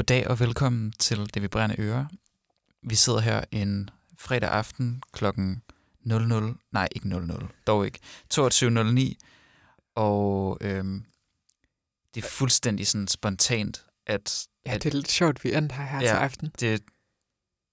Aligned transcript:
Goddag 0.00 0.28
og 0.28 0.40
velkommen 0.40 0.92
til 0.98 1.34
Det 1.34 1.42
Vibrerende 1.42 1.76
Øre. 1.78 2.08
Vi 2.82 2.94
sidder 2.94 3.20
her 3.20 3.44
en 3.50 3.90
fredag 4.18 4.50
aften 4.50 5.02
klokken 5.12 5.62
00, 6.04 6.56
nej 6.72 6.88
ikke 6.94 7.08
00, 7.08 7.48
dog 7.66 7.86
ikke, 7.86 7.98
22.09, 8.34 9.14
og 9.94 10.58
øhm, 10.60 11.04
det 12.14 12.24
er 12.24 12.28
fuldstændig 12.28 12.86
sådan 12.86 13.08
spontant, 13.08 13.86
at... 14.06 14.46
Ja, 14.66 14.74
at, 14.74 14.82
det 14.82 14.90
er 14.90 14.94
lidt 14.96 15.10
sjovt, 15.10 15.44
vi 15.44 15.54
endte 15.54 15.74
her, 15.74 15.84
her 15.84 16.00
Ja. 16.00 16.06
til 16.06 16.14
aften. 16.14 16.52
det, 16.60 16.82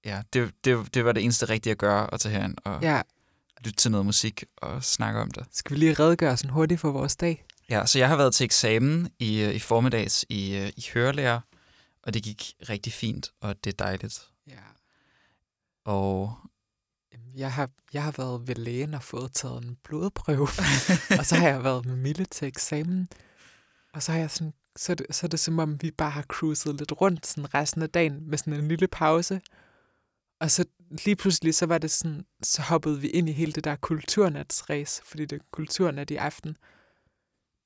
ja, 0.06 0.22
det, 0.34 0.54
det, 0.64 0.94
det 0.94 1.06
var 1.06 1.12
det 1.12 1.24
eneste 1.24 1.50
rigtige 1.50 1.72
at 1.72 1.78
gøre, 1.78 2.14
at 2.14 2.20
tage 2.20 2.36
herind 2.36 2.56
og 2.64 2.82
ja. 2.82 2.96
Ja, 2.96 3.02
lytte 3.66 3.78
til 3.78 3.92
noget 3.92 4.06
musik 4.06 4.44
og 4.58 4.84
snakke 4.84 5.20
om 5.20 5.32
det. 5.32 5.46
skal 5.52 5.76
vi 5.76 5.80
lige 5.80 5.94
redegøre 5.94 6.38
sådan 6.38 6.52
hurtigt 6.54 6.82
for 6.82 6.92
vores 6.92 7.16
dag? 7.16 7.46
Ja, 7.70 7.86
så 7.86 8.00
jeg 8.00 8.10
har 8.10 8.16
været 8.16 8.34
til 8.34 8.44
eksamen 8.44 9.10
i, 9.20 9.42
øh, 9.42 9.56
i 9.56 9.60
formiddags 9.60 10.26
i, 10.30 10.56
øh, 10.56 10.70
i 10.78 10.86
hørelærer, 10.94 11.40
og 12.08 12.14
det 12.14 12.24
gik 12.24 12.54
rigtig 12.70 12.94
fint, 12.94 13.32
og 13.40 13.64
det 13.64 13.74
er 13.74 13.78
dejligt. 13.86 14.30
Ja. 14.48 14.64
Og 15.86 16.38
Jeg 17.36 17.54
har, 17.54 17.70
jeg 17.94 18.04
har 18.04 18.12
været 18.18 18.48
ved 18.48 18.56
lægen 18.56 18.94
og 18.94 19.04
fået 19.04 19.34
taget 19.34 19.64
en 19.64 19.78
blodprøve, 19.84 20.48
og 21.20 21.26
så 21.26 21.36
har 21.36 21.48
jeg 21.48 21.64
været 21.64 21.86
med 21.86 21.96
Mille 21.96 22.26
til 22.26 22.48
eksamen, 22.48 23.10
og 23.94 24.04
så 24.04 24.12
har 24.12 24.20
jeg 24.20 24.32
sådan, 24.32 24.54
så 24.76 24.92
er, 24.92 24.96
det, 24.96 25.16
så 25.16 25.28
er 25.28 25.30
det 25.30 25.40
som 25.40 25.60
om, 25.60 25.82
vi 25.82 25.92
bare 25.92 26.10
har 26.10 26.24
cruiset 26.24 26.76
lidt 26.76 27.02
rundt 27.02 27.28
sådan 27.28 27.54
resten 27.54 27.82
af 27.82 27.90
dagen 27.90 28.30
med 28.30 28.38
sådan 28.38 28.54
en 28.54 28.68
lille 28.68 28.88
pause. 28.88 29.42
Og 30.40 30.52
så 30.52 30.66
lige 30.90 31.16
pludselig, 31.16 31.56
så 31.56 31.66
var 31.66 31.78
det 31.78 31.92
sådan, 31.92 32.26
så 32.44 32.62
hoppede 32.62 33.02
vi 33.02 33.08
ind 33.08 33.30
i 33.30 33.32
hele 33.32 33.52
det 33.52 33.64
der 33.64 33.76
kulturnatsræs, 33.76 35.02
fordi 35.06 35.26
det 35.26 35.40
er 35.40 35.46
kulturnat 35.52 36.12
i 36.12 36.16
aften. 36.16 36.58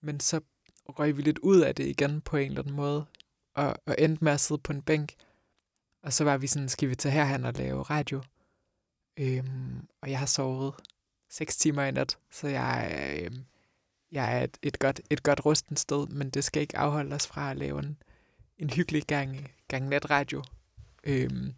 Men 0.01 0.19
så 0.19 0.41
røg 0.89 1.17
vi 1.17 1.21
lidt 1.21 1.39
ud 1.39 1.61
af 1.61 1.75
det 1.75 1.87
igen 1.87 2.21
på 2.21 2.37
en 2.37 2.47
eller 2.47 2.61
anden 2.61 2.75
måde, 2.75 3.05
og, 3.53 3.75
og 3.85 3.95
endte 3.99 4.23
med 4.23 4.31
at 4.31 4.39
sidde 4.39 4.61
på 4.61 4.73
en 4.73 4.81
bænk. 4.81 5.13
Og 6.03 6.13
så 6.13 6.23
var 6.23 6.37
vi 6.37 6.47
sådan, 6.47 6.69
skal 6.69 6.89
vi 6.89 6.95
tage 6.95 7.13
herhen 7.13 7.45
og 7.45 7.53
lave 7.53 7.81
radio? 7.81 8.21
Øhm, 9.17 9.87
og 10.01 10.11
jeg 10.11 10.19
har 10.19 10.25
sovet 10.25 10.73
6 11.29 11.57
timer 11.57 11.83
i 11.83 11.91
nat, 11.91 12.17
så 12.31 12.47
jeg, 12.47 12.91
øhm, 13.19 13.45
jeg 14.11 14.37
er 14.37 14.43
et, 14.43 14.57
et, 14.61 14.79
godt, 14.79 15.01
et 15.09 15.23
godt 15.23 15.45
rustent 15.45 15.79
sted, 15.79 16.07
men 16.07 16.29
det 16.29 16.43
skal 16.43 16.61
ikke 16.61 16.77
afholde 16.77 17.15
os 17.15 17.27
fra 17.27 17.51
at 17.51 17.57
lave 17.57 17.79
en, 17.79 17.97
en 18.57 18.69
hyggelig 18.69 19.03
gang, 19.03 19.51
gang 19.67 19.87
natradio, 19.87 20.43
øhm, 21.03 21.53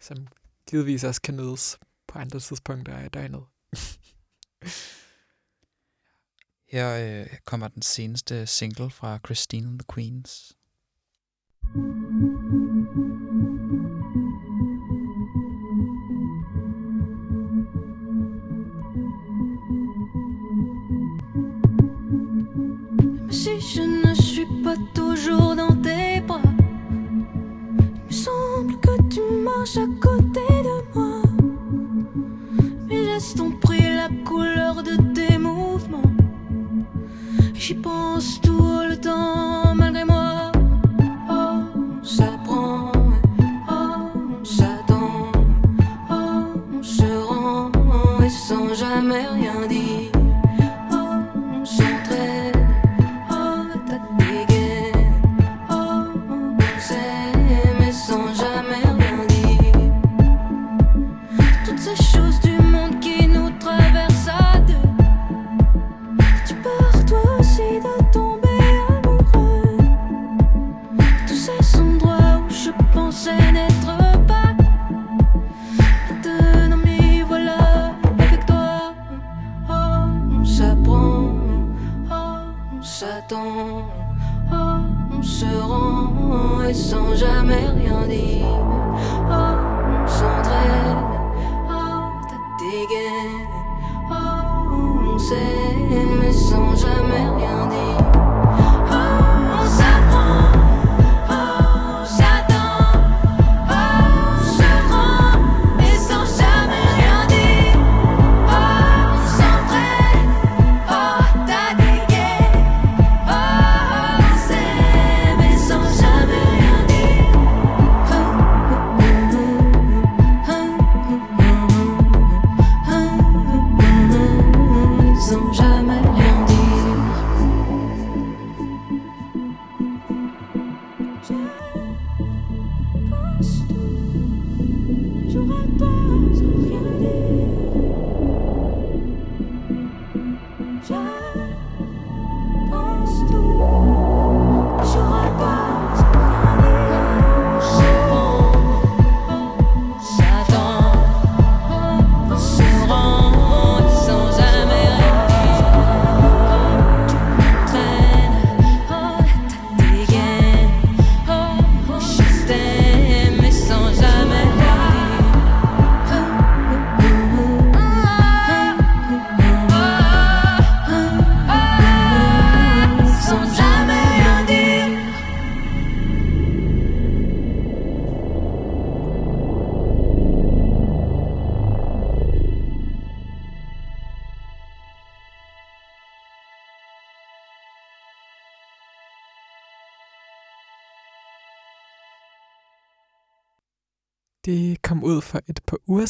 som 0.00 0.28
givetvis 0.66 1.04
også 1.04 1.22
kan 1.22 1.36
nydes 1.36 1.78
på 2.06 2.18
andre 2.18 2.40
tidspunkter 2.40 2.96
af 2.96 3.10
døgnet. 3.10 3.44
her 6.68 7.20
øh, 7.20 7.38
kommer 7.44 7.68
den 7.68 7.82
seneste 7.82 8.46
single 8.46 8.90
fra 8.90 9.18
Christine 9.24 9.68
and 9.68 9.78
the 9.78 9.86
Queens. 9.94 10.56
Si 23.30 23.60
je 23.60 23.82
ne 23.82 24.14
suis 24.14 24.46
pas 24.62 24.76
toujours 24.94 25.56
dans 25.56 25.74
tes 25.82 26.20
bras, 26.20 26.40
il 26.92 28.06
me 28.06 28.12
semble 28.12 28.80
que 28.80 29.02
tu 29.08 29.20
marches 29.42 29.76
à 29.76 29.86
côté 30.00 30.40
de 30.62 30.98
moi. 30.98 31.22
Mes 32.88 33.04
gestes 33.04 33.40
ont 33.40 33.50
pris 33.50 33.82
la 33.82 34.08
couleur 34.24 34.82
de 34.82 34.96
tes 35.12 35.38
mouvements. 35.38 36.12
J'y 37.54 37.74
pense 37.74 38.40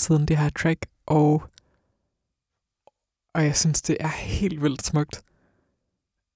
siden, 0.04 0.28
det 0.28 0.38
her 0.38 0.50
track, 0.50 0.86
og, 1.06 1.42
og 3.34 3.44
jeg 3.44 3.56
synes, 3.56 3.82
det 3.82 3.96
er 4.00 4.08
helt 4.08 4.62
vildt 4.62 4.86
smukt. 4.86 5.24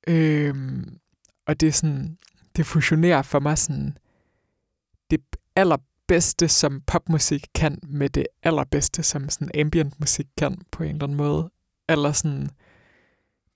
Øhm, 0.08 0.98
og 1.46 1.60
det 1.60 1.68
er 1.68 1.72
sådan, 1.72 2.18
det 2.56 2.66
fusionerer 2.66 3.22
for 3.22 3.40
mig 3.40 3.58
sådan 3.58 3.98
det 5.10 5.20
allerbedste, 5.56 6.48
som 6.48 6.80
popmusik 6.80 7.46
kan, 7.54 7.78
med 7.82 8.08
det 8.08 8.26
allerbedste, 8.42 9.02
som 9.02 9.28
sådan 9.28 9.60
ambient 9.60 10.00
musik 10.00 10.26
kan 10.36 10.60
på 10.70 10.82
en 10.82 10.90
eller 10.90 11.04
anden 11.04 11.16
måde. 11.16 11.50
Eller 11.88 12.12
sådan, 12.12 12.50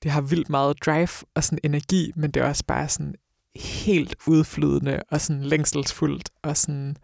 det 0.03 0.11
har 0.11 0.21
vildt 0.21 0.49
meget 0.49 0.85
drive 0.87 1.27
og 1.35 1.45
sådan 1.45 1.59
energi, 1.63 2.13
men 2.17 2.31
det 2.31 2.43
er 2.43 2.49
også 2.49 2.65
bare 2.67 2.89
sådan 2.89 3.15
helt 3.57 4.17
udflydende 4.27 5.03
og 5.11 5.21
sådan 5.21 5.43
længselsfuldt 5.43 6.31
og 6.43 6.57
sådan 6.57 6.97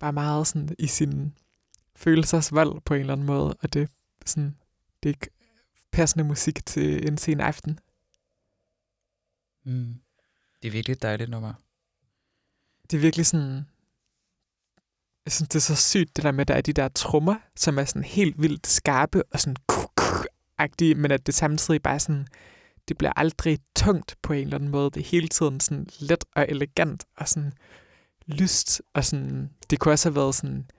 bare 0.00 0.12
meget 0.12 0.46
sådan 0.46 0.68
i 0.78 0.86
sin 0.86 1.34
følelsesvalg 2.00 2.70
på 2.84 2.94
en 2.94 3.00
eller 3.00 3.12
anden 3.12 3.26
måde, 3.26 3.54
og 3.54 3.72
det, 3.72 3.90
sådan, 4.26 4.56
det 5.02 5.08
er 5.08 5.14
ikke 5.14 5.30
passende 5.92 6.24
musik 6.24 6.66
til 6.66 7.08
en 7.08 7.18
sen 7.18 7.40
aften. 7.40 7.78
Mm. 9.64 9.94
Det 10.62 10.68
er 10.68 10.72
virkelig 10.72 10.94
et 10.94 11.02
dejligt 11.02 11.30
nummer. 11.30 11.54
Det 12.90 12.96
er 12.96 13.00
virkelig 13.00 13.26
sådan, 13.26 13.66
jeg 15.24 15.32
synes, 15.32 15.48
det 15.48 15.56
er 15.56 15.60
så 15.60 15.76
sygt, 15.76 16.16
det 16.16 16.24
der 16.24 16.32
med, 16.32 16.40
at 16.40 16.48
der 16.48 16.54
er 16.54 16.60
de 16.60 16.72
der 16.72 16.88
trommer, 16.88 17.36
som 17.56 17.78
er 17.78 17.84
sådan 17.84 18.04
helt 18.04 18.42
vildt 18.42 18.66
skarpe 18.66 19.22
og 19.32 19.40
sådan 19.40 19.56
agtige, 20.58 20.94
men 20.94 21.10
at 21.10 21.26
det 21.26 21.34
samtidig 21.34 21.82
bare 21.82 22.00
sådan, 22.00 22.26
det 22.88 22.98
bliver 22.98 23.12
aldrig 23.16 23.58
tungt 23.76 24.16
på 24.22 24.32
en 24.32 24.40
eller 24.40 24.54
anden 24.54 24.70
måde. 24.70 24.90
Det 24.90 25.00
er 25.00 25.04
hele 25.04 25.28
tiden 25.28 25.60
sådan 25.60 25.86
let 25.98 26.24
og 26.34 26.46
elegant 26.48 27.04
og 27.16 27.28
sådan 27.28 27.52
lyst, 28.26 28.82
og 28.94 29.04
sådan, 29.04 29.50
det 29.70 29.78
kunne 29.78 29.92
også 29.92 30.08
have 30.08 30.16
været 30.16 30.34
sådan, 30.34 30.70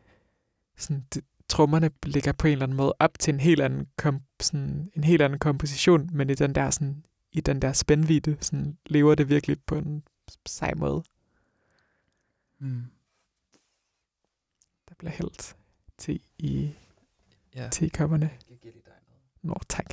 sådan 0.81 1.05
det, 1.13 1.23
trommerne 1.49 1.91
ligger 2.03 2.31
på 2.31 2.47
en 2.47 2.51
eller 2.51 2.65
anden 2.65 2.77
måde 2.77 2.93
op 2.99 3.19
til 3.19 3.33
en 3.33 3.39
helt 3.39 3.61
anden, 3.61 3.87
kom, 3.97 4.21
sådan, 4.41 4.91
en 4.95 5.03
helt 5.03 5.21
anden 5.21 5.39
komposition, 5.39 6.09
men 6.13 6.29
i 6.29 6.35
den 6.35 6.55
der, 6.55 6.69
sådan, 6.69 7.05
i 7.31 7.41
den 7.41 7.61
der 7.61 7.73
spændvidde, 7.73 8.37
sådan, 8.41 8.77
lever 8.85 9.15
det 9.15 9.29
virkelig 9.29 9.57
på 9.65 9.75
en 9.75 10.03
sej 10.45 10.73
måde. 10.73 11.03
Mm. 12.59 12.83
Der 14.89 14.95
bliver 14.97 15.11
hældt 15.11 15.55
te 15.97 16.19
i 16.37 16.71
Ja. 17.55 17.69
tekopperne. 17.71 18.29
Jeg 18.49 18.57
giver 18.57 18.73
lige 18.73 18.83
dig 18.85 18.93
noget. 19.07 19.23
Nå, 19.41 19.55
tak. 19.69 19.85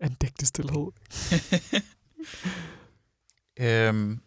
Andægtig 0.00 0.48
stillhed. 0.48 0.86
øhm, 3.66 4.20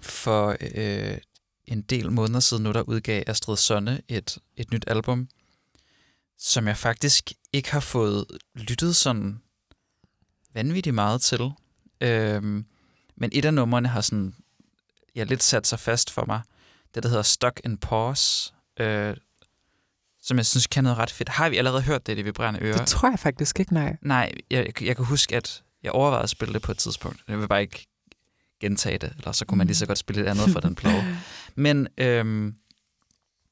for 0.00 0.56
øh, 0.60 1.18
en 1.68 1.82
del 1.82 2.12
måneder 2.12 2.40
siden 2.40 2.62
nu, 2.62 2.72
der 2.72 2.82
udgav 2.82 3.22
Astrid 3.26 3.56
Sonne 3.56 4.00
et, 4.08 4.38
et 4.56 4.70
nyt 4.70 4.84
album, 4.86 5.28
som 6.38 6.66
jeg 6.66 6.76
faktisk 6.76 7.32
ikke 7.52 7.72
har 7.72 7.80
fået 7.80 8.26
lyttet 8.54 8.96
sådan 8.96 9.40
vanvittigt 10.54 10.94
meget 10.94 11.22
til. 11.22 11.50
Øhm, 12.00 12.64
men 13.16 13.30
et 13.32 13.44
af 13.44 13.54
numrene 13.54 13.88
har 13.88 14.00
sådan, 14.00 14.34
ja, 15.14 15.24
lidt 15.24 15.42
sat 15.42 15.66
sig 15.66 15.80
fast 15.80 16.10
for 16.10 16.24
mig. 16.26 16.40
Det, 16.94 17.02
der 17.02 17.08
hedder 17.08 17.22
Stuck 17.22 17.60
in 17.64 17.78
Pause, 17.78 18.52
øh, 18.80 19.16
som 20.22 20.36
jeg 20.36 20.46
synes 20.46 20.66
kan 20.66 20.84
noget 20.84 20.98
ret 20.98 21.10
fedt. 21.10 21.28
Har 21.28 21.48
vi 21.48 21.56
allerede 21.56 21.82
hørt 21.82 22.06
det, 22.06 22.16
det 22.16 22.24
vibrerende 22.24 22.60
øre? 22.62 22.78
Det 22.78 22.86
tror 22.86 23.10
jeg 23.10 23.18
faktisk 23.18 23.60
ikke, 23.60 23.74
nej. 23.74 23.96
Nej, 24.02 24.32
jeg, 24.50 24.82
jeg 24.82 24.96
kan 24.96 25.04
huske, 25.04 25.36
at 25.36 25.62
jeg 25.82 25.92
overvejede 25.92 26.22
at 26.22 26.30
spille 26.30 26.54
det 26.54 26.62
på 26.62 26.72
et 26.72 26.78
tidspunkt. 26.78 27.22
Jeg 27.28 27.40
vil 27.40 27.48
bare 27.48 27.60
ikke 27.60 27.87
gentage 28.60 28.98
det, 28.98 29.12
eller 29.18 29.32
så 29.32 29.44
kunne 29.44 29.58
man 29.58 29.66
lige 29.66 29.76
så 29.76 29.86
godt 29.86 29.98
spille 29.98 30.22
et 30.22 30.26
andet 30.26 30.50
for 30.50 30.60
den 30.60 30.74
plade. 30.74 31.04
Men 31.54 31.88
øhm, 31.98 32.54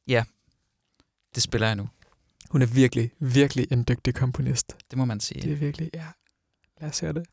ja, 0.09 0.25
det 1.35 1.43
spiller 1.43 1.67
jeg 1.67 1.77
nu. 1.77 1.89
Hun 2.51 2.63
er 2.63 2.67
virkelig, 2.67 3.11
virkelig 3.19 3.67
en 3.71 3.85
dygtig 3.89 4.15
komponist. 4.15 4.77
Det 4.91 4.99
må 4.99 5.05
man 5.05 5.21
sige. 5.21 5.43
Det 5.43 5.53
er 5.53 5.57
virkelig, 5.57 5.91
ja. 5.95 6.07
Lad 6.81 6.89
os 6.89 7.01
høre 7.01 7.13
det. 7.13 7.27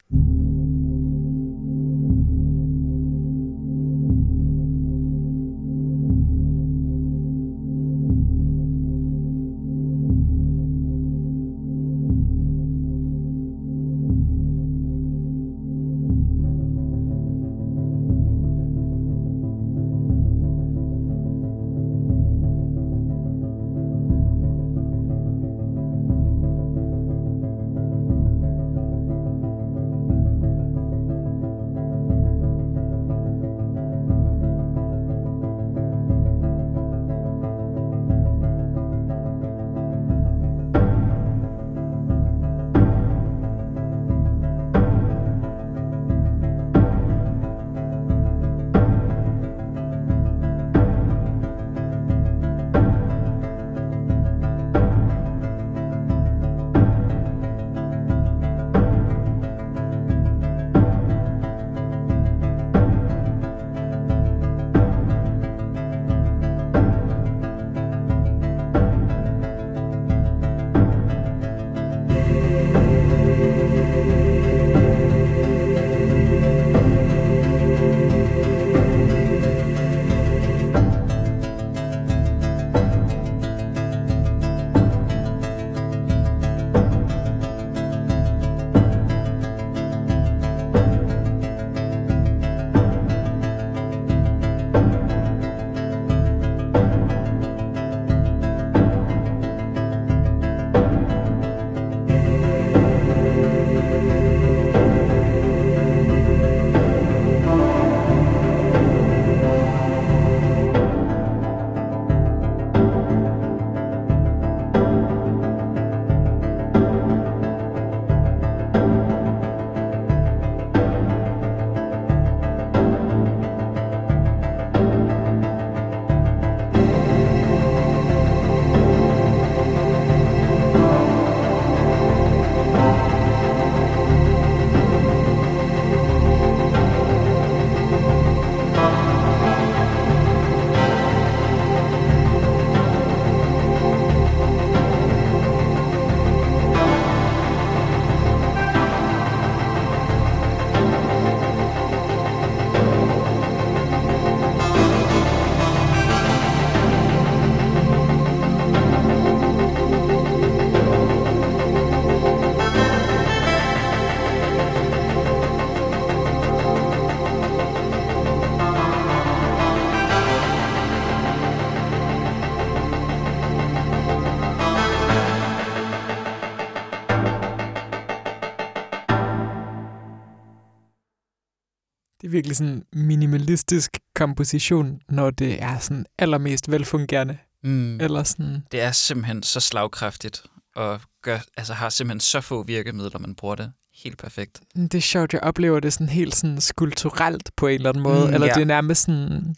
Det 182.24 182.28
er 182.30 182.32
virkelig 182.32 182.58
sådan 182.58 182.74
en 182.74 183.08
minimalistisk 183.08 183.98
komposition, 184.16 185.00
når 185.10 185.30
det 185.32 185.62
er 185.64 185.80
sådan 185.80 186.06
allermest 186.20 186.72
velfungerende. 186.72 187.38
Mm. 187.64 188.00
Eller 188.02 188.24
sådan, 188.24 188.64
Det 188.72 188.82
er 188.82 188.92
simpelthen 188.92 189.44
så 189.44 189.60
slagkraftigt, 189.60 190.44
og 190.76 191.02
gør, 191.22 191.40
altså 191.58 191.74
har 191.74 191.90
simpelthen 191.90 192.20
så 192.20 192.42
få 192.42 192.64
virkemidler, 192.64 193.20
man 193.20 193.36
bruger 193.36 193.56
det 193.56 193.72
helt 194.04 194.18
perfekt. 194.18 194.62
Det 194.76 194.96
er 194.96 195.00
sjovt, 195.02 195.34
jeg 195.34 195.42
oplever 195.42 195.80
det 195.80 195.94
sådan 195.94 196.10
helt 196.10 196.36
sådan 196.36 196.62
skulpturelt 196.62 197.52
på 197.56 197.68
en 197.68 197.74
eller 197.74 197.90
anden 197.90 198.04
måde, 198.04 198.28
Mm, 198.28 198.34
eller 198.34 198.48
ja. 198.48 198.54
det 198.54 198.62
er 198.62 198.66
nærmest 198.66 199.02
sådan, 199.06 199.56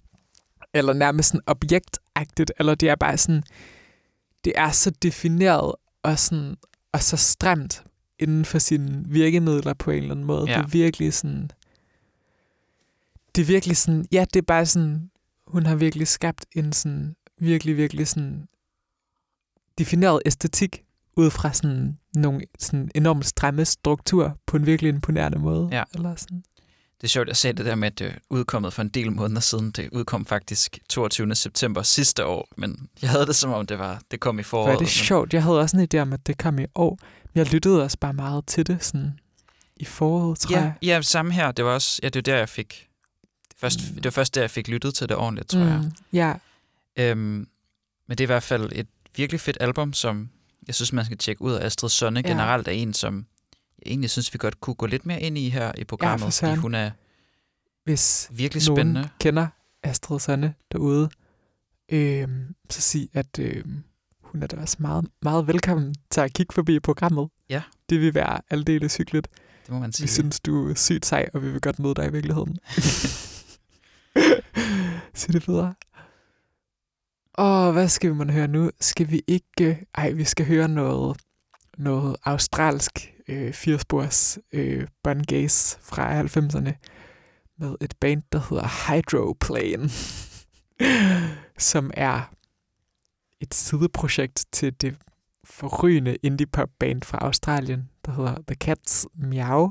eller 0.74 0.94
nærmest 0.94 1.30
sådan 1.30 1.42
objektagtigt, 1.48 2.52
eller 2.60 2.76
det 2.76 2.90
er 2.90 2.96
bare 2.96 3.18
sådan, 3.18 3.44
det 4.46 4.54
er 4.56 4.72
så 4.72 4.90
defineret 4.90 5.76
og, 6.04 6.20
sådan, 6.20 6.56
og 6.94 7.04
så 7.04 7.18
stramt 7.18 7.84
inden 8.20 8.46
for 8.46 8.60
sine 8.60 9.04
virkemidler 9.08 9.74
på 9.74 9.92
en 9.92 9.98
eller 9.98 10.12
anden 10.12 10.26
måde. 10.26 10.50
Ja. 10.52 10.58
Det 10.58 10.64
er 10.64 10.68
virkelig 10.68 11.14
sådan, 11.14 11.50
det 13.36 13.42
er 13.42 13.46
virkelig 13.46 13.78
sådan, 13.78 14.06
ja, 14.12 14.26
det 14.34 14.40
er 14.40 14.46
bare 14.46 14.66
sådan, 14.66 15.10
hun 15.48 15.66
har 15.66 15.76
virkelig 15.76 16.08
skabt 16.08 16.46
en 16.56 16.74
sådan, 16.74 17.16
virkelig, 17.40 17.78
virkelig 17.78 18.08
sådan 18.08 18.48
defineret 19.78 20.22
æstetik 20.26 20.82
ud 21.18 21.32
fra 21.32 21.54
sådan 21.54 21.98
nogle 22.16 22.42
sådan 22.60 22.92
enormt 22.96 23.26
stramme 23.26 23.66
struktur 23.66 24.38
på 24.48 24.58
en 24.58 24.66
virkelig 24.66 24.90
imponerende 24.90 25.40
måde. 25.40 25.70
Ja. 25.72 25.84
Eller 25.96 26.16
sådan. 26.16 26.44
Det 27.02 27.04
er 27.04 27.08
sjovt, 27.08 27.30
at 27.30 27.38
se 27.38 27.54
det 27.54 27.66
der 27.66 27.76
med, 27.76 27.88
at 27.88 28.00
det 28.00 28.16
udkommet 28.30 28.74
for 28.74 28.82
en 28.82 28.90
del 28.90 29.12
måneder 29.12 29.42
siden. 29.42 29.72
Det 29.72 29.90
udkom 29.92 30.26
faktisk 30.26 30.80
22. 30.90 31.36
september 31.36 31.82
sidste 31.82 32.26
år, 32.26 32.48
men 32.58 32.90
jeg 33.02 33.10
havde 33.10 33.26
det 33.26 33.36
som 33.36 33.52
om, 33.52 33.66
det 33.68 33.80
var 33.80 34.02
det 34.12 34.20
kom 34.20 34.40
i 34.40 34.44
foråret. 34.44 34.68
er 34.74 34.78
det 34.78 34.82
men- 34.82 34.88
sjovt. 34.88 35.34
Jeg 35.34 35.44
havde 35.44 35.60
også 35.60 35.78
en 35.78 35.88
idé 35.94 35.98
om, 36.02 36.14
at 36.14 36.28
det 36.28 36.38
kom 36.38 36.60
i 36.60 36.66
år. 36.76 37.00
Men 37.34 37.40
jeg 37.46 37.52
lyttede 37.54 37.84
også 37.84 37.98
bare 38.00 38.14
meget 38.14 38.46
til 38.46 38.68
det 38.68 38.84
sådan 38.84 39.20
i 39.78 39.86
foråret, 39.86 40.40
tror 40.40 40.58
Ja, 40.58 40.62
jeg. 40.64 40.74
ja, 40.82 41.02
samme 41.02 41.32
her. 41.34 41.52
Det 41.52 41.66
var 41.66 41.72
også, 41.72 42.00
ja, 42.04 42.10
det 42.10 42.16
var 42.16 42.22
der, 42.34 42.38
jeg 42.38 42.50
fik, 42.50 42.88
først, 43.58 43.80
Mm. 43.90 43.96
det 43.96 44.06
var 44.06 44.12
først 44.12 44.36
der, 44.36 44.42
jeg 44.42 44.52
fik 44.52 44.68
lyttet 44.68 44.96
til 44.96 45.10
det 45.10 45.18
ordentligt, 45.18 45.50
tror 45.50 45.60
jeg. 45.60 45.92
Ja, 46.14 46.34
Øhm, 46.98 47.48
men 48.08 48.18
det 48.18 48.20
er 48.20 48.26
i 48.26 48.26
hvert 48.26 48.44
fald 48.44 48.72
et 48.76 48.88
virkelig 49.16 49.40
fedt 49.42 49.58
album, 49.60 49.94
som 49.94 50.30
jeg 50.68 50.76
synes, 50.76 50.94
man 50.94 51.06
skal 51.06 51.18
tjekke 51.18 51.42
ud 51.42 51.52
af. 51.54 51.66
Astrid 51.66 51.90
Sonne 51.90 52.20
Ja. 52.20 52.28
ja. 52.28 52.34
generelt 52.34 52.68
er 52.68 52.72
en, 52.72 52.94
som 52.94 53.26
jeg 53.86 53.92
egentlig 53.92 54.10
synes, 54.10 54.34
vi 54.34 54.38
godt 54.38 54.62
kunne 54.62 54.74
gå 54.76 54.86
lidt 54.86 55.06
mere 55.06 55.22
ind 55.22 55.38
i 55.38 55.50
her 55.50 55.72
i 55.78 55.84
programmet, 55.84 56.34
for 56.34 56.48
fordi 56.48 56.56
hun 56.60 56.76
er 56.76 56.92
hvis 57.84 58.28
virkelig 58.32 58.68
nogen 58.68 58.78
spændende. 58.78 59.10
kender 59.20 59.48
Astrid 59.84 60.20
Sonne 60.20 60.54
derude, 60.72 61.10
øhm, 61.92 62.56
så 62.70 62.82
sig, 62.82 63.10
at 63.14 63.40
øhm, 63.40 63.84
hun 64.22 64.44
er 64.44 64.48
da 64.48 64.58
også 64.58 64.76
meget, 64.80 65.06
meget 65.22 65.48
velkommen 65.48 65.96
til 66.10 66.22
at 66.22 66.34
kigge 66.34 66.54
forbi 66.54 66.80
programmet. 66.80 67.30
Ja. 67.50 67.62
Det 67.90 68.02
vil 68.02 68.14
være 68.14 68.42
aldeles 68.50 68.98
hyggeligt. 68.98 69.28
Det 69.66 69.74
må 69.74 69.80
man 69.80 69.88
Vi 69.90 69.94
sige. 69.94 70.08
synes, 70.08 70.40
du 70.40 70.70
er 70.70 70.74
sygt 70.76 71.06
sej, 71.06 71.30
og 71.34 71.44
vi 71.44 71.52
vil 71.52 71.62
godt 71.62 71.80
møde 71.80 71.94
dig 71.96 72.08
i 72.08 72.12
virkeligheden. 72.12 72.58
Sig 75.14 75.34
det 75.34 75.48
videre. 75.48 75.74
Og 77.34 77.72
hvad 77.72 77.88
skal 77.88 78.10
vi 78.10 78.16
man 78.16 78.30
høre 78.30 78.48
nu? 78.48 78.72
Skal 78.80 79.12
vi 79.12 79.22
ikke... 79.28 79.66
Øh, 79.66 79.78
ej, 79.96 80.12
vi 80.12 80.24
skal 80.24 80.46
høre 80.46 80.68
noget, 80.68 81.18
noget 81.78 82.16
australsk 82.24 83.14
øh, 83.28 83.54
firespors 83.54 84.40
øh, 84.52 84.88
Bun 85.04 85.24
Gaze 85.24 85.78
fra 85.82 86.22
90'erne 86.22 86.72
med 87.58 87.76
et 87.82 87.94
band, 88.00 88.24
der 88.32 88.40
hedder 88.50 88.88
Hydroplane, 88.88 89.90
som 91.72 91.92
er 91.94 92.36
et 93.42 93.54
sideprojekt 93.54 94.46
til 94.52 94.82
det 94.82 94.98
forrygende 95.44 96.16
indie-pop-band 96.24 97.04
fra 97.04 97.18
Australien, 97.18 97.90
der 98.06 98.12
hedder 98.12 98.36
The 98.48 98.56
Cats 98.56 99.08
Meow 99.16 99.70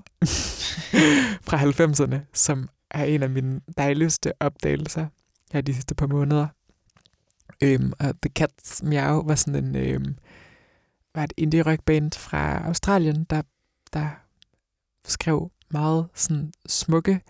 fra 1.49 1.57
90'erne, 1.63 2.17
som 2.33 2.69
er 2.91 3.05
en 3.05 3.23
af 3.23 3.31
mine 3.31 3.61
dejligste 3.79 4.33
opdagelser 4.41 5.07
her 5.53 5.61
de 5.61 5.75
sidste 5.75 5.95
par 5.95 6.07
måneder. 6.07 6.47
Øhm, 7.63 7.93
og 8.01 8.15
The 8.23 8.31
Cats 8.31 8.83
Meow 8.83 9.23
var 9.23 9.35
sådan 9.35 9.65
en 9.65 9.77
øhm, 9.77 10.17
var 11.15 11.25
et 11.25 11.33
indie 11.37 11.63
rock 11.63 11.83
band 11.83 12.13
fra 12.13 12.67
Australien, 12.67 13.25
der, 13.25 13.43
der 13.93 14.09
skrev 15.05 15.51
meget 15.71 16.09
sådan 16.15 16.53
smukke 16.67 17.21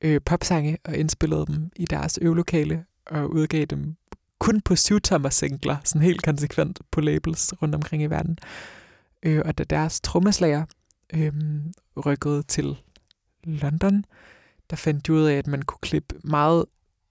øh, 0.00 0.20
popsange 0.24 0.78
og 0.84 0.96
indspillede 0.96 1.46
dem 1.46 1.70
i 1.76 1.84
deres 1.84 2.18
øvelokale 2.22 2.84
og 3.06 3.30
udgav 3.30 3.64
dem 3.64 3.96
kun 4.38 4.60
på 4.60 4.76
syvtommer 4.76 5.30
singler, 5.30 5.76
sådan 5.84 6.02
helt 6.02 6.22
konsekvent 6.22 6.80
på 6.90 7.00
labels 7.00 7.62
rundt 7.62 7.74
omkring 7.74 8.02
i 8.02 8.06
verden. 8.06 8.38
Øh, 9.22 9.42
og 9.44 9.58
da 9.58 9.64
deres 9.64 10.00
trommeslager 10.00 10.64
øh, 11.14 11.32
rykkede 12.06 12.42
til 12.42 12.76
London, 13.44 14.04
der 14.70 14.76
fandt 14.76 15.06
de 15.06 15.12
ud 15.12 15.22
af, 15.22 15.34
at 15.34 15.46
man 15.46 15.62
kunne 15.62 15.78
klippe 15.82 16.14
meget 16.24 16.64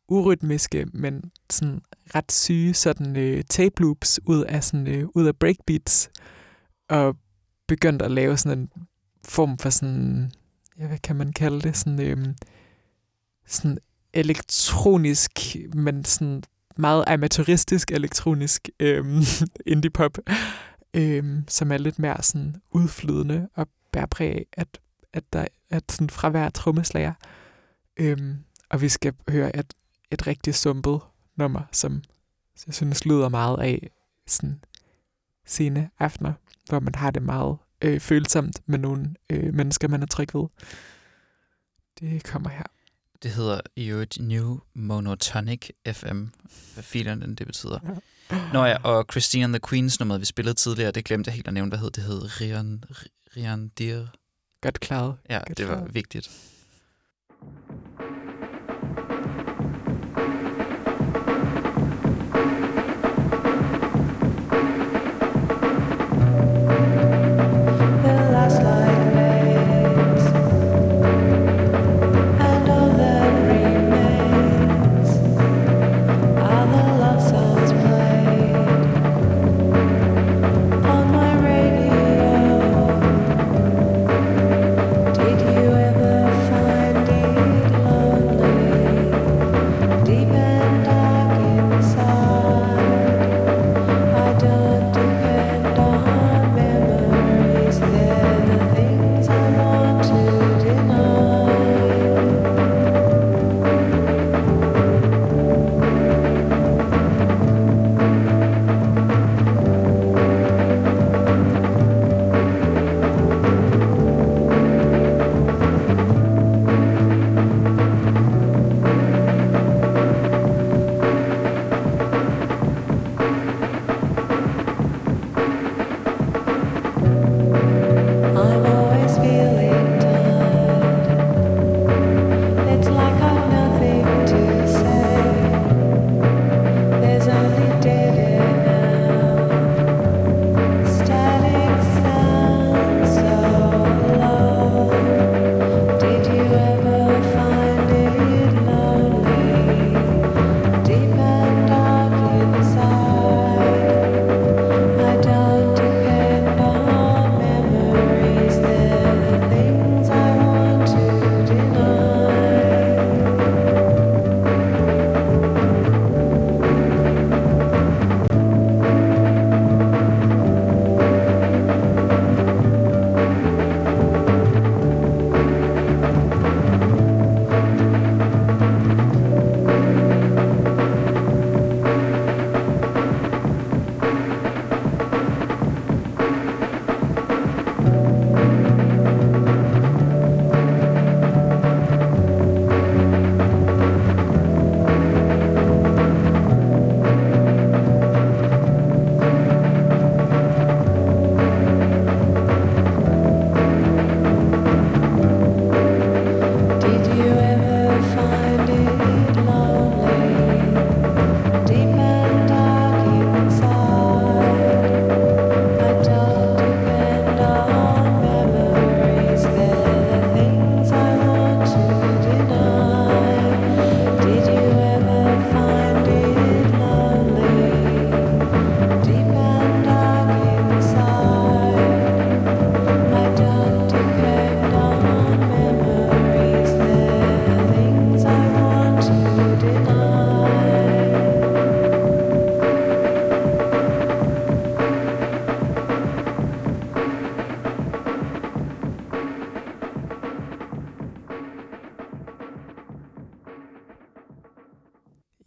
urytmiske, 0.07 0.85
men 0.93 1.31
sådan 1.49 1.81
ret 2.15 2.31
syge 2.31 2.73
sådan 2.73 3.15
øh, 3.15 3.43
tape 3.49 3.81
loops 3.81 4.19
ud 4.25 4.43
af 4.43 4.63
sådan 4.63 4.87
øh, 4.87 5.07
ud 5.15 5.25
af 5.25 5.35
breakbeats 5.35 6.09
og 6.89 7.15
begyndte 7.67 8.05
at 8.05 8.11
lave 8.11 8.37
sådan 8.37 8.59
en 8.59 8.69
form 9.25 9.57
for 9.57 9.69
sådan 9.69 10.31
ja, 10.79 10.87
hvad 10.87 10.97
kan 10.97 11.15
man 11.15 11.33
kalde 11.33 11.61
det 11.61 11.77
sådan 11.77 12.01
øh, 12.01 12.27
sådan 13.45 13.77
elektronisk, 14.13 15.31
men 15.73 16.05
sådan 16.05 16.43
meget 16.77 17.03
amatøristisk 17.07 17.91
elektronisk 17.91 18.69
øh, 18.79 19.05
indie 19.65 19.91
pop, 19.91 20.17
øh, 20.93 21.23
som 21.47 21.71
er 21.71 21.77
lidt 21.77 21.99
mere 21.99 22.23
sådan 22.23 22.55
udflydende 22.71 23.49
og 23.55 23.67
bærer 23.91 24.05
præg 24.05 24.29
af, 24.29 24.45
at, 24.53 24.67
at 25.13 25.23
der 25.33 25.45
er 25.69 25.79
sådan 25.89 26.09
fravær 26.09 26.45
af 26.45 26.53
trommeslager. 26.53 27.13
Øhm, 27.99 28.37
og 28.69 28.81
vi 28.81 28.89
skal 28.89 29.13
høre 29.29 29.55
et, 29.55 29.73
et 30.11 30.27
rigtig 30.27 30.55
sumpet 30.55 30.99
nummer, 31.35 31.61
som 31.71 32.03
jeg 32.67 32.73
synes 32.73 33.05
lyder 33.05 33.29
meget 33.29 33.59
af 33.59 33.89
sådan 34.27 34.63
sene 35.45 35.89
aftener, 35.99 36.33
hvor 36.69 36.79
man 36.79 36.95
har 36.95 37.11
det 37.11 37.21
meget 37.21 37.57
øh, 37.81 37.99
følsomt 37.99 38.61
med 38.65 38.79
nogle 38.79 39.15
øh, 39.29 39.53
mennesker, 39.53 39.87
man 39.87 40.01
er 40.01 40.05
tryg 40.05 40.33
ved. 40.33 40.47
Det 41.99 42.23
kommer 42.23 42.49
her. 42.49 42.63
Det 43.23 43.31
hedder 43.31 43.61
i 43.75 43.87
øvrigt 43.87 44.17
New 44.19 44.59
Monotonic 44.73 45.69
FM. 45.93 46.25
Hvad 46.73 46.83
filen 46.83 47.21
den 47.21 47.35
det 47.35 47.47
betyder. 47.47 47.79
Nå 48.53 48.65
ja, 48.65 48.77
og 48.83 49.05
Christine 49.11 49.43
and 49.43 49.53
the 49.53 49.59
Queens 49.69 49.99
nummer, 49.99 50.17
vi 50.17 50.25
spillede 50.25 50.55
tidligere, 50.55 50.91
det 50.91 51.05
glemte 51.05 51.27
jeg 51.27 51.35
helt 51.35 51.47
at 51.47 51.53
nævne, 51.53 51.69
hvad 51.69 51.79
hed 51.79 51.91
det? 51.91 52.03
hed 52.03 52.41
Rian, 52.41 52.83
Rian 53.37 53.67
Dir. 53.67 54.05
Godt 54.61 54.79
klaret. 54.79 55.15
Ja, 55.29 55.37
Godt 55.37 55.57
det 55.57 55.67
var 55.67 55.75
klaret. 55.75 55.93
vigtigt. 55.93 56.29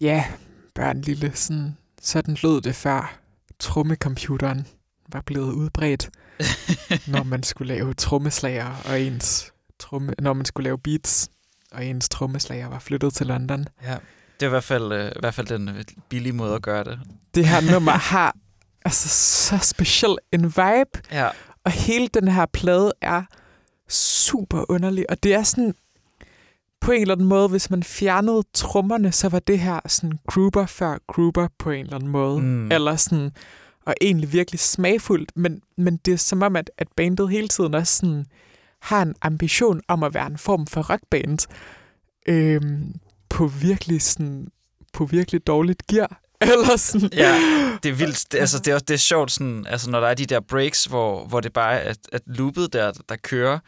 Ja, 0.01 0.25
børn 0.75 1.01
lille, 1.01 1.33
sådan, 1.35 1.77
sådan 2.03 2.37
lød 2.43 2.61
det 2.61 2.75
før 2.75 3.19
trommecomputeren 3.59 4.67
var 5.13 5.21
blevet 5.21 5.53
udbredt, 5.53 6.11
når 7.13 7.23
man 7.23 7.43
skulle 7.43 7.75
lave 7.75 7.95
trommeslager 7.95 8.83
og 8.85 9.01
ens 9.01 9.53
tromme, 9.79 10.15
når 10.19 10.33
man 10.33 10.45
skulle 10.45 10.65
lave 10.65 10.79
beats, 10.79 11.29
og 11.73 11.85
ens 11.87 12.09
trommeslager 12.09 12.69
var 12.69 12.79
flyttet 12.79 13.15
til 13.15 13.27
London. 13.27 13.67
Ja. 13.83 13.97
Det 14.41 14.47
er 14.47 14.51
i 14.51 14.51
hvert 14.51 14.65
fald, 14.65 14.93
øh, 14.93 15.07
i 15.09 15.21
hvert 15.21 15.35
fald 15.35 15.47
den 15.47 15.69
øh, 15.69 15.85
billige 16.09 16.33
måde 16.33 16.55
at 16.55 16.63
gøre 16.63 16.85
det. 16.85 17.01
Det 17.35 17.49
her 17.49 17.73
nummer 17.73 17.93
har 17.93 18.37
altså 18.85 19.09
så 19.49 19.59
speciel 19.59 20.17
en 20.33 20.45
vibe, 20.45 21.01
Ja. 21.13 21.29
og 21.65 21.71
hele 21.71 22.09
den 22.09 22.29
her 22.29 22.47
plade 22.47 22.93
er 23.01 23.23
super 23.89 24.65
underlig, 24.71 25.11
og 25.11 25.23
det 25.23 25.35
er 25.35 25.43
sådan, 25.43 25.75
på 26.81 26.93
en 26.93 27.01
eller 27.01 27.15
anden 27.15 27.27
måde, 27.29 27.49
hvis 27.49 27.71
man 27.71 27.83
fjernede 27.83 28.43
trommerne, 28.55 29.13
så 29.13 29.29
var 29.29 29.39
det 29.39 29.59
her 29.59 29.81
sådan 29.87 30.19
Gruber 30.27 30.67
før 30.67 30.99
Gruber 31.07 31.49
på 31.59 31.71
en 31.71 31.81
eller 31.81 31.95
anden 31.97 32.09
måde. 32.11 32.41
Mm. 32.41 32.73
Eller 32.73 32.97
sådan, 32.97 33.31
og 33.87 33.95
egentlig 34.01 34.33
virkelig 34.33 34.61
smagfuldt, 34.61 35.33
men, 35.37 35.61
men 35.77 35.97
det 35.97 36.13
er 36.15 36.19
som 36.19 36.43
om, 36.43 36.57
at, 36.57 36.71
at 36.79 36.89
bandet 36.97 37.31
hele 37.31 37.49
tiden 37.49 37.75
også 37.75 37.97
sådan, 37.97 38.27
har 38.81 39.03
en 39.03 39.15
ambition 39.23 39.81
om 39.89 40.03
at 40.03 40.15
være 40.15 40.27
en 40.27 40.39
form 40.39 40.67
for 40.67 40.91
rockband 40.93 41.39
øhm, 42.29 42.95
på 43.29 43.47
virkelig 43.47 44.03
sådan, 44.03 44.47
på 44.93 45.05
virkelig 45.05 45.47
dårligt 45.47 45.87
gear. 45.87 46.21
Eller 46.41 46.77
sådan. 46.77 47.11
Ja, 47.13 47.35
det 47.83 47.89
er 47.89 47.95
vildt. 47.95 48.33
Det, 48.33 48.39
altså, 48.39 48.59
det, 48.59 48.69
er, 48.69 48.75
også- 48.75 48.85
det 48.89 48.95
er 48.95 48.99
sjovt, 48.99 49.31
sådan, 49.31 49.67
altså, 49.69 49.91
når 49.91 50.01
der 50.01 50.07
er 50.09 50.15
de 50.15 50.27
der 50.27 50.41
breaks, 50.41 50.85
hvor, 50.85 51.27
hvor 51.27 51.41
det 51.41 51.53
bare 51.53 51.75
er 51.81 51.91
at, 51.91 51.97
at 52.13 52.23
loopet, 52.27 52.73
der, 52.73 52.93
der 53.09 53.17
kører. 53.17 53.59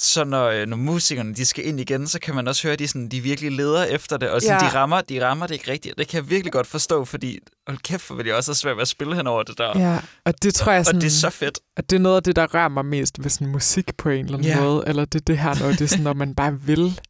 Så 0.00 0.24
når, 0.24 0.46
øh, 0.46 0.66
når 0.66 0.76
musikerne 0.76 1.34
de 1.34 1.44
skal 1.46 1.66
ind 1.66 1.80
igen, 1.80 2.06
så 2.06 2.18
kan 2.20 2.34
man 2.34 2.48
også 2.48 2.62
høre, 2.62 2.72
at 2.72 2.78
de, 2.78 2.88
sådan, 2.88 3.08
de 3.08 3.20
virkelig 3.20 3.52
leder 3.52 3.84
efter 3.84 4.16
det, 4.16 4.30
og 4.30 4.42
sådan, 4.42 4.60
Ja. 4.62 4.68
de, 4.68 4.74
rammer, 4.74 5.00
de 5.00 5.26
rammer 5.26 5.46
det 5.46 5.54
ikke 5.54 5.70
rigtigt. 5.70 5.92
Og 5.94 5.98
det 5.98 6.08
kan 6.08 6.22
jeg 6.22 6.30
virkelig 6.30 6.52
godt 6.52 6.66
forstå, 6.66 7.04
fordi 7.04 7.38
hold 7.66 7.78
kæft, 7.78 8.06
hvor 8.06 8.16
vil 8.16 8.26
jeg 8.26 8.34
også 8.36 8.50
have 8.50 8.56
svært 8.56 8.76
ved 8.76 8.82
at 8.82 8.88
spille 8.88 9.16
hen 9.16 9.26
over 9.26 9.42
det 9.42 9.58
der. 9.58 9.78
Ja, 9.78 9.98
og 10.24 10.42
det 10.42 10.54
tror 10.54 10.72
jeg 10.72 10.78
og 10.80 10.84
sådan, 10.86 11.00
det 11.00 11.06
er 11.06 11.10
så 11.10 11.30
fedt. 11.30 11.58
at 11.76 11.90
det 11.90 11.96
er 11.96 12.00
noget 12.00 12.16
af 12.16 12.22
det, 12.22 12.36
der 12.36 12.54
rører 12.54 12.68
mig 12.68 12.84
mest 12.84 13.22
ved 13.24 13.30
sådan 13.30 13.46
musik 13.52 13.96
på 13.96 14.08
en 14.08 14.24
eller 14.24 14.38
anden 14.38 14.52
Ja. 14.52 14.60
måde. 14.60 14.84
Eller 14.86 15.04
det 15.04 15.26
det 15.26 15.38
her, 15.38 15.54
når 15.62 15.68
det 15.68 15.80
er 15.80 15.86
sådan, 15.86 16.04
når 16.04 16.12
man 16.14 16.34
bare 16.34 16.60
vil, 16.60 17.00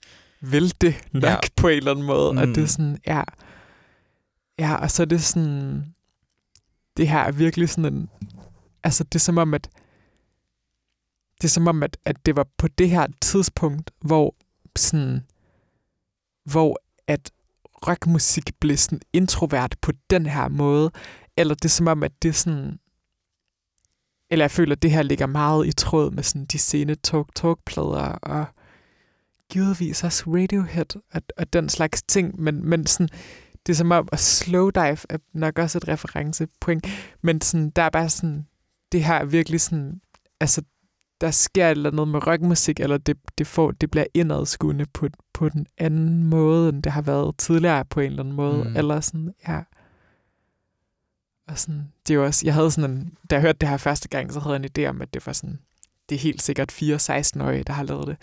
vil 0.40 0.74
det 0.80 0.94
nok 1.12 1.22
Ja. 1.24 1.30
ja. 1.30 1.38
på 1.56 1.68
en 1.68 1.76
eller 1.76 1.90
anden 1.90 2.06
måde. 2.06 2.32
Mm. 2.32 2.38
Og 2.38 2.46
det 2.46 2.56
er 2.56 2.60
Mm. 2.60 2.66
sådan, 2.66 2.98
ja. 3.06 3.22
Ja, 4.58 4.74
og 4.74 4.90
så 4.90 5.02
er 5.02 5.06
det 5.06 5.24
sådan, 5.24 5.84
det 6.96 7.08
her 7.08 7.18
er 7.18 7.32
virkelig 7.32 7.68
sådan 7.68 7.94
en, 7.94 8.08
altså 8.84 9.04
det 9.04 9.14
er 9.14 9.18
som 9.18 9.38
om, 9.38 9.54
at 9.54 9.68
det 11.40 11.44
er 11.44 11.48
som 11.48 11.68
om, 11.68 11.82
at, 11.82 11.96
at 12.04 12.26
det 12.26 12.36
var 12.36 12.46
på 12.56 12.68
det 12.68 12.90
her 12.90 13.06
tidspunkt, 13.20 13.90
hvor 14.00 14.34
sådan, 14.76 15.26
hvor 16.44 16.78
at 17.06 17.30
rockmusik 17.86 18.50
blev 18.60 18.76
sådan 18.76 19.00
introvert 19.12 19.76
på 19.80 19.92
den 20.10 20.26
her 20.26 20.48
måde, 20.48 20.90
eller 21.36 21.54
det 21.54 21.64
er 21.64 21.68
som 21.68 21.88
om, 21.88 22.02
at 22.02 22.12
det 22.22 22.28
er 22.28 22.32
sådan, 22.32 22.78
eller 24.30 24.44
jeg 24.44 24.50
føler, 24.50 24.76
at 24.76 24.82
det 24.82 24.90
her 24.90 25.02
ligger 25.02 25.26
meget 25.26 25.66
i 25.66 25.72
tråd 25.72 26.10
med 26.10 26.22
sådan 26.22 26.46
de 26.46 26.58
sene 26.58 26.94
Talk 26.94 27.34
Talk-plader, 27.34 28.12
og 28.22 28.46
givetvis 29.50 30.04
også 30.04 30.24
Radiohead, 30.26 31.00
og, 31.12 31.22
og 31.36 31.52
den 31.52 31.68
slags 31.68 32.02
ting, 32.02 32.40
men, 32.40 32.68
men 32.68 32.86
sådan, 32.86 33.08
det 33.66 33.72
er 33.72 33.76
som 33.76 33.92
om, 33.92 34.08
at 34.12 34.20
Slow 34.20 34.70
Dive 34.70 34.98
er 35.08 35.18
nok 35.32 35.58
også 35.58 35.78
et 35.78 35.88
referencepoint, 35.88 36.86
men 37.22 37.40
sådan, 37.40 37.70
der 37.70 37.82
er 37.82 37.90
bare 37.90 38.08
sådan, 38.08 38.46
det 38.92 39.04
her 39.04 39.14
er 39.14 39.24
virkelig 39.24 39.60
sådan, 39.60 40.00
altså, 40.40 40.62
der 41.20 41.30
sker 41.30 41.66
et 41.66 41.70
eller 41.70 41.90
andet 41.90 42.08
med 42.08 42.26
rockmusik, 42.26 42.80
eller 42.80 42.98
det, 42.98 43.16
det, 43.38 43.46
får, 43.46 43.70
det 43.70 43.90
bliver 43.90 44.04
indadskuende 44.14 44.86
på, 44.86 45.08
på 45.32 45.48
den 45.48 45.66
anden 45.78 46.24
måde, 46.24 46.68
end 46.68 46.82
det 46.82 46.92
har 46.92 47.02
været 47.02 47.36
tidligere 47.38 47.84
på 47.84 48.00
en 48.00 48.06
eller 48.10 48.22
anden 48.22 48.34
måde, 48.34 48.64
Mm. 48.64 48.76
eller 48.76 49.00
sådan, 49.00 49.34
ja. 49.48 49.60
Og 51.48 51.58
sådan, 51.58 51.92
det 52.06 52.14
er 52.14 52.18
jo 52.18 52.24
også, 52.24 52.46
jeg 52.46 52.54
havde 52.54 52.70
sådan 52.70 52.90
en, 52.90 53.12
da 53.30 53.34
jeg 53.34 53.42
hørte 53.42 53.58
det 53.58 53.68
her 53.68 53.76
første 53.76 54.08
gang, 54.08 54.32
så 54.32 54.40
havde 54.40 54.54
jeg 54.56 54.64
en 54.64 54.84
idé 54.84 54.88
om, 54.88 55.02
at 55.02 55.14
det 55.14 55.26
var 55.26 55.32
sådan, 55.32 55.58
det 56.08 56.14
er 56.14 56.18
helt 56.18 56.42
sikkert 56.42 56.72
fire 56.72 56.96
16-årige, 56.96 57.64
der 57.64 57.72
har 57.72 57.82
lavet 57.82 58.06
det. 58.06 58.16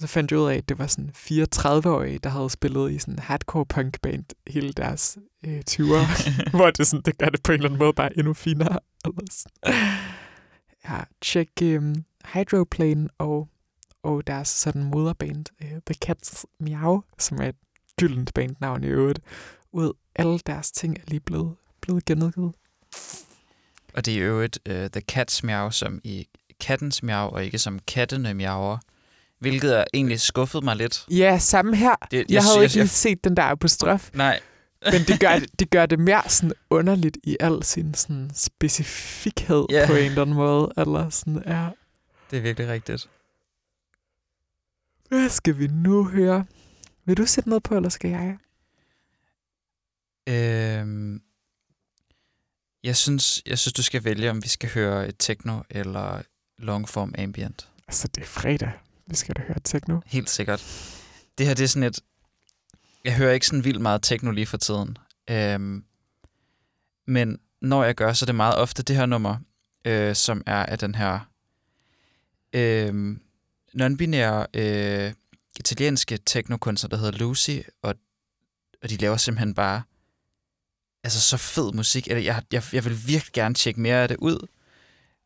Så 0.00 0.06
fandt 0.06 0.30
jeg 0.30 0.38
ud 0.40 0.48
af, 0.48 0.56
at 0.56 0.68
det 0.68 0.78
var 0.78 0.86
sådan 0.86 1.10
fire 1.14 1.46
30-årige, 1.56 2.18
der 2.18 2.30
havde 2.30 2.50
spillet 2.50 2.92
i 2.92 2.98
sådan 2.98 3.14
en 3.14 3.18
hardcore 3.18 3.66
punk 3.66 4.00
band 4.02 4.24
hele 4.46 4.72
deres 4.72 5.18
øh, 5.46 5.62
20'er, 5.70 6.30
hvor 6.56 6.70
det, 6.70 6.86
sådan, 6.86 7.02
det 7.04 7.18
gør 7.18 7.26
det 7.26 7.42
på 7.42 7.52
en 7.52 7.56
eller 7.58 7.68
anden 7.68 7.78
måde 7.78 7.92
bare 7.92 8.18
endnu 8.18 8.32
finere. 8.34 8.78
Eller 9.04 9.22
sådan. 9.30 9.74
Ja, 10.88 11.00
tjek 11.20 11.48
øhm, 11.62 12.04
Hydroplane 12.34 13.08
og, 13.18 13.48
og 14.02 14.26
deres 14.26 14.48
sådan 14.48 14.84
moderband, 14.84 15.44
øh, 15.62 15.68
The 15.68 15.94
Cats 15.94 16.46
Meow, 16.60 17.00
som 17.18 17.38
er 17.40 17.48
et 17.48 17.56
gyldent 18.00 18.34
bandnavn 18.34 18.84
i 18.84 18.86
øvrigt, 18.86 19.20
ud. 19.72 19.92
Alle 20.16 20.38
deres 20.38 20.72
ting 20.72 20.96
er 20.98 21.02
lige 21.06 21.20
blevet, 21.20 21.54
blevet 21.80 22.04
genudgivet. 22.04 22.52
Og 23.94 24.06
det 24.06 24.14
er 24.14 24.24
jo 24.26 24.40
et 24.40 24.58
uh, 24.70 24.74
The 24.74 25.00
Cats 25.00 25.42
Meow, 25.42 25.70
som 25.70 26.00
i 26.04 26.28
kattens 26.60 27.02
miau, 27.02 27.28
og 27.28 27.44
ikke 27.44 27.58
som 27.58 27.78
kattene 27.78 28.34
miauer. 28.34 28.78
Hvilket 29.38 29.78
er 29.78 29.84
egentlig 29.94 30.20
skuffet 30.20 30.64
mig 30.64 30.76
lidt. 30.76 31.04
Ja, 31.10 31.38
samme 31.38 31.76
her. 31.76 31.94
Det, 32.10 32.16
Jeg, 32.18 32.24
jeg 32.30 32.42
havde 32.42 32.52
synes, 32.54 32.74
ikke 32.74 32.82
lige 32.84 32.88
set 32.88 33.24
den 33.24 33.36
der 33.36 33.42
apostrof, 33.42 34.10
Nej, 34.14 34.40
men 34.84 35.02
det 35.08 35.20
gør, 35.20 35.38
det, 35.58 35.70
gør 35.70 35.86
det 35.86 35.98
mere 35.98 36.22
sådan 36.28 36.52
underligt 36.70 37.18
i 37.24 37.36
al 37.40 37.62
sin 37.64 37.94
sådan 37.94 38.30
specifikhed 38.34 39.64
Ja. 39.70 39.86
på 39.86 39.92
en 39.92 40.04
eller 40.04 40.22
anden 40.22 40.36
måde. 40.36 40.72
Eller 40.76 41.10
sådan, 41.10 41.42
ja. 41.46 41.68
Det 42.32 42.38
er 42.38 42.42
virkelig 42.42 42.68
rigtigt. 42.68 43.10
Hvad 45.08 45.28
skal 45.28 45.58
vi 45.58 45.66
nu 45.66 46.04
høre? 46.04 46.46
Vil 47.04 47.16
du 47.16 47.26
sætte 47.26 47.48
noget 47.48 47.62
på, 47.62 47.76
eller 47.76 47.88
skal 47.88 48.10
jeg? 48.10 48.38
Øhm, 50.28 51.22
jeg, 52.82 52.96
synes, 52.96 53.42
jeg 53.46 53.58
synes, 53.58 53.72
du 53.72 53.82
skal 53.82 54.04
vælge, 54.04 54.30
om 54.30 54.42
vi 54.42 54.48
skal 54.48 54.70
høre 54.74 55.08
et 55.08 55.14
techno 55.18 55.62
eller 55.70 56.22
longform 56.58 57.14
ambient. 57.18 57.68
Altså, 57.88 58.08
det 58.08 58.22
er 58.22 58.26
fredag. 58.26 58.72
Vi 59.06 59.14
skal 59.14 59.34
da 59.36 59.42
høre 59.42 59.60
techno. 59.64 60.00
Helt 60.06 60.30
sikkert. 60.30 60.60
Det 61.38 61.46
her, 61.46 61.54
det 61.54 61.64
er 61.64 61.68
sådan 61.68 61.88
et... 61.88 62.00
Jeg 63.04 63.16
hører 63.16 63.32
ikke 63.32 63.46
sådan 63.46 63.64
vildt 63.64 63.80
meget 63.80 64.02
techno 64.02 64.30
lige 64.30 64.46
for 64.46 64.56
tiden. 64.56 64.96
Øhm, 65.30 65.84
men 67.06 67.38
når 67.60 67.84
jeg 67.84 67.94
gør, 67.94 68.12
så 68.12 68.24
er 68.24 68.26
det 68.26 68.34
meget 68.34 68.56
ofte 68.56 68.82
det 68.82 68.96
her 68.96 69.06
nummer, 69.06 69.36
øh, 69.84 70.14
som 70.14 70.42
er 70.46 70.66
af 70.66 70.78
den 70.78 70.94
her 70.94 71.31
øh, 72.52 73.16
non-binære 73.80 74.46
øh, 74.54 75.12
italienske 75.58 76.18
teknokunstner, 76.26 76.88
der 76.88 76.96
hedder 76.96 77.18
Lucy, 77.18 77.58
og, 77.82 77.94
og 78.82 78.90
de 78.90 78.96
laver 78.96 79.16
simpelthen 79.16 79.54
bare 79.54 79.82
altså 81.04 81.20
så 81.20 81.36
fed 81.36 81.72
musik. 81.72 82.06
Eller 82.06 82.22
Jeg, 82.22 82.42
jeg, 82.52 82.62
jeg 82.72 82.84
vil 82.84 82.98
virkelig 83.06 83.32
gerne 83.32 83.54
tjekke 83.54 83.80
mere 83.80 84.02
af 84.02 84.08
det 84.08 84.16
ud, 84.16 84.46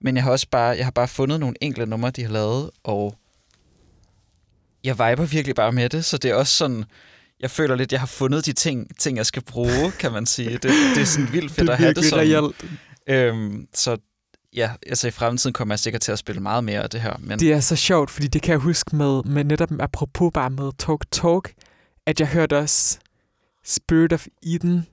men 0.01 0.17
jeg 0.17 0.25
har 0.25 0.31
også 0.31 0.47
bare, 0.51 0.77
jeg 0.77 0.87
har 0.87 0.91
bare 0.91 1.09
fundet 1.09 1.41
nogle 1.41 1.57
enkelte 1.61 1.91
numre, 1.91 2.11
de 2.11 2.23
har 2.23 2.31
lavet, 2.31 2.71
og 2.85 3.19
jeg 4.85 4.95
viber 4.95 5.25
virkelig 5.25 5.55
bare 5.55 5.73
med 5.73 5.89
det, 5.89 6.05
så 6.05 6.19
det 6.19 6.31
er 6.31 6.35
også 6.35 6.57
sådan, 6.57 6.85
jeg 7.41 7.51
føler 7.51 7.75
lidt, 7.75 7.93
jeg 7.93 8.01
har 8.01 8.07
fundet 8.07 8.47
de 8.47 8.53
ting, 8.53 8.99
ting 8.99 9.17
jeg 9.17 9.27
skal 9.27 9.43
bruge, 9.43 9.93
kan 9.93 10.13
man 10.13 10.27
sige. 10.27 10.51
Det, 10.51 10.63
det 10.63 10.99
er 10.99 11.05
sådan 11.05 11.33
vildt 11.33 11.53
fedt 11.53 11.67
det 11.67 11.73
at 11.73 11.79
have 11.79 11.95
det 11.95 12.05
sådan. 12.05 12.35
reelt. 12.35 12.65
Øhm, 13.07 13.69
så 13.75 13.97
ja, 14.55 14.71
altså 14.87 15.09
i 15.09 15.11
fremtiden 15.11 15.53
kommer 15.53 15.75
jeg 15.75 15.79
sikkert 15.79 16.03
til 16.03 16.13
at 16.13 16.19
spille 16.19 16.43
meget 16.43 16.65
mere 16.65 16.83
af 16.83 16.91
det 16.91 17.01
her. 17.01 17.15
Men 17.21 17.39
Det 17.41 17.53
er 17.53 17.61
så 17.61 17.77
sjovt, 17.77 18.11
fordi 18.11 18.27
det 18.27 18.43
kan 18.43 18.53
jeg 18.53 18.59
huske 18.61 18.97
med, 18.97 19.23
med 19.23 19.45
netop 19.45 19.69
apropos 19.81 20.31
bare 20.35 20.51
med 20.51 20.71
Talk 20.79 21.05
Talk, 21.11 21.53
at 22.07 22.21
jeg 22.21 22.29
hørte 22.29 22.59
også 22.59 22.99
Spirit 23.65 24.13
of 24.13 24.27
Eden 24.43 24.87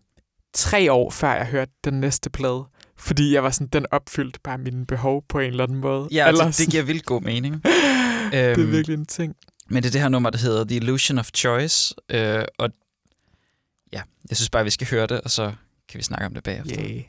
tre 0.54 0.92
år 0.92 1.10
før 1.10 1.34
jeg 1.36 1.46
hørte 1.46 1.72
den 1.84 1.94
næste 2.00 2.30
plade. 2.30 2.64
Fordi 2.98 3.34
jeg 3.34 3.44
var 3.44 3.50
sådan, 3.50 3.68
den 3.68 3.86
opfyldte 3.92 4.40
bare 4.44 4.58
mine 4.58 4.86
behov 4.86 5.24
på 5.30 5.40
en 5.40 5.50
eller 5.50 5.64
anden 5.64 5.78
måde. 5.78 6.08
ja, 6.12 6.28
Eller 6.28 6.46
det, 6.46 6.58
det 6.58 6.70
giver 6.72 6.84
vildt 6.84 7.06
god 7.06 7.22
mening. 7.22 7.62
sådan, 7.66 8.32
det 8.32 8.40
er 8.40 8.60
Øhm, 8.60 8.72
virkelig 8.72 8.94
en 8.98 9.06
ting. 9.06 9.36
Men 9.70 9.84
det 9.84 9.90
er 9.90 9.92
det 9.92 10.02
her 10.02 10.10
nummer, 10.10 10.30
der 10.30 10.38
hedder 10.38 10.64
The 10.64 10.76
Illusion 10.76 11.18
of 11.18 11.30
Choice. 11.36 11.96
Øh, 12.10 12.44
og 12.58 12.70
ja, 13.94 14.02
jeg 14.30 14.38
synes 14.38 14.50
bare, 14.50 14.64
vi 14.64 14.70
skal 14.70 14.88
høre 14.88 15.08
det, 15.08 15.22
og 15.22 15.32
så 15.32 15.54
kan 15.90 15.98
vi 15.98 16.04
snakke 16.04 16.26
om 16.26 16.34
det 16.34 16.44
bagefter. 16.44 16.82
Yeah. 16.84 17.04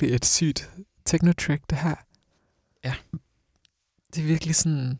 Virkelig 0.00 0.16
et 0.16 0.24
sygt 0.26 0.70
techno-track, 1.08 1.62
det 1.70 1.78
her. 1.78 1.94
Ja. 2.84 2.94
Det 4.14 4.22
er 4.22 4.26
virkelig 4.26 4.54
sådan... 4.54 4.98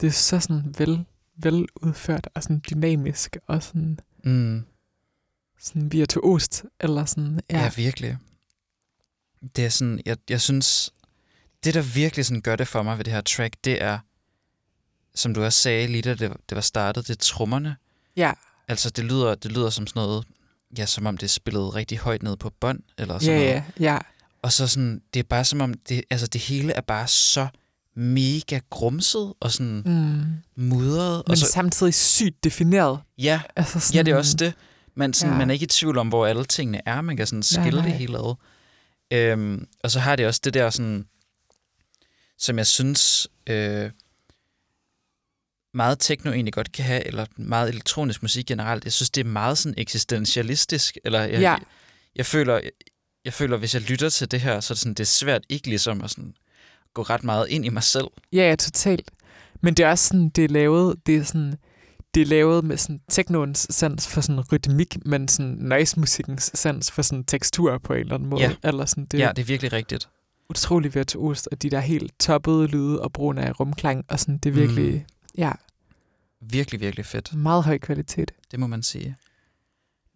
Det 0.00 0.06
er 0.06 0.10
så 0.10 0.40
sådan 0.40 0.74
vel, 0.78 1.04
vel 1.36 1.66
udført 1.82 2.28
og 2.34 2.42
sådan 2.42 2.62
dynamisk 2.70 3.36
og 3.46 3.62
sådan, 3.62 3.98
Mm. 4.24 4.64
sådan 5.60 5.92
virtuost. 5.92 6.64
Eller 6.80 7.04
sådan, 7.04 7.40
Ja. 7.50 7.56
ja. 7.58 7.62
ja, 7.64 7.70
virkelig. 7.76 8.18
Det 9.56 9.64
er 9.64 9.68
sådan, 9.68 10.00
jeg, 10.06 10.16
jeg 10.30 10.40
synes, 10.40 10.94
det 11.64 11.74
der 11.74 11.82
virkelig 11.82 12.26
sådan 12.26 12.40
gør 12.42 12.56
det 12.56 12.68
for 12.68 12.82
mig 12.82 12.96
ved 12.98 13.04
det 13.04 13.12
her 13.12 13.20
track, 13.20 13.54
det 13.64 13.82
er, 13.82 13.98
som 15.14 15.34
du 15.34 15.44
også 15.44 15.60
sagde 15.60 15.86
lige 15.86 16.02
da 16.02 16.14
det, 16.14 16.32
det 16.48 16.54
var 16.54 16.60
startet, 16.60 17.08
det 17.08 17.14
er 17.14 17.18
trommerne. 17.20 17.76
ja. 18.16 18.32
Altså 18.68 18.90
det 18.90 19.04
lyder, 19.04 19.34
det 19.34 19.52
lyder 19.52 19.70
som 19.70 19.86
sådan 19.86 20.00
noget, 20.02 20.26
ja, 20.78 20.86
som 20.86 21.06
om 21.06 21.16
det 21.16 21.26
er 21.26 21.28
spillet 21.28 21.74
rigtig 21.74 21.98
højt 21.98 22.22
ned 22.22 22.36
på 22.36 22.50
bånd, 22.50 22.82
eller 22.98 23.14
Ja, 23.14 23.20
sådan 23.20 23.34
noget. 23.40 23.48
ja, 23.50 23.64
ja. 23.92 23.98
Og 24.42 24.52
så 24.52 24.66
sådan, 24.66 25.02
det 25.14 25.20
er 25.20 25.24
bare 25.24 25.44
som 25.44 25.60
om, 25.60 25.74
det, 25.74 26.04
altså 26.10 26.26
det 26.26 26.40
hele 26.40 26.72
er 26.72 26.80
bare 26.80 27.06
så 27.08 27.48
mega 27.96 28.60
grumset 28.70 29.34
og 29.40 29.50
sådan 29.52 29.82
Mm. 29.86 30.62
mudret. 30.64 31.22
Men 31.26 31.30
Og 31.30 31.38
så, 31.38 31.46
samtidig 31.46 31.94
sygt 31.94 32.44
defineret. 32.44 33.00
ja, 33.18 33.40
Altså 33.56 33.80
sådan, 33.80 33.96
ja, 33.96 34.02
det 34.02 34.12
er 34.12 34.16
også 34.16 34.36
det. 34.36 34.54
Man, 34.94 35.12
sådan, 35.14 35.32
Ja. 35.32 35.38
man 35.38 35.50
er 35.50 35.54
ikke 35.54 35.64
i 35.64 35.66
tvivl 35.66 35.98
om, 35.98 36.08
hvor 36.08 36.26
alle 36.26 36.44
tingene 36.44 36.80
er. 36.86 37.00
Man 37.00 37.16
kan 37.16 37.26
sådan 37.26 37.38
Nej, 37.56 37.62
skille 37.64 37.80
nej. 37.80 37.88
det 37.88 37.98
hele 37.98 38.18
ad. 38.18 38.34
Øhm, 39.12 39.66
og 39.84 39.90
så 39.90 40.00
har 40.00 40.16
det 40.16 40.26
også 40.26 40.40
det 40.44 40.54
der 40.54 40.70
sådan, 40.70 41.06
som 42.38 42.58
jeg 42.58 42.66
synes 42.66 43.28
øh, 43.46 43.90
meget 45.74 45.98
techno 45.98 46.32
egentlig 46.32 46.52
godt 46.54 46.72
kan 46.72 46.84
have, 46.84 47.06
eller 47.06 47.26
meget 47.36 47.68
elektronisk 47.68 48.22
musik 48.22 48.46
generelt. 48.46 48.84
Jeg 48.84 48.92
synes, 48.92 49.10
det 49.10 49.20
er 49.20 49.28
meget 49.30 49.58
sådan 49.58 49.74
eksistentialistisk. 49.78 50.98
Eller 51.04 51.20
jeg, 51.20 51.30
Ja. 51.30 51.50
jeg, 51.50 51.60
jeg, 52.16 52.26
føler, 52.26 52.60
jeg 53.24 53.32
føler, 53.32 53.56
hvis 53.56 53.74
jeg 53.74 53.82
lytter 53.82 54.08
til 54.08 54.30
det 54.30 54.40
her, 54.40 54.60
så 54.60 54.72
er 54.72 54.74
det, 54.74 54.80
sådan, 54.80 54.94
det 54.94 55.00
er 55.00 55.04
svært 55.04 55.42
ikke 55.48 55.68
ligesom 55.68 56.00
at 56.00 56.10
sådan, 56.10 56.34
gå 56.94 57.02
ret 57.02 57.24
meget 57.24 57.48
ind 57.48 57.64
i 57.66 57.68
mig 57.68 57.82
selv. 57.82 58.06
Ja, 58.32 58.48
ja, 58.48 58.56
totalt. 58.56 59.10
Men 59.60 59.74
det 59.74 59.84
er 59.84 59.90
også 59.90 60.06
sådan, 60.08 60.28
det 60.28 60.44
er 60.44 60.48
lavet, 60.48 61.06
det 61.06 61.16
er 61.16 61.22
sådan, 61.24 61.54
det 62.14 62.20
er 62.20 62.26
lavet 62.26 62.64
med 62.64 62.76
sådan 62.76 63.00
teknoens 63.10 63.66
sans 63.70 64.08
for 64.08 64.20
sådan 64.20 64.40
rytmik, 64.52 65.06
men 65.06 65.28
sådan 65.28 65.56
noise-musikkens 65.60 66.50
sans 66.54 66.90
for 66.90 67.02
sådan 67.02 67.24
tekstur 67.24 67.78
på 67.78 67.92
en 67.92 68.00
eller 68.00 68.14
anden 68.14 68.28
måde. 68.28 68.42
Ja. 68.42 68.54
Eller 68.64 68.84
sådan, 68.84 69.04
det 69.06 69.20
er 69.20 69.26
ja, 69.26 69.32
det 69.32 69.42
er 69.42 69.46
virkelig 69.46 69.72
rigtigt. 69.72 70.08
utrolig 70.50 70.94
virtuost, 70.94 71.48
og 71.52 71.62
de 71.62 71.70
der 71.70 71.80
helt 71.80 72.12
toppede 72.20 72.66
lyde 72.66 73.02
og 73.02 73.12
brugen 73.12 73.38
af 73.38 73.60
rumklang, 73.60 74.04
og 74.08 74.20
sådan, 74.20 74.38
det 74.38 74.48
er 74.50 74.54
virkelig, 74.54 74.92
Mm. 74.94 75.00
ja, 75.38 75.52
Virkelig, 76.40 76.80
virkelig 76.80 77.06
fedt. 77.06 77.34
meget 77.34 77.64
høj 77.64 77.78
kvalitet. 77.78 78.32
Det 78.50 78.60
må 78.60 78.66
man 78.66 78.82
sige. 78.82 79.16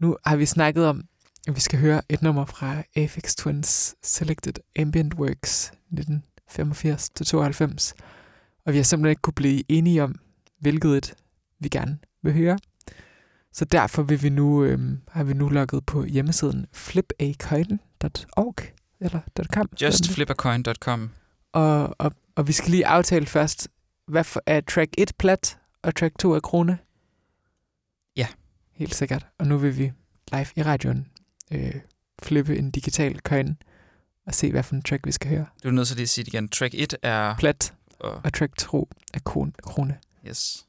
Nu 0.00 0.16
har 0.26 0.36
vi 0.36 0.46
snakket 0.46 0.86
om, 0.86 1.04
vi 1.52 1.60
skal 1.60 1.78
høre 1.78 2.02
et 2.08 2.22
nummer 2.22 2.44
fra 2.44 2.82
Aphex 2.96 3.34
Twins 3.34 3.94
Selected 4.02 4.52
Ambient 4.78 5.14
Works 5.14 5.72
1985-92. 5.92 7.92
Og 8.66 8.72
vi 8.72 8.78
har 8.78 8.84
simpelthen 8.84 9.10
ikke 9.10 9.22
kunne 9.22 9.34
blive 9.34 9.62
enige 9.68 10.02
om, 10.02 10.14
hvilket 10.60 10.96
et 10.96 11.14
vi 11.60 11.68
gerne 11.68 11.98
vil 12.22 12.32
høre. 12.32 12.58
Så 13.52 13.64
derfor 13.64 14.02
vil 14.02 14.22
vi 14.22 14.28
nu, 14.28 14.64
øhm, 14.64 15.00
har 15.08 15.24
vi 15.24 15.34
nu 15.34 15.48
logget 15.48 15.86
på 15.86 16.04
hjemmesiden 16.04 16.66
flipacoin.org 16.72 18.56
eller 19.00 19.20
.com. 19.54 19.68
Justflippercoin.com. 19.82 21.10
Og, 21.52 21.94
og, 21.98 22.12
og 22.36 22.48
vi 22.48 22.52
skal 22.52 22.70
lige 22.70 22.86
aftale 22.86 23.26
først, 23.26 23.68
hvad 24.08 24.24
for, 24.24 24.42
er 24.46 24.60
track 24.60 24.94
1 24.98 25.12
plat, 25.18 25.58
og 25.82 25.94
track 25.94 26.18
2 26.18 26.32
er 26.32 26.40
krone? 26.40 26.78
Ja. 28.16 28.26
Helt 28.72 28.94
sikkert. 28.94 29.26
Og 29.38 29.46
nu 29.46 29.58
vil 29.58 29.78
vi 29.78 29.92
live 30.32 30.46
i 30.56 30.62
radioen 30.62 31.06
øh, 31.54 31.74
flippe 32.22 32.58
en 32.58 32.70
digital 32.70 33.18
coin 33.18 33.56
og 34.26 34.34
se, 34.34 34.50
hvad 34.50 34.62
for 34.62 34.74
en 34.74 34.82
track 34.82 35.06
vi 35.06 35.12
skal 35.12 35.30
høre. 35.30 35.46
Du 35.62 35.68
er 35.68 35.72
nødt 35.72 35.88
til 35.88 35.96
lige 35.96 36.02
at 36.02 36.08
sige 36.08 36.24
det 36.24 36.34
igen. 36.34 36.48
Track 36.48 36.74
1 36.74 36.94
er... 37.02 37.36
Plat 37.38 37.74
Og, 37.98 38.20
og 38.24 38.32
track 38.32 38.56
2 38.58 38.88
er 39.14 39.18
krone. 39.62 39.96
yes. 40.28 40.66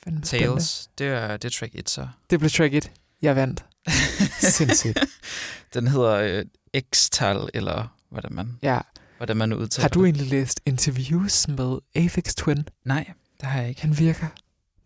Spændende. 0.00 0.26
Tails. 0.26 0.90
Det 0.98 1.06
er, 1.06 1.36
det 1.36 1.44
er 1.54 1.58
track 1.58 1.74
1 1.74 1.90
så. 1.90 2.08
Det 2.30 2.38
blev 2.38 2.50
track 2.50 2.74
1. 2.74 2.92
Jeg 3.22 3.36
vandt. 3.36 3.64
Sindssygt. 4.56 4.98
Den 5.74 5.86
hedder 5.88 6.12
øh, 6.14 6.44
X-tal, 6.94 7.48
eller 7.54 7.96
hvordan 8.10 8.32
man, 8.34 8.58
Ja. 8.62 8.78
hvordan 9.16 9.36
man 9.36 9.52
udtaler 9.52 9.82
Har 9.84 9.88
du 9.88 10.04
egentlig 10.04 10.26
læst 10.26 10.60
interviews 10.66 11.48
med 11.48 11.78
Aphex 11.96 12.34
Twin? 12.34 12.68
Nej, 12.84 13.12
det 13.40 13.48
har 13.48 13.60
jeg 13.60 13.68
ikke. 13.68 13.80
Han 13.80 13.98
virker 13.98 14.26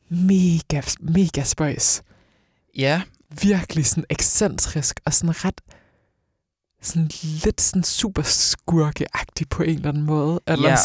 mega, 0.08 0.82
mega 1.00 1.44
spøjs. 1.44 2.02
Ja, 2.76 3.02
virkelig 3.42 3.86
sådan 3.86 4.04
ekscentrisk 4.10 5.00
og 5.04 5.14
sådan 5.14 5.44
ret 5.44 5.60
sådan 6.82 7.10
lidt 7.44 7.60
sådan 7.60 7.84
super 7.84 8.22
skurkeagtig 8.22 9.48
på 9.48 9.62
en 9.62 9.76
eller 9.76 9.88
anden 9.88 10.02
måde. 10.02 10.40
Eller 10.46 10.68
Ja. 10.70 10.76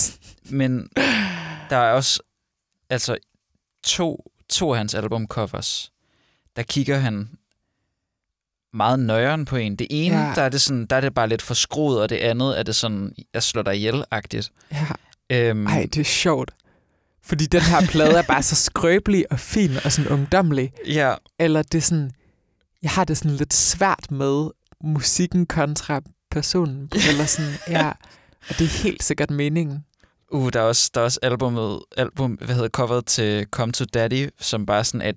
men 0.49 0.89
der 1.69 1.77
er 1.77 1.91
også 1.93 2.19
altså 2.89 3.17
to, 3.83 4.31
to 4.49 4.71
af 4.71 4.77
hans 4.77 4.93
albumcovers. 4.95 5.91
Der 6.55 6.63
kigger 6.63 6.97
han 6.97 7.29
meget 8.73 8.99
nøjeren 8.99 9.45
på 9.45 9.55
en. 9.55 9.75
Det 9.75 9.87
ene, 9.89 10.17
ja. 10.17 10.33
der, 10.35 10.41
er 10.41 10.49
det 10.49 10.61
sådan, 10.61 10.85
der 10.85 10.95
er 10.95 11.01
det 11.01 11.13
bare 11.13 11.29
lidt 11.29 11.41
for 11.41 11.53
skruet, 11.53 12.01
og 12.01 12.09
det 12.09 12.15
andet 12.17 12.59
er 12.59 12.63
det 12.63 12.75
sådan, 12.75 13.15
jeg 13.33 13.43
slår 13.43 13.61
dig 13.63 13.75
ihjel-agtigt. 13.75 14.51
ja, 14.71 14.85
Øhm, 15.29 15.67
ej, 15.67 15.87
det 15.93 15.97
er 16.01 16.03
sjovt. 16.05 16.51
Fordi 17.23 17.45
den 17.45 17.61
her 17.61 17.81
plade 17.87 18.17
er 18.17 18.21
bare 18.21 18.43
så 18.43 18.55
skrøbelig 18.55 19.31
og 19.31 19.39
fin 19.39 19.71
og 19.85 19.91
sådan 19.91 20.11
ungdommelig. 20.11 20.73
Ja, 20.85 21.15
Eller 21.39 21.61
det 21.61 21.77
er 21.77 21.81
sådan, 21.81 22.11
jeg 22.87 22.91
har 22.91 23.03
det 23.03 23.17
sådan 23.17 23.31
lidt 23.31 23.53
svært 23.53 24.11
med 24.11 24.49
musikken 24.83 25.45
kontra 25.45 26.01
personen. 26.31 26.89
Eller 27.09 27.25
sådan, 27.25 27.51
ja, 27.67 27.87
og 28.49 28.59
det 28.59 28.61
er 28.61 28.83
helt 28.83 29.03
sikkert 29.03 29.31
meningen. 29.31 29.85
Uh, 30.31 30.49
der 30.53 30.59
er 30.59 30.63
også, 30.63 30.91
der 30.93 31.01
er 31.01 31.05
også 31.05 31.19
albumet, 31.21 31.79
album, 31.97 32.31
hvad 32.31 32.55
hedder 32.55 32.69
coveret 32.69 33.05
til 33.05 33.45
Come 33.51 33.73
to 33.73 33.85
Daddy, 33.85 34.29
som 34.39 34.65
bare 34.65 34.83
sådan 34.83 35.01
er 35.01 35.09
et 35.09 35.15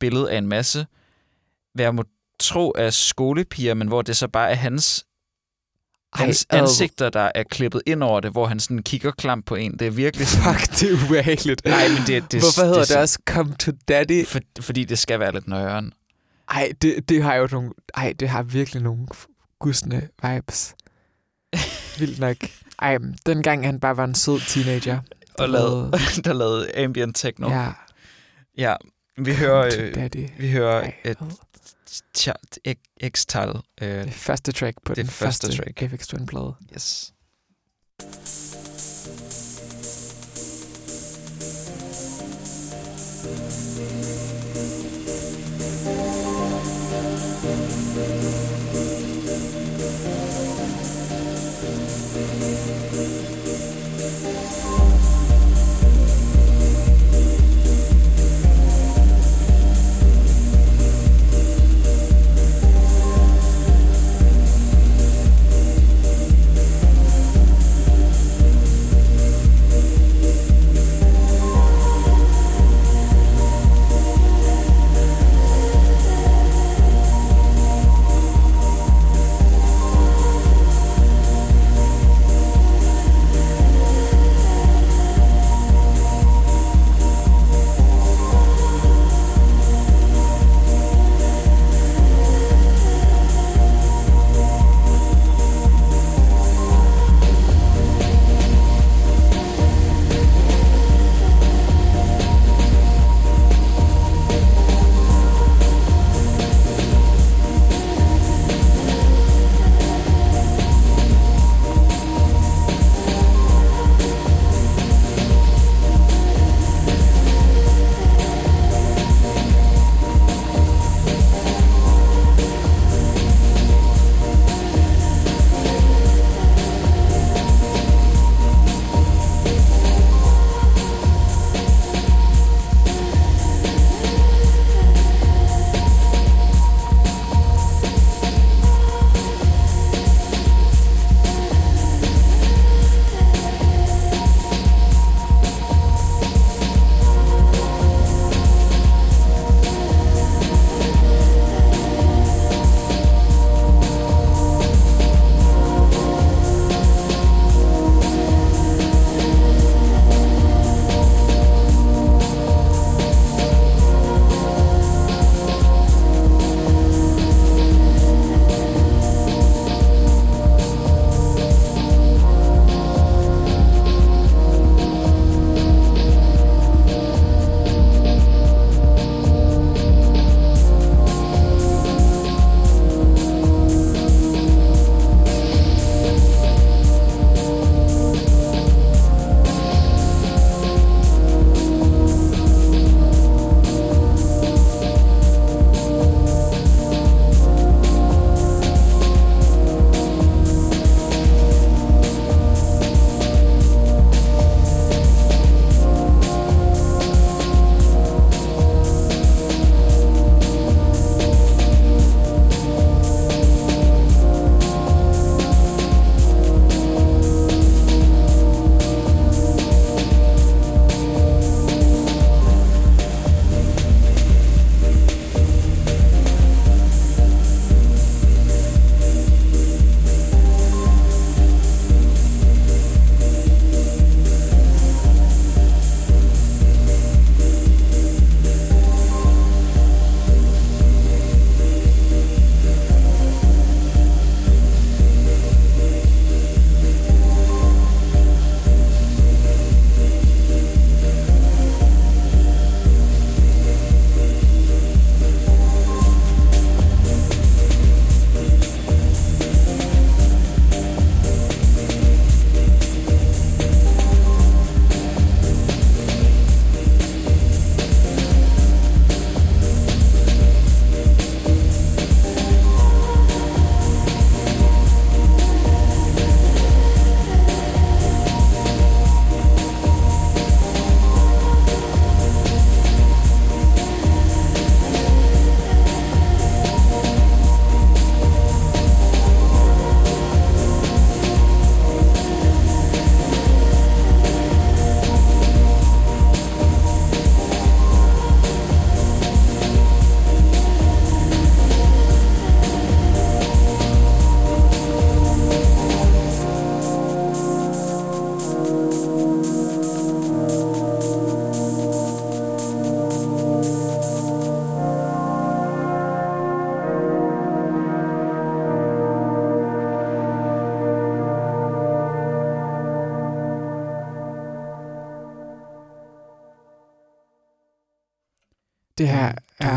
billede 0.00 0.30
af 0.32 0.38
en 0.38 0.46
masse, 0.46 0.86
hvad 1.74 1.84
jeg 1.84 1.94
må 1.94 2.04
tro 2.40 2.72
er 2.76 2.90
skolepiger, 2.90 3.74
men 3.74 3.88
hvor 3.88 4.02
det 4.02 4.16
så 4.16 4.28
bare 4.28 4.50
er 4.50 4.54
hans, 4.54 5.04
Ej, 6.14 6.24
hans 6.24 6.46
ad. 6.50 6.58
ansigter, 6.58 7.10
der 7.10 7.30
er 7.34 7.42
klippet 7.42 7.82
ind 7.86 8.02
over 8.02 8.20
det, 8.20 8.30
hvor 8.30 8.46
han 8.46 8.60
sådan 8.60 8.82
kigger 8.82 9.10
klam 9.10 9.42
på 9.42 9.54
en. 9.54 9.78
Det 9.78 9.86
er 9.86 9.90
virkelig 9.90 10.26
sådan... 10.26 10.54
Fuck, 10.54 10.70
det 10.80 10.90
er 10.90 11.06
ubehageligt. 11.06 11.64
Nej, 11.64 11.88
men 11.88 12.06
det, 12.06 12.32
det, 12.32 12.40
Hvorfor 12.40 12.64
hedder 12.64 12.80
det, 12.80 12.88
det, 12.88 12.96
også 12.96 13.18
Come 13.26 13.54
to 13.54 13.72
Daddy? 13.88 14.26
For, 14.26 14.40
fordi 14.60 14.84
det 14.84 14.98
skal 14.98 15.20
være 15.20 15.32
lidt 15.32 15.48
nøjeren. 15.48 15.92
Ej, 16.48 16.72
det, 16.82 17.08
det 17.08 17.22
har 17.22 17.34
jo 17.34 17.48
nogle... 17.52 17.70
Ej, 17.94 18.14
det 18.20 18.28
har 18.28 18.42
virkelig 18.42 18.82
nogle 18.82 19.06
gusne 19.58 20.08
vibes. 20.22 20.74
Vildt 21.98 22.18
nok. 22.20 22.36
Ej, 22.78 22.98
dengang 23.26 23.64
han 23.66 23.80
bare 23.80 23.96
var 23.96 24.04
en 24.04 24.14
sød 24.14 24.40
teenager. 24.40 25.00
Og 25.38 25.48
lavede, 25.48 25.90
der 26.24 26.32
lavede 26.32 26.76
ambient 26.76 27.16
techno. 27.16 27.48
Ja, 27.50 27.72
ja. 28.58 28.76
Vi 29.18 29.34
hører, 29.34 29.70
Come 29.70 29.82
øh, 29.82 29.94
Daddy. 29.94 30.28
vi 30.38 30.50
hører 30.50 30.80
Ej, 30.80 30.94
et 32.64 32.78
X-tal. 33.08 33.60
Øh, 33.82 34.04
Det 34.04 34.12
første 34.12 34.52
track 34.52 34.76
på 34.84 34.94
det 34.94 34.96
den 35.04 35.10
første 35.10 35.46
første 35.46 35.62
track. 35.62 35.82
Aphex 35.82 36.06
Twin 36.06 36.26
plade. 36.26 36.54
yes. 36.74 37.14
Thank 47.66 47.94
you. 54.98 55.03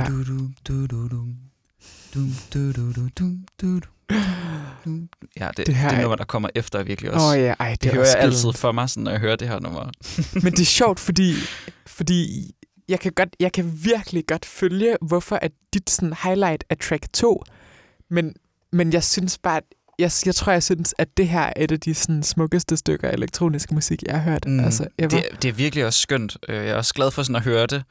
Du, 0.08 0.24
du. 3.62 3.80
Dum. 4.86 5.10
Ja, 5.40 5.48
det, 5.48 5.58
Det 5.58 5.68
det, 5.68 5.76
her 5.76 5.90
det 5.90 5.98
er- 5.98 6.02
nummer, 6.02 6.16
der 6.16 6.26
kommer 6.26 6.50
efter, 6.56 6.80
er 6.80 6.84
virkelig 6.84 7.12
også. 7.12 7.26
Åh 7.26 7.38
ja, 7.40 7.54
ej, 7.60 7.70
det, 7.72 7.82
det 7.84 7.90
er 7.90 7.94
hører 7.96 8.06
jeg 8.08 8.16
altid 8.20 8.54
for 8.54 8.72
mig, 8.72 8.90
sådan, 8.90 9.04
når 9.04 9.12
jeg 9.12 9.20
hører 9.20 9.36
det 9.36 9.48
her 9.48 9.60
nummer. 9.60 9.90
Men 10.44 10.52
det 10.54 10.60
er 10.60 10.66
sjovt, 10.66 11.00
fordi, 11.00 11.34
fordi 11.88 12.52
jeg, 12.90 13.00
kan 13.00 13.12
godt, 13.12 13.30
jeg 13.40 13.52
kan 13.52 13.80
virkelig 13.84 14.24
godt 14.28 14.46
følge, 14.46 14.98
hvorfor 15.02 15.36
at 15.42 15.52
dit 15.74 15.90
sådan, 15.90 16.14
highlight 16.24 16.64
er 16.70 16.76
track 16.76 17.14
2. 17.14 17.44
Men, 18.10 18.34
men 18.72 18.94
jeg 18.94 19.04
synes 19.04 19.38
bare, 19.38 19.58
at 19.58 19.64
jeg, 20.00 20.12
jeg 20.26 20.36
tror, 20.36 20.52
jeg 20.52 20.64
synes, 20.64 20.94
at 20.98 21.18
det 21.18 21.28
her 21.28 21.42
er 21.42 21.54
et 21.58 21.72
af 21.72 21.80
de 21.80 21.94
sådan, 21.94 22.24
smukkeste 22.24 22.78
stykker 22.78 23.10
elektronisk 23.10 23.72
musik, 23.72 24.04
jeg 24.04 24.16
har 24.22 24.32
hørt. 24.32 24.46
Mm, 24.48 24.60
altså, 24.60 24.88
ever. 24.98 25.10
det, 25.10 25.24
det 25.42 25.50
er 25.50 25.54
virkelig 25.54 25.86
også 25.86 26.00
skønt. 26.00 26.38
Øh, 26.50 26.56
Jeg 26.56 26.68
er 26.68 26.76
også 26.76 26.94
glad 26.94 27.12
for 27.12 27.24
sådan 27.24 27.36
at 27.36 27.42
høre 27.42 27.66
det. 27.66 27.84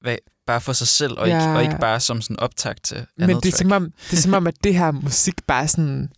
Hvad, 0.00 0.16
bare 0.46 0.60
for 0.60 0.72
sig 0.72 0.88
selv, 0.88 1.18
og, 1.18 1.28
Ja, 1.28 1.36
ikke, 1.36 1.56
og 1.56 1.62
ikke 1.62 1.78
bare 1.80 2.00
som 2.00 2.20
sådan 2.20 2.40
optag 2.40 2.74
til 2.82 2.96
andet 2.96 3.08
Men 3.16 3.28
det 3.28 3.34
er, 3.36 3.40
track. 3.40 3.56
som 3.56 3.72
om, 3.72 3.92
det 4.10 4.12
er 4.12 4.22
som 4.22 4.34
om, 4.34 4.46
at 4.46 4.64
det 4.64 4.74
her 4.74 4.90
musik 4.90 5.46
bare 5.46 5.68
sådan... 5.68 6.08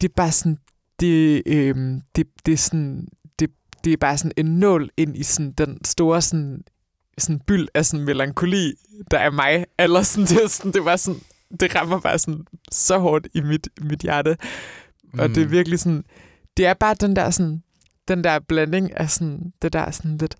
Det 0.00 0.08
er 0.08 0.14
bare 0.16 0.32
sådan... 0.32 0.58
Det, 1.00 1.42
øhm, 1.46 2.00
det, 2.16 2.26
det 2.46 2.52
er 2.52 2.56
sådan... 2.56 3.08
Det, 3.38 3.50
det 3.84 3.92
er 3.92 3.96
bare 3.96 4.18
sådan 4.18 4.32
en 4.36 4.58
nål 4.58 4.90
ind 4.96 5.16
i 5.16 5.22
sådan 5.22 5.52
den 5.52 5.84
store 5.84 6.22
sådan, 6.22 6.64
sådan 7.18 7.40
byld 7.46 7.68
af 7.74 7.86
sådan 7.86 8.04
melankoli, 8.04 8.72
der 9.10 9.18
er 9.18 9.30
mig. 9.30 9.64
Eller 9.78 10.02
sådan, 10.02 10.26
det, 10.36 10.44
er 10.44 10.48
sådan, 10.48 10.72
det 10.72 10.84
var 10.84 10.96
sådan... 10.96 11.20
Det 11.60 11.74
rammer 11.74 12.00
bare 12.00 12.18
sådan 12.18 12.46
så 12.72 12.98
hårdt 12.98 13.28
i 13.34 13.40
mit, 13.40 13.68
mit 13.80 14.00
hjerte. 14.00 14.36
Mm. 15.12 15.18
Og 15.20 15.28
det 15.28 15.42
er 15.42 15.46
virkelig 15.46 15.78
sådan... 15.78 16.04
Det 16.56 16.66
er 16.66 16.74
bare 16.74 16.94
den 16.94 17.16
der 17.16 17.30
sådan... 17.30 17.62
Den 18.08 18.24
der 18.24 18.38
blanding 18.38 18.96
af 18.96 19.10
sådan... 19.10 19.52
Det 19.62 19.72
der 19.72 19.90
sådan 19.90 20.18
lidt... 20.18 20.36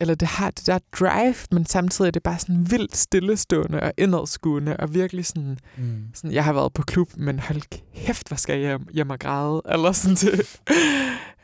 Eller 0.00 0.14
det 0.14 0.28
har 0.28 0.50
det 0.50 0.66
der 0.66 0.78
drive, 0.92 1.34
men 1.50 1.66
samtidig 1.66 2.08
er 2.08 2.12
det 2.12 2.22
bare 2.22 2.38
sådan 2.38 2.70
vildt 2.70 2.96
stillestående 2.96 3.80
og 3.82 3.92
indadskuende, 3.98 4.76
og 4.76 4.94
virkelig 4.94 5.26
sådan, 5.26 5.58
Mm. 5.76 6.04
sådan, 6.14 6.32
jeg 6.32 6.44
har 6.44 6.52
været 6.52 6.72
på 6.72 6.82
klub, 6.82 7.16
men 7.16 7.38
hold 7.38 7.62
kæft, 7.94 8.28
hvor 8.28 8.36
skal 8.36 8.60
jeg 8.60 8.68
hjem, 8.68 8.86
hjem 8.92 9.10
og 9.10 9.18
græde, 9.18 9.62
eller 9.72 9.92
sådan 9.92 10.16
det. 10.16 10.60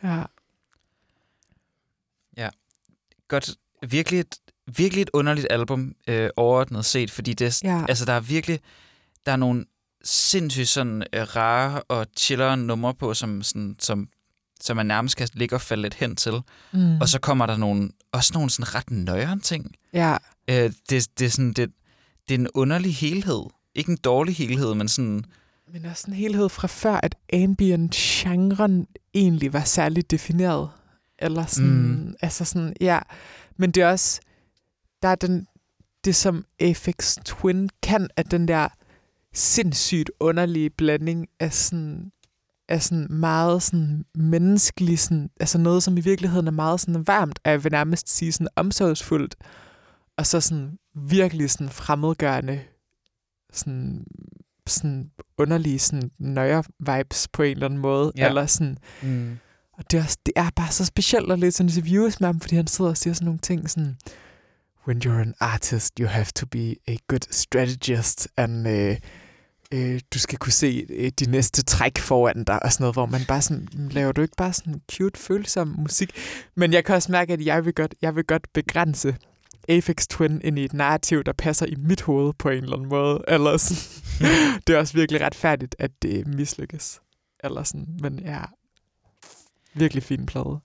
ja. 0.02 0.22
Godt. 3.28 3.50
Virkelig 3.88 4.20
et, 4.20 4.36
virkelig 4.76 5.02
et 5.02 5.10
underligt 5.12 5.46
album, 5.50 5.92
øh, 6.08 6.30
overordnet 6.36 6.84
set, 6.84 7.10
fordi 7.10 7.34
det, 7.34 7.64
Ja. 7.64 7.84
altså, 7.88 8.04
der 8.04 8.12
er 8.12 8.20
virkelig 8.20 8.60
der 9.26 9.32
er 9.32 9.36
nogle 9.36 9.64
sindssygt 10.04 10.68
sådan, 10.68 11.02
øh, 11.12 11.22
rare 11.36 11.82
og 11.82 12.06
chillere 12.16 12.56
numre 12.56 12.94
på, 12.94 13.14
som, 13.14 13.42
sådan, 13.42 13.76
som, 13.78 14.08
som 14.66 14.76
man 14.76 14.86
nærmest 14.86 15.16
kan 15.16 15.28
ligge 15.34 15.54
og 15.54 15.60
falde 15.60 15.82
lidt 15.82 15.94
hen 15.94 16.16
til. 16.16 16.32
Mm. 16.72 17.00
Og 17.00 17.08
så 17.08 17.18
kommer 17.20 17.46
der 17.46 17.56
nogle, 17.56 17.90
også 18.12 18.30
nogle 18.34 18.50
sådan 18.50 18.74
ret 18.74 18.90
nøjere 18.90 19.38
ting. 19.38 19.74
ja. 19.92 20.16
Øh, 20.50 20.72
det, 20.90 21.08
det, 21.18 21.26
er 21.26 21.30
sådan, 21.30 21.52
det, 21.52 21.70
det 22.28 22.34
er 22.34 22.38
en 22.38 22.48
underlig 22.54 22.94
helhed. 22.96 23.42
Ikke 23.74 23.90
en 23.90 23.96
dårlig 24.04 24.36
helhed, 24.36 24.74
men 24.74 24.88
sådan... 24.88 25.24
Men 25.72 25.84
også 25.84 26.04
en 26.08 26.12
helhed 26.12 26.48
fra 26.48 26.66
før, 26.68 27.00
at 27.02 27.14
ambient-genren 27.32 28.86
egentlig 29.14 29.52
var 29.52 29.64
særligt 29.64 30.10
defineret. 30.10 30.70
Eller 31.18 31.46
sådan, 31.46 31.70
Mm. 31.70 32.14
altså 32.20 32.44
sådan, 32.44 32.76
ja. 32.80 32.98
Men 33.56 33.70
det 33.70 33.82
er 33.82 33.88
også, 33.90 34.20
der 35.02 35.08
er 35.08 35.14
den, 35.14 35.46
det 36.04 36.16
som 36.16 36.44
Aphex 36.60 37.16
Twin 37.24 37.70
kan, 37.82 38.08
at 38.16 38.30
den 38.30 38.48
der 38.48 38.68
sindssygt 39.34 40.10
underlige 40.20 40.70
blanding 40.70 41.26
af 41.40 41.52
sådan, 41.52 42.12
af 42.68 42.82
sådan 42.82 43.06
meget 43.10 43.62
sådan 43.62 44.04
menneskelig, 44.14 44.98
sådan, 44.98 45.30
altså 45.40 45.58
noget, 45.58 45.82
som 45.82 45.96
i 45.98 46.00
virkeligheden 46.00 46.46
er 46.46 46.50
meget 46.50 46.80
sådan 46.80 47.06
varmt, 47.06 47.38
og 47.44 47.50
jeg 47.50 47.64
vil 47.64 47.72
nærmest 47.72 48.08
sige 48.16 48.32
sådan 48.32 48.48
omsorgsfuldt, 48.56 49.36
og 50.18 50.26
så 50.26 50.40
sådan 50.40 50.78
virkelig 50.94 51.50
sådan 51.50 51.68
fremmedgørende, 51.68 52.60
sådan, 53.52 54.04
sådan 54.66 55.10
underlige 55.38 55.78
sådan 55.78 56.10
nøje 56.18 56.62
vibes 56.80 57.28
på 57.28 57.42
en 57.42 57.50
eller 57.50 57.66
anden 57.66 57.80
måde, 57.80 58.12
Ja. 58.16 58.28
eller 58.28 58.46
sådan, 58.46 58.78
Mm. 59.02 59.38
og 59.72 59.90
det 59.90 59.98
er, 59.98 60.02
også, 60.02 60.18
det 60.26 60.32
er 60.36 60.50
bare 60.56 60.70
så 60.72 60.84
specielt 60.84 61.32
at 61.32 61.38
læse 61.38 61.62
interviews 61.62 62.20
med 62.20 62.28
ham, 62.28 62.40
fordi 62.40 62.56
han 62.56 62.66
sidder 62.66 62.90
og 62.90 62.96
siger 62.96 63.14
sådan 63.14 63.24
nogle 63.24 63.38
ting 63.38 63.70
sådan, 63.70 63.96
when 64.88 65.02
you're 65.06 65.20
an 65.20 65.34
artist, 65.40 65.92
you 66.00 66.06
have 66.08 66.26
to 66.34 66.46
be 66.46 66.74
a 66.88 66.96
good 67.08 67.26
strategist, 67.30 68.28
and 68.36 68.68
øh, 68.68 68.96
øh, 69.72 70.00
du 70.14 70.18
skal 70.18 70.38
kunne 70.38 70.52
se 70.52 70.86
øh, 70.88 71.12
de 71.20 71.30
næste 71.30 71.62
træk 71.62 71.98
foran 71.98 72.44
dig, 72.44 72.62
og 72.62 72.72
sådan 72.72 72.82
noget, 72.82 72.94
hvor 72.94 73.06
man 73.06 73.20
bare 73.28 73.42
sådan, 73.42 73.68
laver 73.72 74.12
du 74.12 74.22
ikke 74.22 74.36
bare 74.36 74.52
sådan 74.52 74.80
cute, 74.92 75.20
følsom 75.20 75.74
musik? 75.78 76.10
Men 76.54 76.72
jeg 76.72 76.84
kan 76.84 76.94
også 76.94 77.12
mærke, 77.12 77.32
at 77.32 77.46
jeg 77.46 77.64
vil 77.64 77.74
godt, 77.74 77.94
jeg 78.02 78.16
vil 78.16 78.24
godt 78.24 78.52
begrænse 78.52 79.16
Aphex 79.68 80.06
Twin 80.06 80.40
ind 80.44 80.58
i 80.58 80.64
et 80.64 80.72
narrativ, 80.72 81.24
der 81.24 81.32
passer 81.32 81.66
i 81.66 81.74
mit 81.74 82.02
hoved 82.02 82.32
på 82.38 82.48
en 82.48 82.62
eller 82.62 82.76
anden 82.76 82.88
måde. 82.88 83.24
Eller 83.28 83.56
sådan. 83.56 83.82
det 84.66 84.74
er 84.74 84.78
også 84.78 84.94
virkelig 84.94 85.20
retfærdigt, 85.20 85.76
at 85.78 85.90
det 86.02 86.26
mislykkes. 86.26 87.00
Eller 87.44 87.62
sådan. 87.62 87.98
Men 88.00 88.18
ja, 88.18 88.42
virkelig 89.74 90.02
fin 90.02 90.26
plade. 90.26 90.60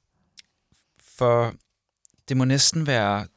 For 1.18 1.54
det 2.30 2.38
må 2.38 2.46
næsten 2.46 2.88
være 2.88 3.28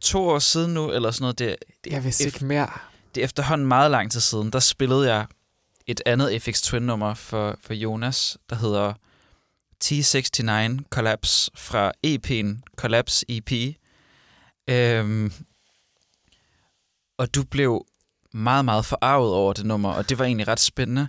to 0.00 0.28
år 0.28 0.38
siden 0.38 0.74
nu, 0.74 0.92
eller 0.92 1.10
sådan 1.10 1.22
noget. 1.22 1.38
Det, 1.38 1.56
det, 1.84 1.92
Jeg 1.92 2.04
vidste 2.04 2.24
ikke 2.24 2.44
mere. 2.44 2.91
Det 3.14 3.20
er 3.20 3.24
efterhånden 3.24 3.66
meget 3.66 3.90
lang 3.90 4.12
tid 4.12 4.20
siden, 4.20 4.50
der 4.50 4.58
spillede 4.58 5.14
jeg 5.14 5.26
et 5.86 6.02
andet 6.06 6.42
FX 6.42 6.62
Twin-nummer 6.62 7.14
for, 7.14 7.58
for 7.60 7.74
Jonas, 7.74 8.38
der 8.50 8.56
hedder 8.56 8.92
T69 9.84 10.88
Collapse 10.90 11.50
fra 11.54 11.92
EP'en 12.06 12.62
Collapse 12.76 13.26
EP. 13.28 13.76
Øhm, 14.68 15.32
og 17.18 17.34
du 17.34 17.44
blev 17.44 17.86
meget, 18.32 18.64
meget 18.64 18.84
forarvet 18.84 19.32
over 19.32 19.52
det 19.52 19.66
nummer, 19.66 19.92
og 19.92 20.08
det 20.08 20.18
var 20.18 20.24
egentlig 20.24 20.48
ret 20.48 20.60
spændende. 20.60 21.08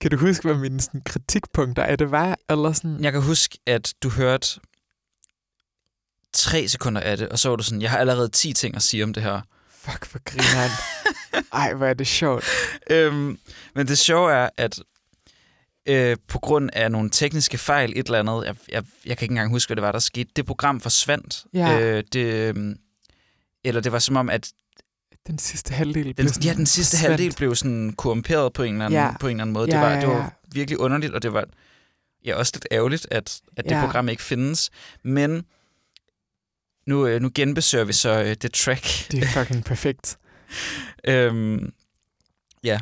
Kan 0.00 0.10
du 0.10 0.16
huske, 0.16 0.48
hvad 0.48 0.54
mine 0.54 0.80
sådan, 0.80 1.02
kritikpunkter 1.06 1.82
af 1.82 1.98
det 1.98 2.10
var? 2.10 2.38
Eller 2.50 2.72
sådan? 2.72 3.04
Jeg 3.04 3.12
kan 3.12 3.22
huske, 3.22 3.58
at 3.66 3.94
du 4.02 4.10
hørte 4.10 4.60
tre 6.32 6.68
sekunder 6.68 7.00
af 7.00 7.16
det, 7.16 7.28
og 7.28 7.38
så 7.38 7.48
var 7.48 7.56
du 7.56 7.62
sådan, 7.62 7.82
jeg 7.82 7.90
har 7.90 7.98
allerede 7.98 8.28
10 8.28 8.52
ting 8.52 8.76
at 8.76 8.82
sige 8.82 9.04
om 9.04 9.14
det 9.14 9.22
her. 9.22 9.40
Fuck, 9.90 10.10
hvor 10.10 10.20
griner 10.24 10.70
Ej, 11.52 11.74
hvor 11.74 11.86
er 11.86 11.94
det 11.94 12.06
sjovt. 12.06 12.44
øhm, 12.90 13.38
men 13.74 13.88
det 13.88 13.98
sjove 13.98 14.32
er, 14.32 14.48
at 14.56 14.78
øh, 15.88 16.16
på 16.28 16.38
grund 16.38 16.70
af 16.72 16.90
nogle 16.92 17.10
tekniske 17.10 17.58
fejl, 17.58 17.92
et 17.96 18.06
eller 18.06 18.18
andet, 18.18 18.44
jeg, 18.46 18.56
jeg, 18.68 18.84
jeg 19.06 19.16
kan 19.18 19.24
ikke 19.24 19.32
engang 19.32 19.50
huske, 19.50 19.68
hvad 19.68 19.76
det 19.76 19.82
var, 19.82 19.92
der 19.92 19.98
skete, 19.98 20.30
det 20.36 20.46
program 20.46 20.80
forsvandt. 20.80 21.44
Ja. 21.54 21.80
Øh, 21.80 22.04
det, 22.12 22.24
øhm, 22.34 22.76
eller 23.64 23.80
det 23.80 23.92
var 23.92 23.98
som 23.98 24.16
om, 24.16 24.30
at 24.30 24.52
Den 25.26 25.38
sidste 25.38 25.72
halvdel 25.74 26.14
blev 26.14 26.28
den, 26.28 26.42
ja, 26.44 26.52
den 26.54 26.66
sidste 26.66 26.96
forsvandt. 26.96 27.20
halvdel 27.20 27.36
blev 27.36 27.54
sådan 27.54 27.92
korrumperet 27.92 28.52
på 28.52 28.62
en 28.62 28.72
eller 28.72 28.84
anden, 28.84 29.00
Ja. 29.00 29.16
på 29.20 29.26
en 29.26 29.30
eller 29.30 29.42
anden 29.42 29.52
måde. 29.54 29.68
Ja, 29.70 29.76
det, 29.76 29.80
var, 29.86 29.90
ja, 29.94 30.00
det 30.00 30.08
var 30.08 30.16
ja. 30.16 30.28
virkelig 30.52 30.78
underligt, 30.78 31.14
og 31.14 31.22
det 31.22 31.32
var 31.32 31.44
ja, 32.24 32.34
også 32.34 32.52
lidt 32.54 32.66
ærgerligt, 32.70 33.06
at, 33.10 33.40
at 33.56 33.64
det 33.64 33.70
Ja. 33.70 33.80
program 33.84 34.08
ikke 34.08 34.22
findes. 34.22 34.70
Men 35.04 35.44
nu, 36.86 37.06
øh, 37.06 37.22
nu 37.22 37.30
genbesøger 37.34 37.84
vi 37.84 37.92
så 37.92 38.22
øh, 38.22 38.36
det 38.42 38.52
track. 38.52 38.84
Det 39.10 39.22
er 39.22 39.26
fucking 39.26 39.64
perfekt. 39.64 40.18
Øhm, 41.08 41.72
ja, 42.64 42.80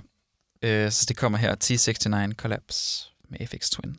øh, 0.63 0.91
så 0.91 1.05
det 1.09 1.17
kommer 1.17 1.39
her. 1.39 1.55
T69 1.65 2.35
Collapse 2.35 3.09
med 3.29 3.47
FX 3.47 3.71
Twin. 3.71 3.97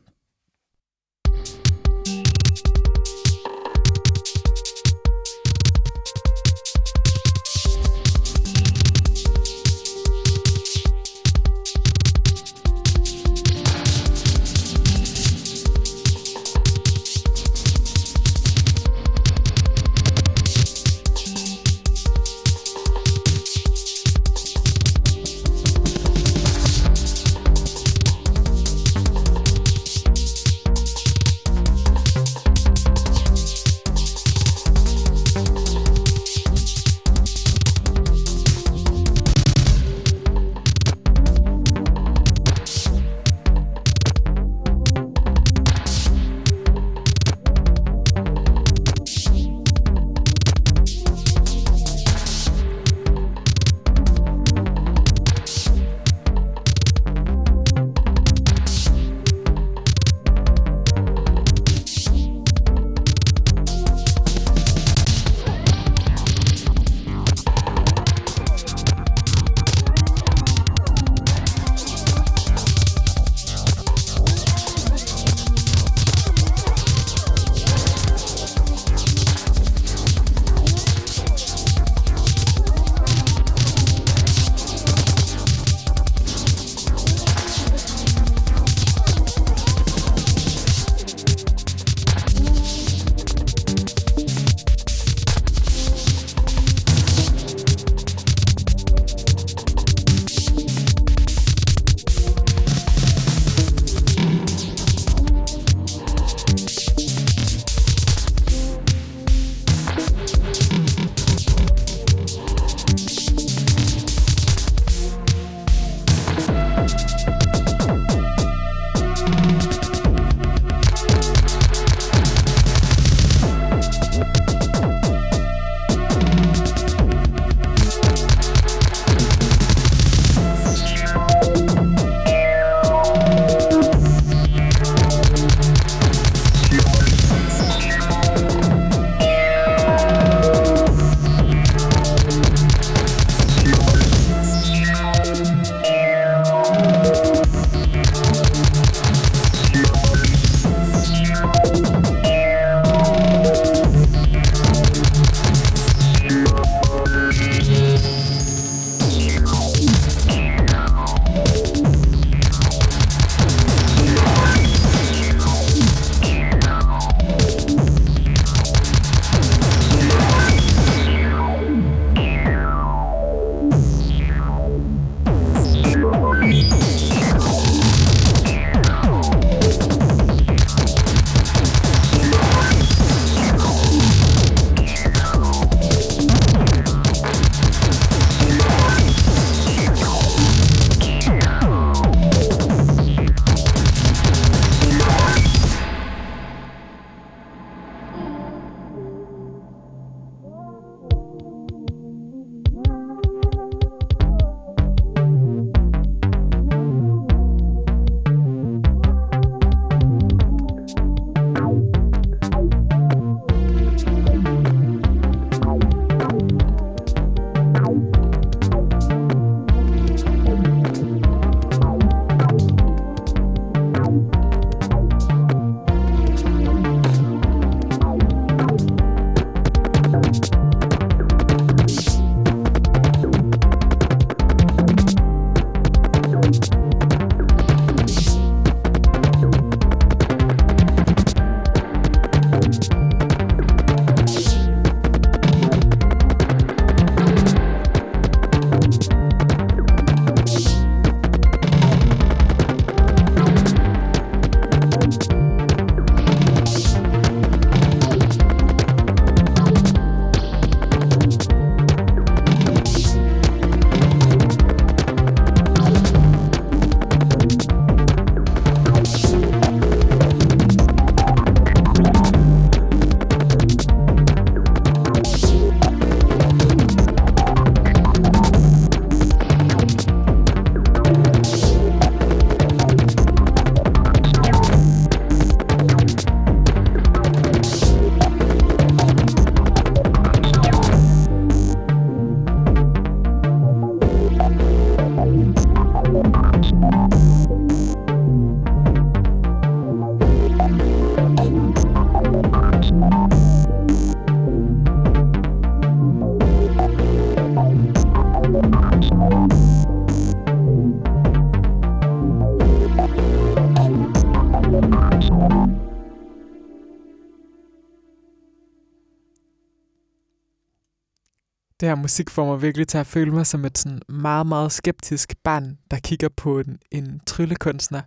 Det 321.86 321.90
her 321.96 322.02
musik 322.02 322.30
får 322.30 322.46
mig 322.46 322.62
virkelig 322.62 322.88
til 322.88 322.98
at 322.98 323.06
føle 323.06 323.30
mig 323.30 323.46
som 323.46 323.64
et 323.64 323.78
sådan 323.78 324.00
meget, 324.08 324.46
meget 324.46 324.72
skeptisk 324.72 325.34
barn, 325.44 325.78
der 325.90 325.98
kigger 325.98 326.28
på 326.36 326.58
en, 326.58 326.78
en 326.90 327.20
tryllekunstner, 327.26 328.00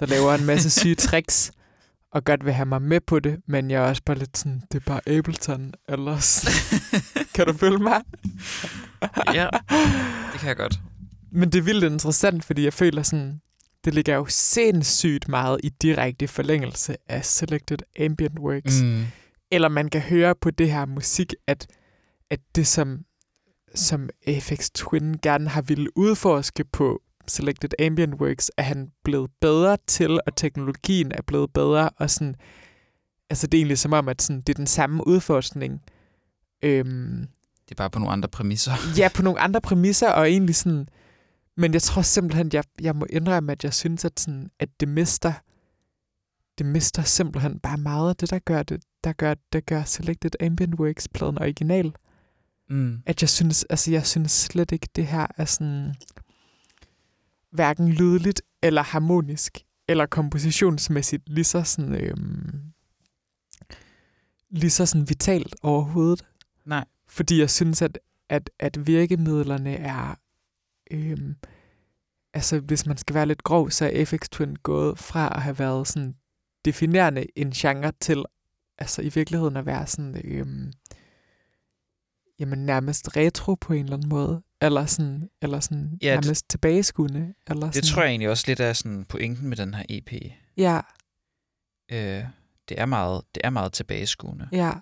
der 0.00 0.06
laver 0.06 0.34
en 0.34 0.46
masse 0.46 0.70
syge 0.70 0.94
tricks, 1.08 1.52
og 2.12 2.24
godt 2.24 2.44
vil 2.44 2.52
have 2.52 2.66
mig 2.66 2.82
med 2.82 3.00
på 3.00 3.20
det, 3.20 3.40
men 3.46 3.70
jeg 3.70 3.82
er 3.84 3.88
også 3.88 4.02
bare 4.06 4.18
lidt 4.18 4.38
sådan, 4.38 4.62
det 4.72 4.80
er 4.80 4.84
bare 4.86 5.00
Ableton, 5.08 5.74
eller 5.88 6.18
sådan. 6.18 6.80
Kan 7.34 7.46
du 7.46 7.52
følge 7.52 7.78
mig? 7.78 8.02
ja, 9.34 9.48
det 10.32 10.40
kan 10.40 10.48
jeg 10.48 10.56
godt. 10.56 10.80
Men 11.32 11.52
det 11.52 11.58
er 11.58 11.62
vildt 11.62 11.84
interessant, 11.84 12.44
fordi 12.44 12.64
jeg 12.64 12.72
føler 12.72 13.02
sådan, 13.02 13.40
det 13.84 13.94
ligger 13.94 14.14
jo 14.14 14.26
sindssygt 14.28 15.28
meget 15.28 15.60
i 15.64 15.68
direkte 15.68 16.28
forlængelse 16.28 16.96
af 17.08 17.24
Selected 17.24 17.78
Ambient 18.00 18.38
Works. 18.38 18.82
Mm. 18.82 19.04
Eller 19.50 19.68
man 19.68 19.88
kan 19.88 20.00
høre 20.00 20.34
på 20.40 20.50
det 20.50 20.72
her 20.72 20.86
musik, 20.86 21.34
at, 21.46 21.66
at 22.30 22.40
det 22.54 22.66
som, 22.66 23.04
som 23.74 24.08
FX 24.40 24.70
Twin 24.70 25.18
gerne 25.22 25.48
har 25.48 25.62
ville 25.62 25.98
udforske 25.98 26.64
på 26.64 27.02
Selected 27.26 27.70
Ambient 27.78 28.14
Works, 28.14 28.50
er 28.56 28.62
han 28.62 28.90
blevet 29.04 29.30
bedre 29.40 29.76
til, 29.86 30.20
og 30.26 30.36
teknologien 30.36 31.12
er 31.12 31.22
blevet 31.22 31.52
bedre, 31.52 31.90
og 31.96 32.10
sådan, 32.10 32.34
altså 33.30 33.46
det 33.46 33.58
er 33.58 33.60
egentlig 33.60 33.78
som 33.78 33.92
om, 33.92 34.08
at 34.08 34.22
sådan, 34.22 34.40
det 34.40 34.48
er 34.48 34.56
den 34.56 34.66
samme 34.66 35.06
udforskning. 35.06 35.82
Øhm, 36.62 37.28
Det 37.64 37.70
er 37.70 37.74
bare 37.74 37.90
på 37.90 37.98
nogle 37.98 38.12
andre 38.12 38.28
præmisser. 38.28 38.72
ja, 38.98 39.08
på 39.14 39.22
nogle 39.22 39.40
andre 39.40 39.60
præmisser, 39.60 40.08
og 40.10 40.30
egentlig 40.30 40.56
sådan, 40.56 40.88
men 41.56 41.72
jeg 41.72 41.82
tror 41.82 42.02
simpelthen, 42.02 42.50
jeg, 42.52 42.64
jeg 42.80 42.96
må 42.96 43.06
indrømme, 43.10 43.52
at 43.52 43.64
jeg 43.64 43.74
synes, 43.74 44.04
at, 44.04 44.20
sådan, 44.20 44.50
at 44.58 44.68
det 44.80 44.88
mister, 44.88 45.32
det 46.58 46.66
mister 46.66 47.02
simpelthen 47.02 47.60
bare 47.60 47.78
meget 47.78 48.08
af 48.08 48.16
det, 48.16 48.30
der 48.30 48.38
gør 48.38 48.62
det, 48.62 48.82
der 49.04 49.12
gør, 49.12 49.34
der 49.52 49.60
gør 49.60 49.82
Selected 49.82 50.30
Ambient 50.40 50.74
Works 50.74 51.08
pladen 51.08 51.38
original. 51.38 51.92
Mm. 52.70 53.02
At 53.06 53.22
jeg 53.22 53.28
synes, 53.28 53.64
altså 53.70 53.90
jeg 53.90 54.06
synes 54.06 54.32
slet 54.32 54.72
ikke, 54.72 54.88
det 54.96 55.06
her 55.06 55.26
er 55.36 55.44
sådan, 55.44 55.94
hverken 57.50 57.88
lydligt 57.88 58.42
eller 58.62 58.82
harmonisk, 58.82 59.58
eller 59.88 60.06
kompositionsmæssigt 60.06 61.28
lige 61.28 61.44
så 61.44 61.62
sådan, 61.62 61.94
øhm, 61.94 62.60
lige 64.50 64.70
så 64.70 64.86
sådan 64.86 65.08
vitalt 65.08 65.56
overhovedet. 65.62 66.24
Nej. 66.64 66.84
Fordi 67.08 67.40
jeg 67.40 67.50
synes, 67.50 67.82
at, 67.82 67.98
at, 68.28 68.50
at 68.58 68.86
virkemidlerne 68.86 69.74
er... 69.76 70.14
Øhm, 70.90 71.36
altså, 72.34 72.60
hvis 72.60 72.86
man 72.86 72.96
skal 72.96 73.14
være 73.14 73.26
lidt 73.26 73.42
grov, 73.42 73.70
så 73.70 73.90
er 73.92 74.04
FX 74.04 74.28
Twin 74.28 74.56
gået 74.56 74.98
fra 74.98 75.32
at 75.36 75.42
have 75.42 75.58
været 75.58 75.88
sådan 75.88 76.14
definerende 76.64 77.26
en 77.38 77.50
genre 77.50 77.92
til 78.00 78.24
altså 78.78 79.02
i 79.02 79.08
virkeligheden 79.14 79.56
at 79.56 79.66
være 79.66 79.86
sådan 79.86 80.20
øhm, 80.24 80.72
jamen 82.40 82.58
nærmest 82.66 83.16
retro 83.16 83.54
på 83.54 83.72
en 83.72 83.84
eller 83.84 83.96
anden 83.96 84.08
måde. 84.08 84.42
Eller 84.60 84.86
sådan, 84.86 85.30
eller 85.42 85.60
sådan 85.60 85.98
Ja, 86.02 86.16
det- 86.16 86.24
nærmest 86.24 86.48
tilbageskuende. 86.48 87.34
Eller 87.46 87.66
Det 87.66 87.74
sådan, 87.74 87.86
tror 87.88 88.02
jeg 88.02 88.10
egentlig 88.10 88.28
også 88.30 88.44
lidt 88.46 88.60
er 88.60 88.72
sådan 88.72 89.04
pointen 89.04 89.48
med 89.48 89.56
den 89.56 89.74
her 89.74 89.84
EP. 89.88 90.12
Ja, 90.56 90.80
Øh, 91.92 92.24
det, 92.68 92.80
er 92.80 92.86
meget, 92.86 93.22
det 93.34 93.40
er 93.44 93.50
meget 93.50 93.72
tilbageskuende. 93.72 94.48
ja. 94.52 94.72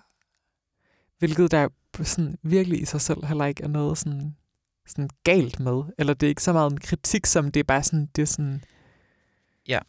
Hvilket 1.19 1.51
der 1.51 1.67
sådan 2.03 2.37
virkelig 2.43 2.81
i 2.81 2.85
sig 2.85 3.01
selv 3.01 3.25
heller 3.25 3.45
ikke 3.45 3.63
er 3.63 3.67
noget 3.67 3.97
sådan, 3.97 4.35
sådan 4.87 5.09
galt 5.23 5.59
med. 5.59 5.83
Eller 5.97 6.13
det 6.13 6.27
er 6.27 6.29
ikke 6.29 6.43
så 6.43 6.53
meget 6.53 6.71
en 6.71 6.79
kritik, 6.79 7.25
som 7.25 7.51
det 7.51 7.59
er 7.59 7.63
bare 7.63 7.83
sådan, 7.83 8.09
det 8.15 8.21
er 8.21 8.25
sådan... 8.25 8.63
Ja. 9.67 9.79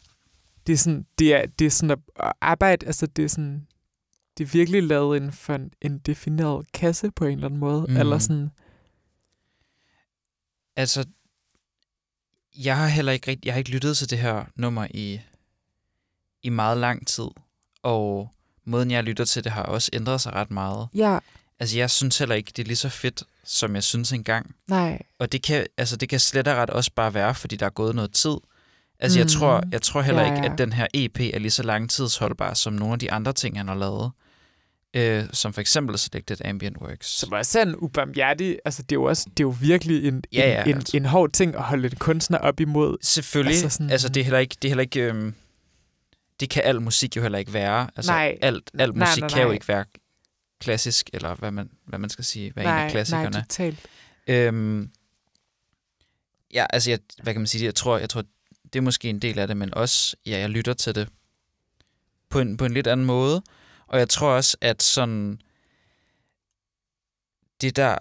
Det 0.67 0.73
er 0.73 0.77
sådan, 0.77 1.07
det 1.19 1.35
er, 1.35 1.47
det 1.47 1.67
er 1.67 1.71
sådan 1.71 1.91
at 2.17 2.33
arbejde, 2.41 2.87
altså 2.87 3.07
det 3.07 3.25
er 3.25 3.29
sådan, 3.29 3.67
er 4.45 4.51
virkelig 4.51 4.83
lavet 4.83 5.17
inden 5.17 5.33
for 5.33 5.55
en, 5.55 5.71
en 5.83 5.99
defineret 5.99 6.73
kasse 6.73 7.11
på 7.11 7.25
en 7.25 7.33
eller 7.33 7.47
anden 7.47 7.61
måde. 7.61 7.81
Mhm. 7.83 7.91
Mm. 7.91 7.97
Eller 7.97 8.19
sådan, 8.19 8.51
Altså, 10.77 11.05
jeg 12.59 12.77
har 12.77 12.87
heller 12.87 13.13
ikke 13.13 13.31
rigtig, 13.31 13.47
jeg 13.47 13.55
har 13.55 13.59
ikke 13.59 13.71
lyttet 13.71 13.97
til 13.97 14.11
det 14.11 14.19
her 14.19 14.45
nummer 14.57 14.87
i, 14.91 15.21
i 16.43 16.49
meget 16.49 16.79
lang 16.79 17.07
tid. 17.07 17.27
Og 17.83 18.29
måden, 18.65 18.91
jeg 18.91 19.05
lytter 19.05 19.25
til 19.25 19.45
det, 19.45 19.53
har 19.53 19.63
også 19.63 19.91
ændret 19.93 20.21
sig 20.21 20.33
ret 20.33 20.51
meget. 20.51 20.89
ja, 20.95 21.19
Altså, 21.61 21.79
jeg 21.79 21.91
synes 21.91 22.19
heller 22.19 22.35
ikke, 22.35 22.53
det 22.57 22.63
er 22.63 22.67
lige 22.67 22.77
så 22.77 22.89
fedt, 22.89 23.23
som 23.45 23.75
jeg 23.75 23.83
synes 23.85 24.13
engang. 24.13 24.55
nej, 24.69 25.03
Og 25.19 25.33
det 25.33 25.43
kan, 25.43 25.67
altså, 25.77 25.97
det 25.97 26.09
kan 26.09 26.21
slet 26.21 26.49
og 26.49 26.57
ret 26.57 26.71
også 26.71 26.91
bare 26.97 27.15
være, 27.15 27.35
fordi 27.35 27.57
der 27.57 27.67
er 27.67 27.71
gået 27.71 27.95
noget 27.95 28.13
tid. 28.13 28.37
Altså, 28.99 29.17
mm. 29.17 29.19
jeg, 29.19 29.25
Mm. 29.25 29.29
tror, 29.29 29.63
jeg 29.73 29.83
tror 29.83 30.03
heller 30.03 30.23
Ja, 30.23 30.29
ja, 30.29 30.35
ikke, 30.37 30.49
at 30.53 30.59
den 30.59 30.73
her 30.73 30.87
EP 30.95 31.21
er 31.21 31.39
lige 31.39 31.51
så 31.51 31.63
langtidsholdbar, 31.63 32.55
som 32.55 32.73
nogle 32.73 32.93
af 32.93 32.99
de 32.99 33.13
andre 33.13 33.33
ting, 33.33 33.57
han 33.57 33.69
har 33.69 33.75
lavet. 33.75 34.13
Øh, 34.95 35.25
som 35.33 35.53
for 35.53 35.61
eksempel 35.61 35.99
Selected 35.99 36.37
Ambient 36.45 36.77
Works. 36.81 37.07
som 37.19 37.33
også 37.33 37.59
er 37.59 37.63
en 37.63 37.77
ubarmhjertig, 37.77 38.59
altså 38.65 38.83
det 38.83 38.93
er 38.93 38.97
jo, 38.97 39.05
også, 39.05 39.25
det 39.31 39.41
er 39.41 39.45
jo 39.45 39.55
virkelig 39.61 40.09
en, 40.09 40.25
Ja, 40.33 40.39
ja, 40.49 40.63
en, 40.63 40.69
en, 40.69 40.77
altså. 40.77 40.97
en 40.97 41.05
hård 41.05 41.31
ting 41.31 41.55
at 41.55 41.63
holde 41.63 41.89
en 41.91 41.97
kunstner 41.97 42.39
op 42.39 42.61
imod. 42.61 42.97
Selvfølgelig. 43.03 43.63
Altså 43.63 43.69
sådan- 43.77 43.91
altså 43.91 44.09
det 44.09 44.21
er 44.21 44.25
heller 44.25 44.39
ikke... 44.39 44.57
Det, 44.63 44.65
er 44.65 44.71
heller 44.71 44.83
ikke 44.83 45.01
øhm, 45.01 45.35
det 46.41 46.51
kan 46.51 46.63
al 46.65 46.81
musik 46.83 47.17
jo 47.17 47.23
heller 47.23 47.39
ikke 47.39 47.53
være. 47.53 47.91
Altså, 47.97 48.13
Nej. 48.13 48.39
Alt, 48.43 48.71
alt 48.79 48.97
Nej, 48.97 49.09
musik 49.09 49.21
nej, 49.21 49.29
kan 49.29 49.39
jo 49.43 49.49
nej. 49.49 49.55
ikke 49.55 49.69
være 49.69 49.85
klassisk, 50.61 51.11
eller 51.13 51.35
hvad 51.35 51.51
man, 51.51 51.71
hvad 51.87 51.99
man 51.99 52.11
skal 52.11 52.25
sige, 52.25 52.53
hvad 52.53 52.65
en 52.65 52.69
nej, 52.71 52.85
af 52.85 52.91
klassikerne. 52.91 53.31
nej, 53.31 53.41
totalt. 53.43 53.79
Øhm, 54.27 54.91
ja, 56.55 56.67
altså, 56.71 56.91
jeg, 56.91 56.99
hvad 57.23 57.35
kan 57.35 57.41
man 57.41 57.47
sige? 57.47 57.65
Jeg 57.65 57.75
tror, 57.75 57.99
jeg 57.99 58.09
tror, 58.11 58.23
det 58.73 58.77
er 58.79 58.81
måske 58.81 59.09
en 59.11 59.19
del 59.19 59.39
af 59.39 59.47
det, 59.49 59.57
men 59.57 59.75
også, 59.75 60.17
ja, 60.27 60.39
jeg 60.39 60.51
lytter 60.51 60.73
til 60.73 60.95
det 60.95 61.09
på 62.29 62.41
en, 62.41 62.57
på 62.57 62.65
en 62.65 62.73
lidt 62.75 62.87
anden 62.87 63.07
måde. 63.07 63.43
Og 63.91 63.99
jeg 63.99 64.09
tror 64.09 64.31
også, 64.31 64.57
at 64.61 64.83
sådan, 64.83 65.41
det 67.61 67.77
der 67.77 67.99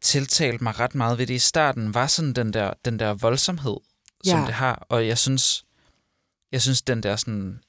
tiltalte 0.00 0.64
mig 0.64 0.78
ret 0.80 0.94
meget 0.94 1.18
ved 1.18 1.26
det 1.26 1.34
i 1.34 1.38
starten, 1.38 1.94
var 1.94 2.06
sådan 2.06 2.32
den 2.32 2.52
der, 2.52 2.72
den 2.84 2.98
der 2.98 3.14
voldsomhed, 3.14 3.76
som 4.24 4.40
Ja. 4.40 4.46
det 4.46 4.54
har. 4.54 4.86
Og 4.88 5.06
jeg 5.06 5.18
synes, 5.18 5.64
jeg 6.52 6.62
synes 6.62 6.82
den 6.82 7.02
der 7.02 7.16
sådan, 7.16 7.60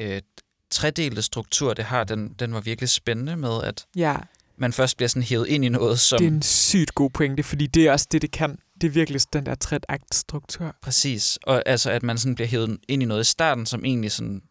øh, 0.00 0.22
tredelte 0.70 1.22
struktur, 1.22 1.74
det 1.74 1.84
har, 1.84 2.04
den, 2.04 2.28
den 2.32 2.54
var 2.54 2.60
virkelig 2.60 2.88
spændende 2.88 3.36
med, 3.36 3.62
at 3.62 3.86
Ja, 3.96 4.16
man 4.56 4.72
først 4.72 4.96
bliver 4.96 5.08
sådan 5.08 5.22
hævet 5.22 5.46
ind 5.46 5.64
i 5.64 5.68
noget, 5.68 6.00
som... 6.00 6.18
det 6.18 6.26
er 6.26 6.30
en 6.30 6.42
sygt 6.42 6.94
god 6.94 7.10
pointe, 7.10 7.42
fordi 7.42 7.66
det 7.66 7.86
er 7.86 7.92
også 7.92 8.06
det, 8.12 8.22
det 8.22 8.30
kan. 8.30 8.58
Det 8.80 8.86
er 8.86 8.90
virkelig 8.90 9.20
den 9.32 9.46
der 9.46 9.54
træt 9.54 9.86
akt 9.88 10.14
struktur. 10.14 10.76
Præcis. 10.82 11.38
Og 11.42 11.62
altså, 11.66 11.90
at 11.90 12.02
man 12.02 12.18
sådan 12.18 12.34
bliver 12.34 12.48
hævet 12.48 12.78
ind 12.88 13.02
i 13.02 13.06
noget 13.06 13.20
i 13.20 13.30
starten, 13.30 13.66
som 13.66 13.84
egentlig 13.84 14.12
sådan 14.12 14.42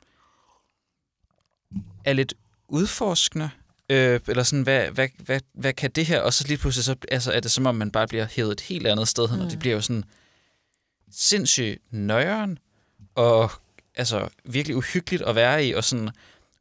er 2.05 2.13
lidt 2.13 2.33
udforskende. 2.67 3.49
Øh, 3.89 4.19
eller 4.27 4.43
sådan, 4.43 4.63
hvad, 4.63 4.91
hvad, 4.91 5.07
hvad, 5.17 5.39
hvad 5.53 5.73
kan 5.73 5.91
det 5.91 6.05
her? 6.05 6.19
Og 6.19 6.33
så 6.33 6.47
lige 6.47 6.57
pludselig 6.57 6.83
så, 6.85 6.95
altså, 7.11 7.31
er 7.31 7.39
det 7.39 7.51
som 7.51 7.65
om, 7.65 7.75
man 7.75 7.91
bare 7.91 8.07
bliver 8.07 8.27
hævet 8.31 8.51
et 8.51 8.61
helt 8.61 8.87
andet 8.87 9.07
sted 9.07 9.27
hen, 9.27 9.39
mm. 9.39 9.45
og 9.45 9.51
det 9.51 9.59
bliver 9.59 9.75
jo 9.75 9.81
sådan 9.81 10.03
sindssygt 11.11 11.81
nøjeren, 11.91 12.59
og 13.15 13.51
altså 13.95 14.29
virkelig 14.45 14.77
uhyggeligt 14.77 15.23
at 15.23 15.35
være 15.35 15.65
i, 15.65 15.73
og 15.73 15.83
sådan, 15.83 16.09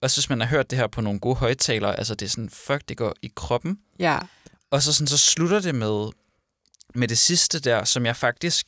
også 0.01 0.21
hvis 0.21 0.31
man 0.31 0.41
har 0.41 0.47
hørt 0.47 0.71
det 0.71 0.79
her 0.79 0.87
på 0.87 1.01
nogle 1.01 1.21
gode 1.21 1.35
højtalere, 1.37 1.99
altså 1.99 2.15
det 2.15 2.27
er 2.27 2.31
sådan, 2.31 2.51
fuck, 2.51 2.89
det 2.89 2.97
går 2.97 3.15
i 3.23 3.33
kroppen. 3.35 3.79
Ja, 3.99 4.19
Og 4.71 4.83
så, 4.83 4.93
sådan, 4.93 5.07
så 5.07 5.19
slutter 5.19 5.61
det 5.61 5.75
med, 5.75 6.09
med 6.95 7.09
det 7.09 7.19
sidste 7.19 7.61
der, 7.61 7.85
som 7.85 8.07
jeg 8.07 8.17
faktisk, 8.17 8.67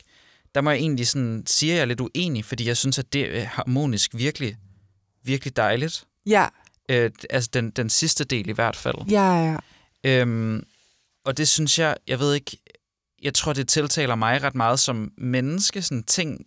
der 0.55 0.61
må 0.61 0.69
jeg 0.69 0.79
egentlig 0.79 1.07
sådan 1.07 1.43
sige, 1.47 1.71
at 1.71 1.75
jeg 1.75 1.81
er 1.81 1.85
lidt 1.85 2.01
uenig, 2.01 2.45
fordi 2.45 2.67
jeg 2.67 2.77
synes, 2.77 2.99
at 2.99 3.13
det 3.13 3.37
er 3.37 3.45
harmonisk 3.45 4.11
virkelig, 4.13 4.57
virkelig 5.23 5.55
dejligt. 5.55 6.06
Ja, 6.27 6.47
Øh, 6.89 7.11
altså 7.29 7.49
den, 7.53 7.69
den 7.69 7.89
sidste 7.89 8.23
del 8.23 8.49
i 8.49 8.51
hvert 8.51 8.75
fald. 8.75 8.95
ja, 9.09 9.33
ja. 9.43 9.57
Øhm, 10.03 10.63
og 11.25 11.37
det 11.37 11.47
synes 11.47 11.79
jeg, 11.79 11.95
jeg 12.07 12.19
ved 12.19 12.33
ikke, 12.33 12.57
jeg 13.21 13.33
tror, 13.33 13.53
det 13.53 13.67
tiltaler 13.67 14.15
mig 14.15 14.43
ret 14.43 14.55
meget 14.55 14.79
som 14.79 15.11
menneske, 15.17 15.81
sådan 15.81 16.03
ting, 16.03 16.45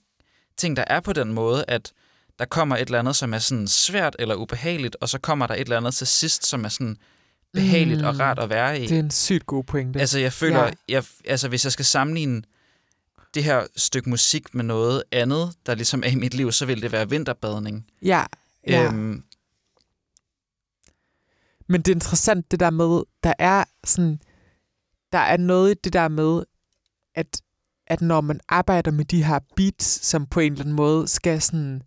ting, 0.57 0.77
der 0.77 0.85
er 0.87 1.01
på 1.01 1.13
den 1.13 1.33
måde, 1.33 1.65
at 1.69 1.93
der 2.39 2.45
kommer 2.45 2.77
et 2.77 2.81
eller 2.81 2.99
andet, 2.99 3.17
som 3.17 3.35
er 3.35 3.39
sådan 3.39 3.69
svært 3.69 4.17
eller 4.19 4.35
ubehageligt, 4.35 4.97
og 5.01 5.09
så 5.09 5.19
kommer 5.19 5.47
der 5.47 5.55
et 5.55 5.61
eller 5.61 5.77
andet 5.77 5.95
til 5.95 6.07
sidst, 6.07 6.47
som 6.47 6.65
er 6.65 6.69
sådan 6.69 6.97
behageligt 7.53 8.01
mm. 8.01 8.07
og 8.07 8.21
rart 8.21 8.39
at 8.39 8.51
være 8.51 8.81
i. 8.81 8.87
Det 8.87 8.97
er 8.97 9.01
en 9.01 9.11
sygt 9.11 9.47
god 9.47 9.65
pointe. 9.65 10.01
Altså, 10.01 10.19
jeg 10.19 10.33
føler, 10.33 10.65
ja. 10.65 10.71
jeg, 10.89 11.05
altså, 11.25 11.49
hvis 11.49 11.65
jeg 11.65 11.73
skal 11.73 11.85
sammenligne 11.85 12.43
det 13.35 13.45
her 13.45 13.67
stykke 13.77 14.11
musik 14.11 14.55
med 14.55 14.65
noget 14.65 15.03
andet, 15.13 15.55
der 15.67 15.75
ligesom 15.75 16.03
er 16.03 16.09
i 16.09 16.15
mit 16.15 16.35
liv, 16.35 16.53
så 16.53 16.67
vil 16.67 16.83
det 16.83 16.93
være 16.93 17.11
vinterbadning. 17.11 17.87
ja, 18.03 18.25
ja. 18.67 18.85
Øhm, 18.85 19.25
men 21.71 21.83
det 21.83 21.93
er 21.93 21.97
interessant, 21.97 22.51
det 22.51 22.61
der 22.61 22.71
med, 22.71 23.03
der 23.23 23.33
er 23.39 23.65
sådan, 23.85 24.21
der 25.13 25.19
er 25.19 25.37
noget 25.37 25.71
i 25.71 25.81
det 25.85 25.93
der 25.93 26.09
med, 26.09 26.43
at 27.15 27.43
at 27.87 28.01
når 28.01 28.21
man 28.21 28.41
arbejder 28.49 28.91
med 28.91 29.05
de 29.05 29.25
her 29.25 29.39
beats, 29.57 30.07
som 30.07 30.27
på 30.27 30.41
en 30.41 30.53
eller 30.53 30.65
anden 30.65 30.77
måde 30.77 31.09
skal 31.09 31.41
sådan 31.41 31.83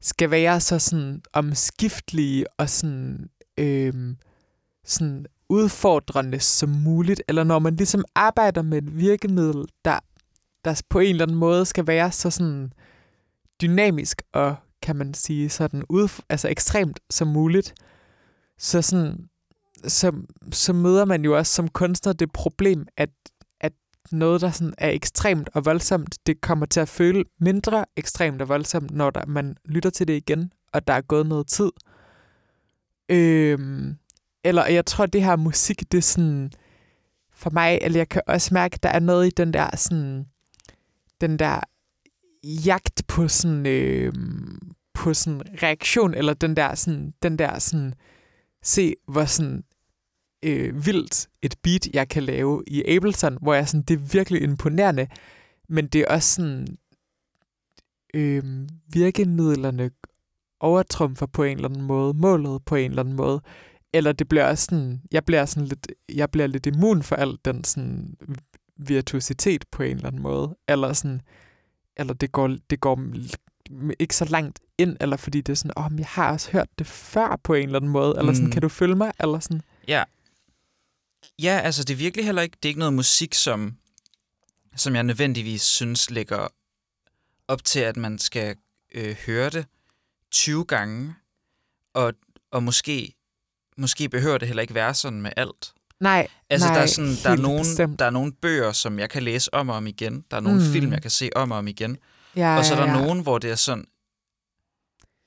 skal 0.00 0.30
være 0.30 0.60
så 0.60 0.78
sådan 0.78 1.22
omskiftelige 1.32 2.46
og 2.58 2.70
sådan, 2.70 3.30
øhm, 3.58 4.16
sådan 4.84 5.26
udfordrende 5.48 6.40
som 6.40 6.68
muligt, 6.68 7.22
eller 7.28 7.44
når 7.44 7.58
man 7.58 7.76
ligesom 7.76 8.04
arbejder 8.14 8.62
med 8.62 8.78
et 8.78 8.98
virkemiddel, 8.98 9.64
der, 9.84 9.98
der 10.64 10.82
på 10.88 10.98
en 10.98 11.10
eller 11.10 11.24
anden 11.24 11.36
måde 11.36 11.66
skal 11.66 11.86
være 11.86 12.12
så 12.12 12.30
sådan 12.30 12.72
dynamisk 13.62 14.22
og 14.32 14.56
kan 14.82 14.96
man 14.96 15.14
sige 15.14 15.48
sådan 15.48 15.84
ud, 15.88 16.08
altså 16.28 16.48
ekstremt 16.48 17.00
som 17.10 17.28
muligt, 17.28 17.74
så 18.58 18.82
sådan 18.82 19.28
så, 19.86 20.12
så 20.52 20.72
møder 20.72 21.04
man 21.04 21.24
jo 21.24 21.36
også 21.36 21.54
som 21.54 21.68
kunstner 21.68 22.12
det 22.12 22.32
problem, 22.32 22.86
at, 22.96 23.10
at 23.60 23.72
noget, 24.12 24.40
der 24.40 24.50
sådan 24.50 24.74
er 24.78 24.90
ekstremt 24.90 25.50
og 25.54 25.64
voldsomt, 25.64 26.18
det 26.26 26.40
kommer 26.40 26.66
til 26.66 26.80
at 26.80 26.88
føle 26.88 27.24
mindre 27.40 27.84
ekstremt 27.96 28.42
og 28.42 28.48
voldsomt, 28.48 28.90
når 28.90 29.10
der, 29.10 29.26
man 29.26 29.56
lytter 29.64 29.90
til 29.90 30.08
det 30.08 30.16
igen, 30.16 30.52
og 30.72 30.86
der 30.86 30.92
er 30.92 31.00
gået 31.00 31.26
noget 31.26 31.46
tid. 31.46 31.70
Øhm, 33.08 33.96
eller 34.44 34.66
jeg 34.66 34.86
tror, 34.86 35.06
det 35.06 35.24
her 35.24 35.36
musik, 35.36 35.92
det 35.92 35.98
er 35.98 36.02
sådan, 36.02 36.52
for 37.32 37.50
mig, 37.50 37.78
eller 37.82 37.98
jeg 37.98 38.08
kan 38.08 38.22
også 38.26 38.54
mærke, 38.54 38.78
der 38.82 38.88
er 38.88 39.00
noget 39.00 39.26
i 39.26 39.30
den 39.30 39.52
der 39.52 39.76
sådan, 39.76 40.26
den 41.20 41.38
der 41.38 41.60
jagt 42.44 43.02
på 43.08 43.28
sådan, 43.28 43.66
øh, 43.66 44.12
på 44.94 45.14
sådan 45.14 45.42
reaktion, 45.62 46.14
eller 46.14 46.34
den 46.34 46.56
der 46.56 46.74
sådan, 46.74 47.14
den 47.22 47.38
der 47.38 47.58
sådan, 47.58 47.94
se 48.62 48.94
hvor 49.06 49.24
sådan 49.24 49.64
øh, 50.42 50.86
vildt 50.86 51.28
et 51.42 51.54
beat, 51.62 51.86
jeg 51.86 52.08
kan 52.08 52.22
lave 52.22 52.62
i 52.66 52.96
Ableton, 52.96 53.38
hvor 53.42 53.54
jeg 53.54 53.68
sådan, 53.68 53.82
det 53.82 53.94
er 53.94 54.12
virkelig 54.12 54.42
imponerende, 54.42 55.08
men 55.68 55.86
det 55.86 56.00
er 56.00 56.14
også 56.14 56.34
sådan, 56.34 56.78
øh, 58.14 58.68
virkemidlerne 58.92 59.90
overtrumfer 60.60 61.26
på 61.26 61.44
en 61.44 61.56
eller 61.56 61.68
anden 61.68 61.82
måde, 61.82 62.14
målet 62.14 62.64
på 62.64 62.74
en 62.74 62.90
eller 62.90 63.02
anden 63.02 63.16
måde, 63.16 63.40
eller 63.92 64.12
det 64.12 64.28
bliver 64.28 64.44
også 64.44 64.64
sådan, 64.64 65.02
jeg 65.12 65.24
bliver 65.24 65.44
sådan 65.44 65.68
lidt, 65.68 65.92
jeg 66.14 66.30
bliver 66.30 66.46
lidt 66.46 66.66
immun 66.66 67.02
for 67.02 67.16
alt 67.16 67.44
den 67.44 67.64
sådan 67.64 68.14
virtuositet 68.76 69.64
på 69.70 69.82
en 69.82 69.96
eller 69.96 70.06
anden 70.06 70.22
måde, 70.22 70.56
eller 70.68 70.92
sådan, 70.92 71.20
eller 71.96 72.14
det 72.14 72.32
går, 72.32 72.56
det 72.70 72.80
går 72.80 72.96
ikke 73.98 74.16
så 74.16 74.24
langt 74.24 74.60
ind, 74.78 74.96
eller 75.00 75.16
fordi 75.16 75.40
det 75.40 75.52
er 75.52 75.56
sådan, 75.56 75.72
åh, 75.76 75.86
oh, 75.86 75.92
jeg 75.98 76.06
har 76.06 76.32
også 76.32 76.50
hørt 76.50 76.68
det 76.78 76.86
før 76.86 77.40
på 77.44 77.54
en 77.54 77.64
eller 77.66 77.78
anden 77.78 77.90
måde, 77.90 78.14
eller 78.18 78.32
sådan, 78.32 78.46
Mm. 78.46 78.52
kan 78.52 78.62
du 78.62 78.68
følge 78.68 78.94
mig, 78.94 79.12
eller 79.20 79.40
sådan. 79.40 79.62
Ja. 79.88 80.04
Ja, 81.42 81.60
altså 81.64 81.84
det 81.84 81.92
er 81.94 81.98
virkelig 81.98 82.24
heller 82.24 82.42
ikke, 82.42 82.56
det 82.62 82.68
er 82.68 82.70
ikke 82.70 82.78
noget 82.78 82.94
musik, 82.94 83.34
som, 83.34 83.76
som 84.76 84.94
jeg 84.94 85.02
nødvendigvis 85.02 85.62
synes 85.62 86.10
ligger 86.10 86.48
op 87.48 87.64
til, 87.64 87.80
at 87.80 87.96
man 87.96 88.18
skal 88.18 88.56
øh, 88.94 89.16
høre 89.26 89.50
det 89.50 89.66
20 90.30 90.64
gange, 90.64 91.14
og, 91.94 92.12
og 92.50 92.62
måske, 92.62 93.14
måske 93.76 94.08
behøver 94.08 94.38
det 94.38 94.48
heller 94.48 94.60
ikke 94.62 94.74
være 94.74 94.94
sådan 94.94 95.20
med 95.22 95.30
alt. 95.36 95.72
Nej, 96.00 96.28
Altså, 96.50 96.66
nej, 96.68 96.74
der, 96.76 96.82
er 96.82 96.86
sådan, 96.86 97.14
der, 97.22 97.30
er 97.30 97.36
nogle, 97.36 97.58
bestemt. 97.60 97.98
der 97.98 98.04
er 98.04 98.10
nogle 98.10 98.32
bøger, 98.32 98.72
som 98.72 98.98
jeg 98.98 99.10
kan 99.10 99.22
læse 99.22 99.54
om 99.54 99.68
og 99.68 99.76
om 99.76 99.86
igen. 99.86 100.24
Der 100.30 100.36
er 100.36 100.40
nogle 100.40 100.58
mm. 100.66 100.72
film, 100.72 100.92
jeg 100.92 101.02
kan 101.02 101.10
se 101.10 101.30
om 101.36 101.50
og 101.50 101.58
om 101.58 101.68
igen. 101.68 101.98
Ja, 102.38 102.56
og 102.58 102.64
så 102.64 102.74
er 102.74 102.78
der 102.78 102.86
ja, 102.86 102.92
ja. 102.98 103.00
nogen, 103.04 103.20
hvor 103.20 103.38
det 103.38 103.50
er 103.50 103.54
sådan... 103.54 103.84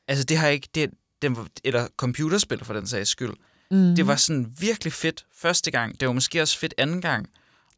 Altså, 0.07 0.23
det 0.23 0.37
har 0.37 0.47
ikke... 0.47 0.69
Det, 0.75 0.91
den, 1.21 1.37
eller 1.63 1.87
computerspil, 1.97 2.65
for 2.65 2.73
den 2.73 2.87
sags 2.87 3.09
skyld. 3.09 3.33
Mm. 3.71 3.95
Det 3.95 4.07
var 4.07 4.15
sådan 4.15 4.53
virkelig 4.59 4.93
fedt 4.93 5.25
første 5.35 5.71
gang. 5.71 5.99
Det 5.99 6.07
var 6.07 6.13
måske 6.13 6.41
også 6.41 6.59
fedt 6.59 6.73
anden 6.77 7.01
gang. 7.01 7.29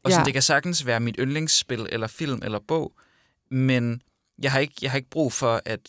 Og 0.04 0.10
sådan, 0.10 0.20
Ja. 0.20 0.24
det 0.24 0.32
kan 0.32 0.42
sagtens 0.42 0.86
være 0.86 1.00
mit 1.00 1.16
yndlingsspil, 1.18 1.86
eller 1.92 2.06
film, 2.06 2.40
eller 2.42 2.58
bog. 2.68 2.92
Men 3.50 4.02
jeg 4.42 4.52
har 4.52 4.58
ikke, 4.58 4.74
jeg 4.82 4.90
har 4.90 4.96
ikke 4.96 5.10
brug 5.10 5.32
for 5.32 5.62
at, 5.64 5.80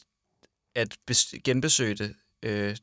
at 0.75 0.95
bes, 1.07 1.33
genbesøge 1.43 1.95
det 1.95 2.13
øh, 2.43 2.75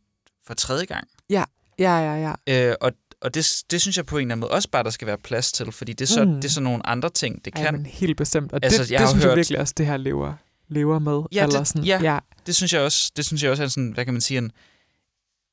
for 0.46 0.54
tredje 0.54 0.84
gang. 0.84 1.08
Ja, 1.30 1.44
ja, 1.78 2.32
ja. 2.46 2.68
Øh, 2.70 2.74
og 2.80 2.92
og 3.20 3.34
det, 3.34 3.62
det 3.70 3.80
synes 3.80 3.96
jeg 3.96 4.06
på 4.06 4.18
en 4.18 4.22
eller 4.22 4.34
anden 4.34 4.40
måde 4.40 4.50
også 4.50 4.68
bare, 4.70 4.82
der 4.82 4.90
skal 4.90 5.06
være 5.06 5.18
plads 5.18 5.52
til, 5.52 5.72
fordi 5.72 5.92
det 5.92 6.04
er 6.04 6.14
så, 6.14 6.24
Mm. 6.24 6.34
det 6.34 6.44
er 6.44 6.48
så 6.48 6.60
nogle 6.60 6.86
andre 6.86 7.10
ting, 7.10 7.44
det 7.44 7.54
Ej, 7.56 7.62
kan. 7.64 7.86
helt 7.86 8.16
bestemt. 8.16 8.52
Og 8.52 8.60
Altså, 8.62 8.82
det, 8.82 8.90
jeg 8.90 8.98
det 8.98 9.06
har 9.06 9.12
synes 9.12 9.24
jo 9.24 9.28
jeg 9.28 9.30
hørt- 9.30 9.36
virkelig 9.36 9.58
også, 9.60 9.74
det 9.76 9.86
her 9.86 9.96
lever, 9.96 10.34
lever 10.72 10.98
med. 10.98 11.22
Ja, 11.32 11.42
eller 11.44 11.58
det- 11.58 11.68
sådan, 11.68 11.84
ja. 11.84 12.00
ja. 12.02 12.18
Det 12.46 12.56
synes 12.56 12.72
jeg 12.72 12.80
også, 12.80 13.12
det 13.16 13.24
synes 13.24 13.42
jeg 13.42 13.50
også 13.50 13.62
er 13.62 13.68
sådan, 13.68 13.90
hvad 13.90 14.04
kan 14.04 14.14
man 14.14 14.20
sige, 14.20 14.38
en, 14.38 14.52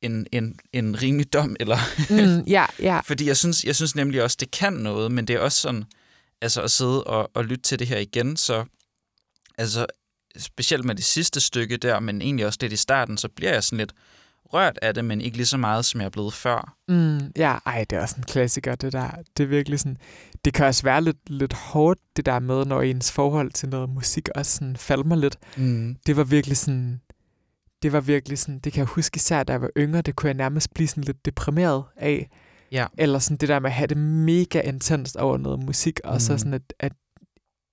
en, 0.02 0.28
en, 0.32 0.60
en 0.74 1.02
rimelig 1.02 1.34
dom, 1.34 1.56
eller 1.60 1.78
Mm, 2.10 2.44
ja, 2.48 2.66
ja. 2.80 3.00
Fordi 3.08 3.26
jeg 3.28 3.38
synes, 3.38 3.64
jeg 3.64 3.76
synes 3.76 3.96
nemlig 3.96 4.24
også, 4.24 4.38
det 4.40 4.52
kan 4.52 4.74
noget, 4.74 5.12
men 5.12 5.28
det 5.28 5.36
er 5.36 5.40
også 5.40 5.62
sådan, 5.62 5.84
altså 6.42 6.62
at 6.62 6.72
sidde 6.72 7.04
og, 7.04 7.32
og 7.34 7.46
lytte 7.46 7.62
til 7.64 7.80
det 7.80 7.88
her 7.88 7.98
igen, 7.98 8.38
så 8.38 8.66
altså 9.58 9.86
specielt 10.38 10.86
med 10.86 10.96
det 10.96 11.06
sidste 11.06 11.40
stykke 11.40 11.78
der, 11.78 12.00
men 12.00 12.22
egentlig 12.22 12.46
også 12.46 12.60
lidt 12.62 12.74
i 12.74 12.78
starten, 12.78 13.18
så 13.18 13.28
bliver 13.30 13.54
jeg 13.54 13.64
sådan 13.64 13.78
lidt 13.78 13.94
rørt 14.54 14.80
af 14.82 14.94
det, 14.94 15.06
men 15.06 15.22
ikke 15.22 15.38
lige 15.38 15.46
så 15.46 15.58
meget, 15.58 15.86
som 15.86 16.02
jeg 16.02 16.06
er 16.06 16.10
blevet 16.10 16.34
før. 16.34 16.76
Mm, 16.88 17.32
ja, 17.38 17.58
ej, 17.66 17.86
det 17.90 17.98
er 17.98 18.02
også 18.02 18.16
en 18.18 18.24
klassiker, 18.24 18.76
det 18.76 18.94
der. 18.94 19.10
Det 19.38 19.44
er 19.44 19.48
virkelig 19.48 19.80
sådan, 19.80 19.98
det 20.46 20.54
kan 20.54 20.66
også 20.66 20.84
være 20.84 21.02
lidt, 21.02 21.30
lidt 21.30 21.54
hårdt, 21.54 22.00
det 22.16 22.26
der 22.26 22.40
med, 22.40 22.66
når 22.66 22.82
ens 22.82 23.12
forhold 23.12 23.52
til 23.52 23.70
noget 23.70 23.90
musik 23.90 24.30
også 24.36 24.52
sådan 24.58 24.78
falmer 24.78 25.16
lidt. 25.16 25.38
Mm. 25.58 25.96
Det 26.06 26.18
var 26.18 26.24
virkelig 26.24 26.58
sådan, 26.58 27.02
det 27.84 27.94
var 27.94 28.00
virkelig 28.02 28.40
sådan, 28.40 28.60
det 28.60 28.74
kan 28.74 28.80
jeg 28.80 28.88
huske 28.88 29.16
især, 29.16 29.44
da 29.44 29.54
jeg 29.54 29.62
var 29.62 29.70
yngre, 29.78 30.02
det 30.02 30.16
kunne 30.16 30.28
jeg 30.28 30.34
nærmest 30.34 30.74
blive 30.74 30.88
sådan 30.88 31.04
lidt 31.04 31.26
deprimeret 31.26 31.84
af. 31.98 32.30
Ja. 32.72 32.86
Eller 32.98 33.20
sådan 33.20 33.38
det 33.38 33.50
der 33.50 33.60
med 33.60 33.70
at 33.70 33.74
have 33.76 33.88
det 33.88 33.98
mega 33.98 34.62
intenst 34.62 35.16
over 35.18 35.38
noget 35.38 35.64
musik, 35.64 36.00
og 36.04 36.22
så 36.22 36.32
Mm. 36.34 36.38
sådan, 36.38 36.54
at, 36.54 36.74
at, 36.80 36.94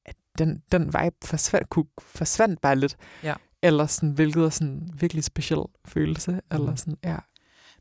at 0.06 0.14
den, 0.38 0.62
den 0.72 0.86
vibe 0.86 1.16
forsvandt, 1.24 1.68
kunne, 1.70 1.86
forsvandt 1.98 2.60
bare 2.60 2.76
lidt. 2.76 2.96
Ja. 3.22 3.34
Eller 3.62 3.86
sådan, 3.86 4.10
hvilket 4.10 4.44
er 4.44 4.50
sådan 4.50 4.90
virkelig 4.94 5.24
speciel 5.24 5.60
følelse. 5.84 6.40
Eller 6.50 6.70
Mm. 6.70 6.76
sådan, 6.76 6.96
ja. 7.04 7.16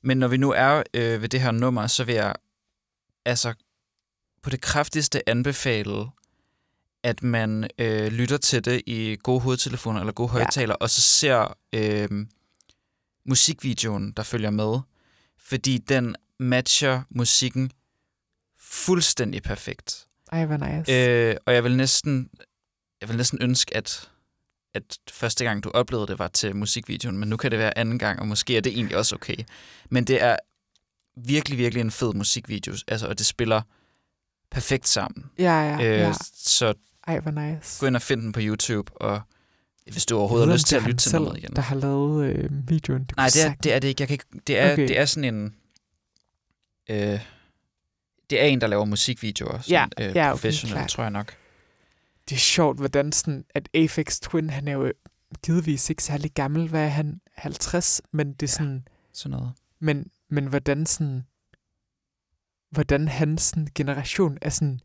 Men 0.01 0.17
når 0.17 0.27
vi 0.27 0.37
nu 0.37 0.51
er 0.51 0.83
øh, 0.93 1.21
ved 1.21 1.29
det 1.29 1.41
her 1.41 1.51
nummer, 1.51 1.87
så 1.87 2.03
vil 2.03 2.15
jeg 2.15 2.33
altså 3.25 3.53
på 4.41 4.49
det 4.49 4.61
kraftigste 4.61 5.29
anbefale, 5.29 6.05
at 7.03 7.23
man 7.23 7.69
øh, 7.79 8.07
lytter 8.07 8.37
til 8.37 8.65
det 8.65 8.81
i 8.87 9.17
gode 9.23 9.39
hovedtelefoner 9.41 9.99
eller 9.99 10.13
gode 10.13 10.29
Ja. 10.33 10.37
højtaler, 10.37 10.75
og 10.75 10.89
så 10.89 11.01
ser 11.01 11.57
øh, 11.73 12.25
musikvideoen, 13.25 14.11
der 14.11 14.23
følger 14.23 14.49
med. 14.49 14.79
Fordi 15.37 15.77
den 15.77 16.15
matcher 16.39 17.01
musikken 17.09 17.71
fuldstændig 18.59 19.43
perfekt. 19.43 20.07
Ej, 20.31 20.45
hvor 20.45 20.57
nice. 20.57 20.91
Øh, 20.93 21.35
og 21.45 21.53
jeg 21.53 21.63
vil 21.63 21.77
næsten, 21.77 22.29
jeg 23.01 23.09
vil 23.09 23.17
næsten 23.17 23.41
ønske, 23.41 23.77
at, 23.77 24.11
at 24.75 24.97
første 25.11 25.43
gang 25.45 25.63
du 25.63 25.69
oplevede 25.73 26.07
det 26.07 26.19
var 26.19 26.27
til 26.27 26.55
musikvideoen, 26.55 27.17
men 27.17 27.29
nu 27.29 27.37
kan 27.37 27.51
det 27.51 27.59
være 27.59 27.77
anden 27.77 27.99
gang, 27.99 28.19
og 28.19 28.27
måske 28.27 28.57
er 28.57 28.61
det 28.61 28.73
egentlig 28.73 28.97
også 28.97 29.15
okay. 29.15 29.35
Men 29.89 30.03
det 30.03 30.23
er 30.23 30.37
virkelig, 31.17 31.57
virkelig 31.57 31.81
en 31.81 31.91
fed 31.91 32.13
musikvideo, 32.13 32.73
altså, 32.87 33.07
og 33.07 33.17
det 33.17 33.25
spiller 33.25 33.61
perfekt 34.51 34.87
sammen. 34.87 35.25
ja, 35.39 35.61
ja, 35.61 35.75
øh, 35.75 35.99
ja. 35.99 36.13
Så 36.33 36.73
Ej, 37.07 37.19
hvor 37.19 37.31
nice. 37.31 37.79
gå 37.79 37.85
ind 37.87 37.95
og 37.95 38.01
find 38.01 38.21
den 38.21 38.31
på 38.31 38.39
YouTube, 38.43 39.01
og 39.01 39.21
hvis 39.91 40.05
du 40.05 40.17
overhovedet 40.17 40.47
har 40.47 40.53
lyst 40.55 40.67
til 40.67 40.75
at 40.75 40.83
lytte 40.83 40.97
til 40.97 41.11
ham 41.11 41.21
noget 41.21 41.35
selv, 41.35 41.43
igen. 41.43 41.55
der 41.55 41.61
har 41.61 41.75
lavet 41.75 42.25
øh, 42.25 42.69
videoen. 42.69 43.03
Det 43.03 43.17
Nej, 43.17 43.27
det 43.33 43.45
er, 43.45 43.53
det 43.63 43.73
er 43.73 43.79
det 43.79 43.87
ikke. 43.87 44.01
Jeg 44.01 44.07
kan 44.07 44.13
ikke 44.13 44.25
det, 44.47 44.59
er, 44.59 44.71
Okay. 44.73 44.87
det 44.87 44.99
er 44.99 45.05
sådan 45.05 45.35
en... 45.35 45.55
Øh, 46.89 47.19
det 48.29 48.41
er 48.41 48.45
en, 48.45 48.61
der 48.61 48.67
laver 48.67 48.85
musikvideoer. 48.85 49.59
Sådan, 49.61 49.89
Ja, 49.99 50.09
øh, 50.09 50.15
ja, 50.15 50.23
okay, 50.25 50.31
professionelt, 50.31 50.75
klart. 50.77 50.89
tror 50.89 51.03
jeg 51.03 51.11
nok. 51.11 51.35
Det 52.29 52.35
er 52.35 52.39
sjovt, 52.39 52.77
hvordan 52.77 53.11
sådan, 53.11 53.45
at 53.55 53.69
Aphex 53.73 54.19
Twin, 54.19 54.49
han 54.49 54.67
er 54.67 54.71
jo 54.71 54.91
givetvis 55.45 55.89
ikke 55.89 56.03
særlig 56.03 56.31
gammel, 56.33 56.69
hvad 56.69 56.83
er 56.83 56.87
han, 56.87 57.21
50, 57.33 58.01
men 58.11 58.27
det 58.33 58.43
er 58.43 58.43
Ja. 58.43 58.47
sådan, 58.47 58.87
Sådan 59.13 59.37
noget. 59.37 59.51
men, 59.79 60.11
men 60.29 60.45
hvordan 60.45 60.85
sådan, 60.85 61.23
hvordan 62.71 63.07
hans 63.07 63.41
sådan, 63.41 63.67
generation 63.75 64.37
er 64.41 64.49
sådan, 64.49 64.79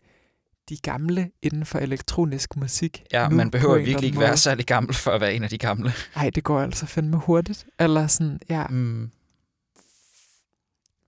de 0.69 0.77
gamle 0.77 1.31
inden 1.43 1.67
for 1.67 1.79
elektronisk 1.79 2.57
musik. 2.57 3.03
Ja, 3.13 3.29
nu 3.29 3.37
man 3.37 3.51
behøver 3.51 3.79
virkelig 3.79 4.07
ikke 4.07 4.21
være 4.21 4.37
særlig 4.37 4.67
gammel 4.67 4.95
for 4.95 5.11
at 5.11 5.21
være 5.21 5.35
en 5.35 5.45
af 5.45 5.51
de 5.51 5.59
gamle. 5.59 5.93
Ej, 6.15 6.31
det 6.31 6.45
går 6.45 6.61
altså 6.61 6.87
fandme 6.87 7.17
hurtigt. 7.17 7.67
Eller 7.79 8.07
sådan, 8.07 8.41
ja, 8.49 8.67
Mm. 8.67 9.11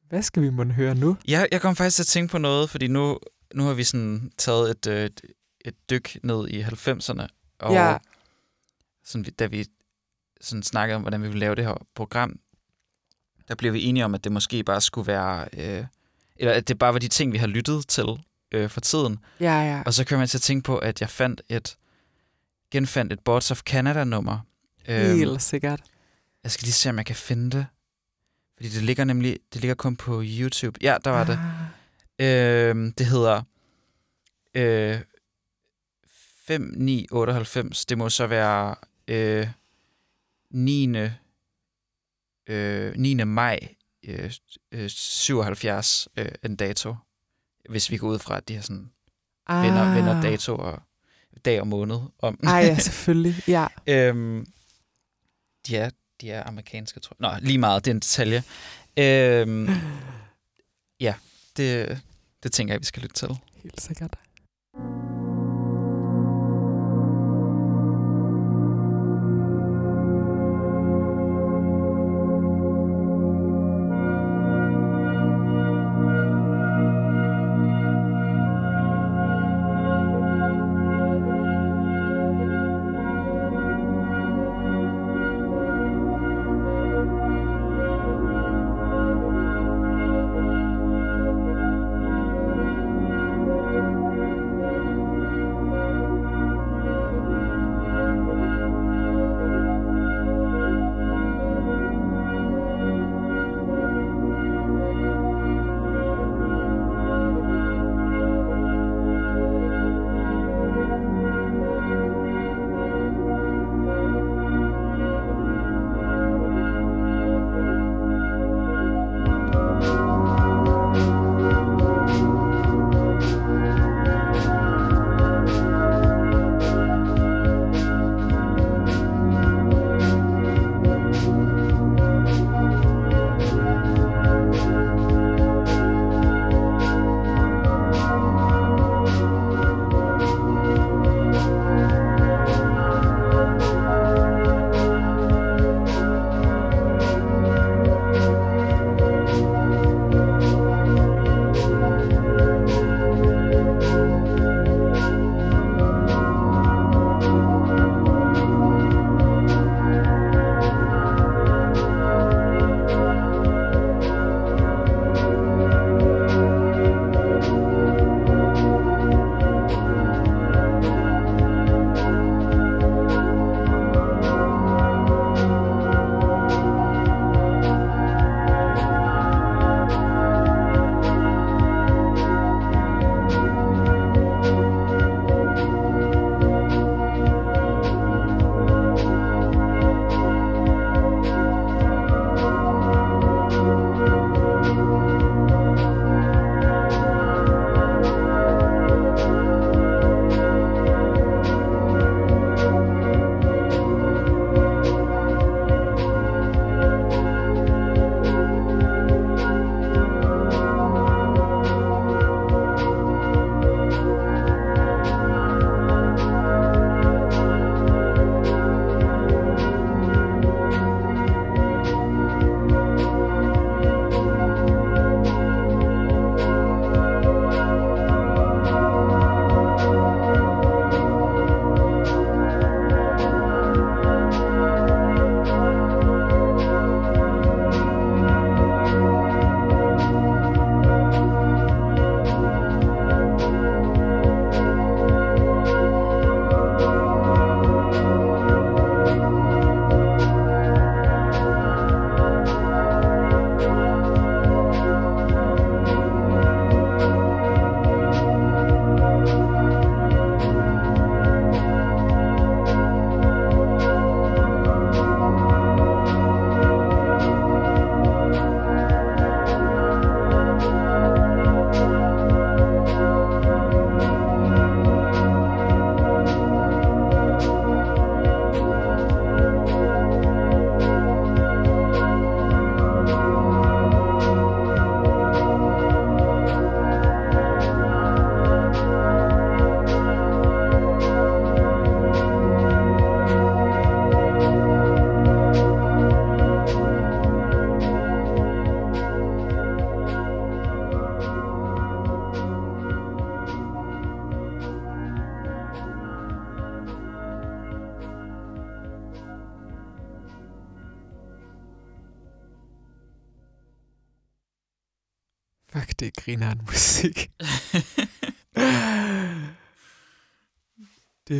hvad 0.09 0.22
skal 0.22 0.43
vi 0.43 0.51
måtte 0.51 0.72
høre 0.72 0.95
nu? 0.95 1.16
Jeg, 1.28 1.49
jeg 1.53 1.61
kom 1.61 1.76
faktisk 1.76 1.97
til 1.97 2.03
at 2.03 2.07
tænke 2.07 2.30
på 2.30 2.39
noget, 2.39 2.70
fordi 2.70 2.87
nu, 2.89 3.18
nu 3.55 3.62
har 3.64 3.74
vi 3.74 3.85
sådan 3.85 4.33
taget 4.39 4.70
et, 4.70 4.87
øh, 4.87 5.05
et, 5.05 5.20
et 5.64 5.74
dyk 5.90 6.16
ned 6.22 6.48
i 6.48 6.60
90'erne. 6.62 7.26
Og 7.58 7.72
Ja. 7.72 7.96
sådan, 9.04 9.24
da 9.38 9.46
vi 9.46 9.66
sådan 10.40 10.62
snakkede 10.62 10.96
om, 10.96 11.02
hvordan 11.02 11.22
vi 11.22 11.26
ville 11.28 11.40
lave 11.40 11.54
det 11.54 11.64
her 11.64 11.86
program, 11.94 12.38
der 13.48 13.54
blev 13.54 13.72
vi 13.72 13.82
enige 13.84 14.04
om, 14.04 14.14
at 14.14 14.24
det 14.24 14.32
måske 14.32 14.64
bare 14.64 14.80
skulle 14.80 15.06
være... 15.06 15.48
Øh, 15.52 15.84
eller 16.36 16.52
at 16.52 16.68
det 16.68 16.78
bare 16.78 16.92
var 16.92 16.98
de 16.98 17.08
ting, 17.08 17.32
vi 17.32 17.38
har 17.38 17.46
lyttet 17.46 17.88
til 17.88 18.04
øh, 18.52 18.70
for 18.70 18.80
tiden. 18.80 19.18
Ja, 19.40 19.54
ja. 19.60 19.82
Og 19.86 19.94
så 19.94 20.04
kom 20.04 20.20
jeg 20.20 20.30
til 20.30 20.38
at 20.38 20.42
tænke 20.42 20.64
på, 20.64 20.78
at 20.78 21.00
jeg 21.00 21.10
fandt 21.10 21.42
et 21.48 21.76
genfandt 22.70 23.12
et 23.12 23.20
Boards 23.20 23.50
of 23.50 23.60
Canada-nummer. 23.60 24.38
Øhm, 24.88 25.16
Helt 25.16 25.42
sikkert. 25.42 25.80
jeg 26.42 26.50
skal 26.50 26.64
lige 26.66 26.72
se, 26.72 26.88
om 26.90 26.96
jeg 26.96 27.06
kan 27.06 27.16
finde 27.16 27.50
det. 27.56 27.66
Fordi 28.56 28.68
det 28.68 28.82
ligger 28.82 29.04
nemlig 29.04 29.38
det 29.52 29.60
ligger 29.60 29.74
kun 29.74 29.96
på 29.96 30.22
YouTube. 30.24 30.78
Ja, 30.82 30.96
der 31.04 31.10
var 31.10 31.24
det. 31.24 31.32
Ah, 31.32 32.68
Øhm, 32.68 32.92
det 32.92 33.06
hedder 33.06 33.42
øh, 34.54 35.00
5998, 36.59 37.84
det 37.86 37.98
må 37.98 38.09
så 38.09 38.26
være 38.26 38.74
øh, 39.09 39.46
9. 40.50 40.96
Øh, 42.46 42.94
9. 42.96 43.14
maj 43.14 43.59
øh, 44.05 44.32
øh, 44.72 44.88
77 44.90 46.09
øh, 46.16 46.28
en 46.44 46.57
dato, 46.57 46.94
hvis 47.68 47.90
vi 47.90 47.96
går 47.96 48.09
ud 48.09 48.18
fra, 48.18 48.36
at 48.36 48.48
de 48.48 48.55
har 48.55 48.62
sådan 48.62 48.90
Ah. 49.46 49.64
vender, 49.66 49.94
vender 49.94 50.22
dato 50.22 50.55
og 50.57 50.82
dag 51.44 51.61
og 51.61 51.66
måned 51.66 51.98
om. 52.18 52.38
Ej, 52.42 52.53
ja, 52.59 52.78
selvfølgelig. 52.88 53.34
Ja. 53.48 53.66
øhm, 53.86 54.46
de, 55.66 55.76
er, 55.76 55.90
de 56.20 56.30
er 56.30 56.44
amerikanske, 56.46 57.00
tror 57.00 57.16
jeg. 57.20 57.40
Nå, 57.40 57.46
lige 57.46 57.59
meget, 57.59 57.84
det 57.84 57.90
er 57.90 57.94
en 57.94 58.00
detalje. 58.00 58.42
Øhm, 58.96 59.68
ja, 61.07 61.14
det, 61.57 62.00
det 62.42 62.53
tænker 62.53 62.74
jeg, 62.74 62.80
vi 62.80 62.84
skal 62.84 63.03
lytte 63.03 63.14
til. 63.14 63.28
Helt 63.55 63.80
sikkert. 63.80 64.18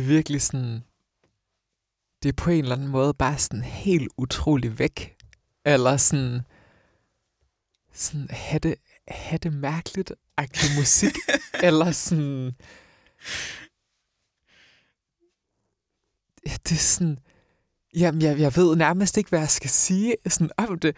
Er 0.03 0.07
virkelig 0.07 0.41
sådan... 0.41 0.83
Det 2.23 2.29
er 2.29 2.33
på 2.33 2.49
en 2.49 2.63
eller 2.63 2.75
anden 2.75 2.87
måde 2.87 3.13
bare 3.13 3.37
sådan 3.37 3.63
helt 3.63 4.11
utrolig 4.17 4.79
væk. 4.79 5.17
Eller 5.65 5.97
sådan... 5.97 6.41
Sådan, 7.93 8.27
have 8.29 8.59
det, 8.59 8.75
have 9.07 9.37
det 9.37 9.53
mærkeligt 9.53 10.13
agtig 10.37 10.69
musik. 10.77 11.15
eller 11.67 11.91
sådan... 11.91 12.55
det 16.43 16.71
er 16.71 16.75
sådan, 16.75 17.19
jamen 17.95 18.21
jeg, 18.21 18.39
jeg 18.39 18.55
ved 18.55 18.75
nærmest 18.75 19.17
ikke, 19.17 19.29
hvad 19.29 19.39
jeg 19.39 19.49
skal 19.49 19.69
sige 19.69 20.15
sådan 20.27 20.51
om 20.57 20.79
det. 20.79 20.97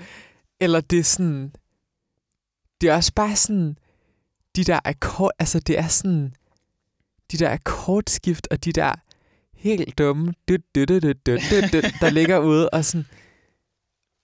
Eller 0.59 0.81
det 0.81 0.99
er 0.99 1.03
sådan, 1.03 1.53
det 2.81 2.89
er 2.89 2.95
også 2.95 3.13
bare 3.13 3.35
sådan, 3.35 3.77
de 4.55 4.63
der 4.63 4.79
akkord, 4.85 5.31
altså 5.39 5.59
det 5.59 5.79
er 5.79 5.87
sådan, 5.87 6.35
de 7.31 7.37
der 7.37 7.51
akkordskift 7.51 8.47
og 8.51 8.65
de 8.65 8.71
der 8.71 8.93
helt 9.53 9.97
dumme, 9.97 10.33
død, 10.47 10.57
død, 10.75 10.85
død, 10.87 11.01
død, 11.01 11.13
død, 11.25 11.69
død, 11.71 11.99
der 12.01 12.09
ligger 12.09 12.39
ude, 12.39 12.69
og 12.69 12.85
sådan, 12.85 13.05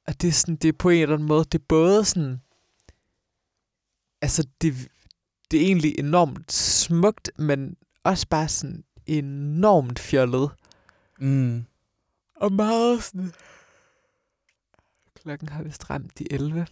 og 0.08 0.22
det 0.22 0.28
er 0.28 0.32
sådan, 0.32 0.56
det 0.56 0.68
er 0.68 0.78
på 0.80 0.89
en 0.89 1.02
eller 1.02 1.16
anden 1.16 1.28
måde, 1.28 1.43
det 1.43 1.60
er 1.60 1.66
både 1.68 2.06
sådan, 2.06 2.41
altså 4.22 4.47
det, 4.62 4.74
det 5.52 5.62
er 5.62 5.66
egentlig 5.66 5.99
enormt 5.99 6.52
smukt, 6.52 7.32
men 7.38 7.76
også 8.04 8.28
bare 8.28 8.47
sådan 8.47 8.84
enormt 9.06 9.99
fjollet. 9.99 10.52
Mm. 11.20 11.66
Og 12.36 12.54
meget 12.54 13.04
sådan... 13.04 13.32
Klokken 15.16 15.49
har 15.49 15.64
vist 15.64 15.89
ramt 15.89 16.20
de 16.20 16.34
11. 16.34 16.68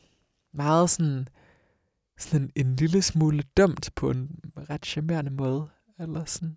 Meget 0.54 0.90
sådan, 0.90 1.28
sådan 2.18 2.52
en, 2.56 2.68
en 2.68 2.76
lille 2.76 3.02
smule 3.02 3.44
dumt 3.58 3.90
på 3.96 4.12
en 4.12 4.40
ret 4.70 4.86
charmerende 4.86 5.32
måde. 5.32 5.70
Eller 6.00 6.26
sådan. 6.26 6.56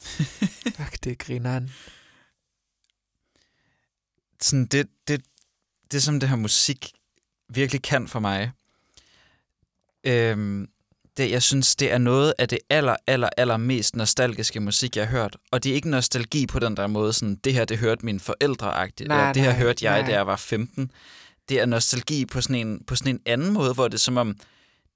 Fuck, 0.76 1.04
det 1.04 1.12
er 1.12 1.16
grineren. 1.18 1.70
sådan 4.40 4.66
det, 4.66 4.88
det, 5.08 5.22
det, 5.92 6.02
som 6.02 6.20
det 6.20 6.28
her 6.28 6.36
musik 6.36 6.92
virkelig 7.48 7.82
kan 7.82 8.08
for 8.08 8.20
mig, 8.20 8.52
øhm, 10.04 10.68
det, 11.16 11.30
jeg 11.30 11.42
synes, 11.42 11.76
det 11.76 11.92
er 11.92 11.98
noget 11.98 12.34
af 12.38 12.48
det 12.48 12.58
aller, 12.70 12.96
aller, 13.06 13.28
aller 13.36 13.56
mest 13.56 13.96
nostalgiske 13.96 14.60
musik, 14.60 14.96
jeg 14.96 15.08
har 15.08 15.10
hørt. 15.10 15.36
Og 15.50 15.64
det 15.64 15.70
er 15.70 15.74
ikke 15.74 15.90
nostalgi 15.90 16.46
på 16.46 16.58
den 16.58 16.76
der 16.76 16.86
måde, 16.86 17.12
sådan, 17.12 17.36
det 17.36 17.54
her, 17.54 17.64
det 17.64 17.78
hørte 17.78 18.04
mine 18.04 18.20
forældre 18.20 18.84
-agtigt, 18.84 19.06
Nej, 19.06 19.20
eller 19.20 19.32
det 19.32 19.42
her 19.42 19.50
nej, 19.50 19.58
hørte 19.58 19.84
jeg, 19.84 20.00
nej. 20.00 20.10
da 20.10 20.16
jeg 20.16 20.26
var 20.26 20.36
15. 20.36 20.90
Det 21.48 21.60
er 21.60 21.66
nostalgi 21.66 22.26
på 22.26 22.40
sådan, 22.40 22.66
en, 22.66 22.84
på 22.84 22.96
sådan 22.96 23.14
en 23.14 23.22
anden 23.26 23.52
måde, 23.52 23.74
hvor 23.74 23.88
det 23.88 23.94
er 23.94 23.98
som 23.98 24.16
om, 24.16 24.36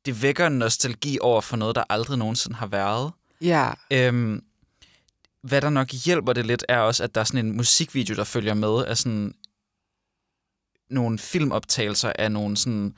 det 0.06 0.22
vækker 0.22 0.46
en 0.46 0.58
nostalgi 0.58 1.18
over 1.20 1.40
for 1.40 1.56
noget, 1.56 1.76
der 1.76 1.84
aldrig 1.90 2.18
nogensinde 2.18 2.56
har 2.56 2.66
været. 2.66 3.12
Ja, 3.40 3.70
Øhm, 3.90 4.42
hvad 5.42 5.60
der 5.60 5.70
nok 5.70 5.88
hjælper 5.92 6.32
det 6.32 6.46
lidt, 6.46 6.64
er 6.68 6.78
også, 6.78 7.04
at 7.04 7.14
der 7.14 7.20
er 7.20 7.24
sådan 7.24 7.46
en 7.46 7.56
musikvideo, 7.56 8.14
der 8.14 8.24
følger 8.24 8.54
med 8.54 8.84
af 8.84 8.96
sådan 8.96 9.34
nogle 10.90 11.18
filmoptagelser 11.18 12.12
af 12.18 12.32
nogle 12.32 12.56
sådan 12.56 12.94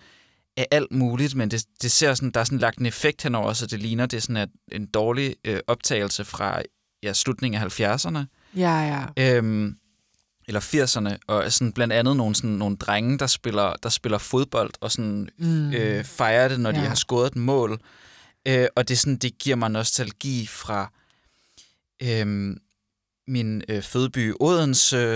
af 0.57 0.67
alt 0.71 0.93
muligt, 0.93 1.35
men 1.35 1.51
det, 1.51 1.65
det 1.83 1.91
ser 1.93 2.15
sådan, 2.15 2.31
der 2.31 2.41
er 2.41 2.45
sådan 2.45 2.59
lagt 2.59 2.79
en 2.79 2.87
effekt 2.87 3.23
henover, 3.23 3.53
så 3.53 3.67
det 3.67 3.81
ligner, 3.81 4.07
det 4.07 4.17
er 4.17 4.21
sådan 4.21 4.37
at 4.37 4.49
en 4.73 4.87
dårlig 4.87 5.37
øh, 5.45 5.61
optagelse 5.67 6.25
fra 6.25 6.63
ja, 7.03 7.13
slutningen 7.13 7.63
af 7.63 7.81
70'erne, 7.81 8.19
ja, 8.57 9.07
ja. 9.17 9.37
øhm, 9.37 9.77
eller 10.49 10.61
80'erne, 10.61 11.17
og 11.27 11.53
sådan 11.53 11.73
blandt 11.73 11.93
andet 11.93 12.17
nogle, 12.17 12.35
sådan, 12.35 12.51
nogle 12.51 12.77
drenge, 12.77 13.19
der 13.19 13.27
spiller, 13.27 13.75
der 13.83 13.89
spiller 13.89 14.19
fodbold, 14.19 14.71
og 14.81 14.93
sådan 14.93 15.29
Mm. 15.39 15.73
øh, 15.73 16.05
fejrer 16.05 16.49
det, 16.49 16.61
når 16.61 16.71
ja. 16.71 16.81
de 16.81 16.87
har 16.87 16.95
scoret 16.95 17.27
et 17.27 17.37
mål. 17.37 17.81
Øh, 18.49 18.67
og 18.77 18.89
det, 18.89 18.99
sådan, 18.99 19.17
det 19.17 19.39
giver 19.39 19.57
mig 19.57 19.71
nostalgi 19.71 20.47
fra 20.47 20.93
øh, 22.03 22.57
min 23.29 23.63
øh, 23.69 23.83
fødeby 23.83 24.33
Odense. 24.41 24.97
øh, 24.97 25.13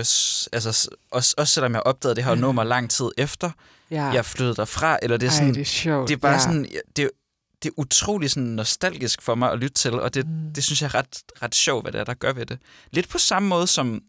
Altså, 0.53 0.89
også, 1.11 1.35
også 1.37 1.53
selvom 1.53 1.73
jeg 1.73 1.81
opdagede 1.83 2.15
det 2.15 2.23
her 2.23 2.31
Ja. 2.31 2.37
nummer 2.39 2.63
lang 2.63 2.89
tid 2.89 3.09
efter, 3.17 3.51
ja. 3.91 4.03
jeg 4.05 4.25
flyttede 4.25 4.55
derfra. 4.55 4.99
Eller 5.01 5.17
det 5.17 5.25
er, 5.27 5.31
Ej, 5.31 5.37
sådan, 5.37 5.53
det 5.53 5.61
er 5.61 5.65
sjovt. 5.65 6.07
det 6.07 6.13
er 6.13 6.17
bare 6.19 6.31
ja. 6.33 6.39
sådan, 6.39 6.63
det, 6.95 7.03
er- 7.05 7.09
det 7.63 7.69
er 7.69 7.73
utrolig 7.77 8.29
sådan 8.31 8.43
nostalgisk 8.49 9.21
for 9.21 9.35
mig 9.35 9.51
at 9.51 9.59
lytte 9.59 9.73
til, 9.73 9.93
og 9.93 10.13
det, 10.13 10.27
Mm. 10.27 10.53
det 10.55 10.63
synes 10.63 10.81
jeg 10.81 10.87
er 10.87 10.95
ret, 10.95 11.17
ret 11.41 11.55
sjovt, 11.55 11.83
hvad 11.83 11.91
det 11.91 11.99
er, 11.99 12.03
der 12.03 12.13
gør 12.13 12.33
ved 12.33 12.45
det. 12.45 12.59
Lidt 12.91 13.09
på 13.09 13.17
samme 13.17 13.49
måde 13.49 13.67
som, 13.67 14.01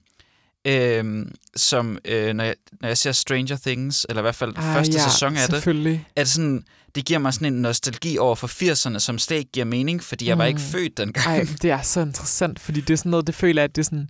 øh, 0.64 1.26
som 1.56 1.98
øh, 2.04 2.32
når, 2.34 2.44
jeg, 2.44 2.54
når 2.80 2.88
jeg 2.88 2.98
ser 2.98 3.12
Stranger 3.12 3.56
Things, 3.56 4.06
eller 4.08 4.20
i 4.20 4.24
hvert 4.24 4.34
fald 4.34 4.52
Ah, 4.56 4.74
første 4.74 4.92
ja, 4.92 5.08
sæson 5.10 5.36
af 5.36 5.48
det, 5.48 6.00
at 6.16 6.28
sådan, 6.28 6.64
det 6.94 7.04
giver 7.04 7.18
mig 7.18 7.34
sådan 7.34 7.54
en 7.54 7.62
nostalgi 7.62 8.18
over 8.18 8.34
for 8.34 8.46
80'erne, 8.46 8.98
som 8.98 9.18
slet 9.18 9.36
ikke 9.38 9.52
giver 9.52 9.66
mening, 9.66 10.02
fordi 10.02 10.26
jeg 10.28 10.38
var 10.38 10.44
ikke 10.44 10.58
Mm. 10.58 10.64
født 10.72 10.96
dengang. 10.96 11.26
Ej, 11.26 11.46
det 11.62 11.70
er 11.70 11.82
så 11.82 12.00
interessant, 12.00 12.60
fordi 12.60 12.80
det 12.80 12.90
er 12.90 12.96
sådan 12.96 13.10
noget, 13.10 13.26
det 13.26 13.34
føler 13.34 13.62
jeg, 13.62 13.68
at 13.70 13.76
det 13.76 13.82
er 13.82 13.84
sådan, 13.84 14.08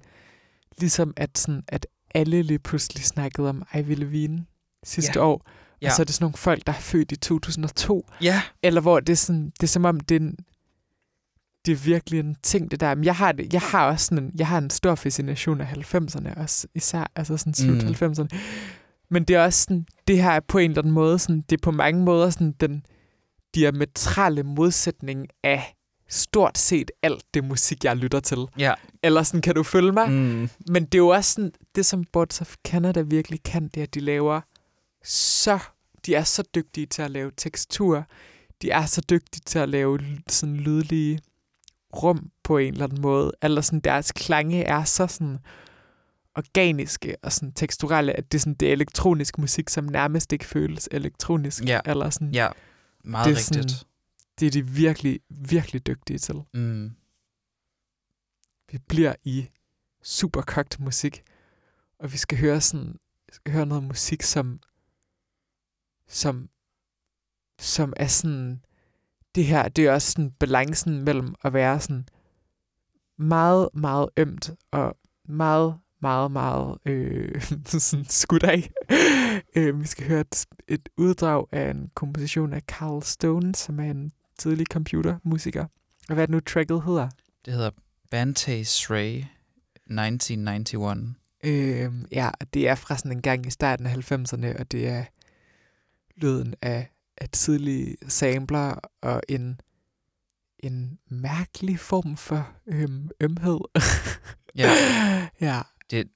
ligesom 0.79 1.15
at, 1.17 1.39
sådan, 1.39 1.63
at 1.69 1.87
alle 2.15 2.43
lige 2.43 2.59
pludselig 2.59 3.05
snakkede 3.05 3.49
om 3.49 3.63
Ivy 3.79 3.95
Levine 3.95 4.45
sidste 4.85 5.13
Ja. 5.21 5.25
år. 5.25 5.47
Ja. 5.83 5.87
Og 5.89 5.93
så 5.97 6.03
er 6.03 6.05
det 6.05 6.15
sådan 6.15 6.25
nogle 6.25 6.37
folk, 6.37 6.67
der 6.67 6.73
er 6.73 6.81
født 6.81 7.13
i 7.13 7.17
2002. 7.17 8.07
Ja, 8.23 8.43
Eller 8.63 8.81
hvor 8.81 9.01
det 9.01 9.13
er, 9.13 9.17
sådan, 9.17 9.45
det 9.61 9.63
er 9.63 9.67
som 9.69 9.85
om, 9.85 10.01
det 10.01 10.15
er, 10.15 10.21
en, 10.21 10.37
det 11.67 11.73
er 11.73 11.77
virkelig 11.77 12.21
en 12.21 12.37
ting, 12.43 12.71
det 12.71 12.81
der. 12.81 12.95
Men 12.95 13.05
jeg 13.05 13.17
har, 13.17 13.33
det, 13.33 13.53
jeg 13.53 13.61
har 13.61 13.87
også 13.87 14.07
sådan 14.07 14.25
en, 14.25 14.33
jeg 14.39 14.47
har 14.47 14.59
en 14.59 14.71
stor 14.71 14.95
fascination 14.95 15.61
af 15.61 15.67
90'erne 15.95 16.41
også, 16.41 16.67
især 16.75 17.11
altså 17.17 17.37
sådan 17.37 17.55
slut 17.55 17.83
Mm. 17.83 17.89
mm. 17.89 18.13
90'erne. 18.13 18.39
Men 19.11 19.25
det 19.25 19.37
er 19.37 19.45
også 19.45 19.63
sådan, 19.63 19.87
det 20.09 20.23
her 20.23 20.31
er 20.31 20.41
på 20.41 20.59
en 20.59 20.71
eller 20.71 20.83
anden 20.83 20.95
måde, 20.95 21.19
sådan, 21.19 21.41
det 21.51 21.57
er 21.57 21.63
på 21.63 21.71
mange 21.71 22.03
måder 22.05 22.31
sådan 22.31 22.55
den 22.61 22.87
diametrale 23.55 24.43
modsætning 24.43 25.27
af 25.45 25.75
stort 26.09 26.59
set 26.59 26.91
alt 27.03 27.25
det 27.35 27.45
musik, 27.45 27.85
jeg 27.85 27.97
lytter 27.97 28.21
til. 28.21 28.39
ja. 28.59 28.75
Eller 29.03 29.23
sådan, 29.23 29.41
kan 29.41 29.55
du 29.55 29.63
følge 29.63 29.93
mig? 29.93 30.11
Mm. 30.11 30.49
Men 30.69 30.85
det 30.85 30.95
er 30.95 30.99
jo 30.99 31.09
også 31.09 31.33
sådan, 31.33 31.53
det 31.75 31.87
som 31.87 32.05
Boards 32.13 32.41
of 32.41 32.55
Canada 32.65 33.01
virkelig 33.01 33.43
kan, 33.43 33.69
det 33.69 33.77
er, 33.77 33.83
at 33.83 33.95
de 33.95 34.01
laver 34.01 34.41
så, 35.05 35.59
de 36.07 36.15
er 36.15 36.25
så 36.25 36.43
dygtige 36.55 36.87
til 36.87 37.03
at 37.03 37.11
lave 37.11 37.31
tekstur. 37.37 38.05
De 38.63 38.71
er 38.71 38.87
så 38.87 39.01
dygtige 39.11 39.43
til 39.47 39.59
at 39.59 39.69
lave 39.69 39.99
sådan 40.29 40.57
lydlige 40.57 41.19
rum 41.97 42.31
på 42.45 42.59
en 42.59 42.73
eller 42.73 42.85
anden 42.85 43.01
måde. 43.03 43.33
Eller 43.43 43.61
sådan, 43.61 43.81
deres 43.81 44.13
klange 44.13 44.65
er 44.65 44.85
så 44.85 45.07
sådan 45.07 45.39
organiske 46.37 47.17
og 47.23 47.33
sådan 47.33 47.53
teksturelle, 47.53 48.13
at 48.13 48.33
det 48.33 48.39
er, 48.39 48.41
sådan, 48.41 48.55
det 48.55 48.69
er 48.69 48.73
elektronisk 48.73 49.39
musik, 49.39 49.69
som 49.69 49.85
nærmest 49.85 50.33
ikke 50.33 50.45
føles 50.45 50.89
elektronisk. 50.93 51.65
Ja. 51.67 51.81
Eller 51.87 52.11
sådan, 52.11 52.31
Ja, 52.35 52.49
meget 53.05 53.25
Det 53.27 53.33
er 53.33 53.37
rigtigt. 53.37 53.71
sådan- 53.71 53.87
det 54.41 54.47
er 54.47 54.51
de 54.51 54.67
virkelig, 54.67 55.21
virkelig 55.31 55.87
dygtige 55.87 56.19
til. 56.19 56.43
Mm. 56.55 56.91
vi 58.71 58.79
bliver 58.79 59.15
i 59.25 59.49
super 60.03 60.43
kogt 60.43 60.81
musik, 60.81 61.23
og 61.99 62.13
vi 62.13 62.17
skal 62.17 62.39
høre 62.39 62.61
sådan, 62.61 62.99
vi 63.27 63.33
skal 63.35 63.53
høre 63.55 63.67
noget 63.67 63.85
musik, 63.85 64.23
som, 64.23 64.61
som, 66.09 66.49
som 67.59 67.93
er 67.97 68.07
sådan, 68.07 68.65
det 69.35 69.45
her, 69.45 69.69
det 69.69 69.87
er 69.87 69.93
også 69.93 70.11
sådan 70.11 70.31
balancen 70.31 71.05
mellem 71.05 71.35
at 71.45 71.53
være 71.53 71.81
sådan 71.81 72.09
meget, 73.19 73.69
meget 73.75 74.09
ømt, 74.17 74.51
og 74.71 74.97
meget, 75.29 75.79
meget, 76.03 76.31
meget 76.31 76.79
øh, 76.87 77.43
sådan 77.67 78.05
skudt 78.05 78.43
af. 78.43 78.71
øh, 79.57 79.81
vi 79.81 79.87
skal 79.87 80.07
høre 80.07 80.21
et, 80.21 80.47
et 80.69 80.89
uddrag 80.97 81.47
af 81.53 81.71
en 81.71 81.91
komposition 81.95 82.53
af 82.53 82.61
Carl 82.61 83.03
Stone, 83.03 83.55
som 83.55 83.81
er 83.81 83.91
en 83.91 84.13
tidlig 84.39 84.67
computermusiker. 84.67 85.67
Og 86.09 86.15
hvad 86.15 86.23
er 86.23 86.27
det 86.27 86.33
nu, 86.33 86.41
tracket 86.41 86.85
hedder? 86.85 87.09
Det 87.45 87.53
hedder 87.53 87.71
Bante 88.11 88.65
Sray 88.65 89.17
1991. 89.17 91.17
Øhm, 91.45 92.07
ja, 92.13 92.31
det 92.55 92.69
er 92.69 92.75
fra 92.75 92.97
sådan 92.97 93.13
en 93.13 93.23
gang 93.23 93.47
i 93.47 93.51
starten 93.51 93.87
af 93.87 94.13
90'erne, 94.13 94.59
og 94.59 94.73
det 94.73 94.89
er 94.89 95.05
lyden 96.17 96.55
af, 96.63 96.92
af 97.23 97.29
tidlige 97.29 97.97
sampler 98.09 98.75
og 99.03 99.23
en, 99.29 99.61
en 100.59 100.99
mærkelig 101.11 101.79
form 101.81 102.17
for 102.17 102.51
øhm, 102.67 103.11
ømhed. 103.21 103.59
Ja, 104.55 104.71
ja. 105.41 105.61
Det- 105.91 106.09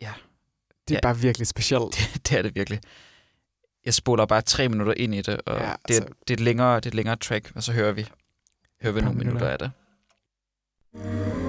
ja. 0.00 0.12
Det 0.88 0.94
er 0.94 0.96
Ja. 0.96 1.00
bare 1.02 1.16
virkelig 1.18 1.46
specielt. 1.46 1.96
det 2.28 2.32
er 2.38 2.42
det 2.42 2.54
virkelig. 2.54 2.80
Jeg 3.84 3.94
spoler 3.94 4.26
bare 4.26 4.42
tre 4.42 4.68
minutter 4.68 4.94
ind 4.96 5.14
i 5.14 5.22
det, 5.22 5.40
og 5.46 5.56
Ja, 5.60 5.64
det, 5.66 5.76
altså- 5.88 6.02
er, 6.02 6.06
det, 6.06 6.30
er 6.30 6.34
et 6.34 6.40
længere, 6.40 6.76
det 6.76 6.86
er 6.86 6.90
et 6.90 6.94
længere 6.94 7.16
track, 7.16 7.52
og 7.54 7.62
så 7.62 7.72
hører 7.72 7.92
vi, 7.92 8.06
hører 8.82 8.92
vi 8.94 9.00
nogle 9.00 9.18
minutter 9.18 9.40
minutter. 9.48 9.52
af 9.52 9.58
det. 9.58 11.45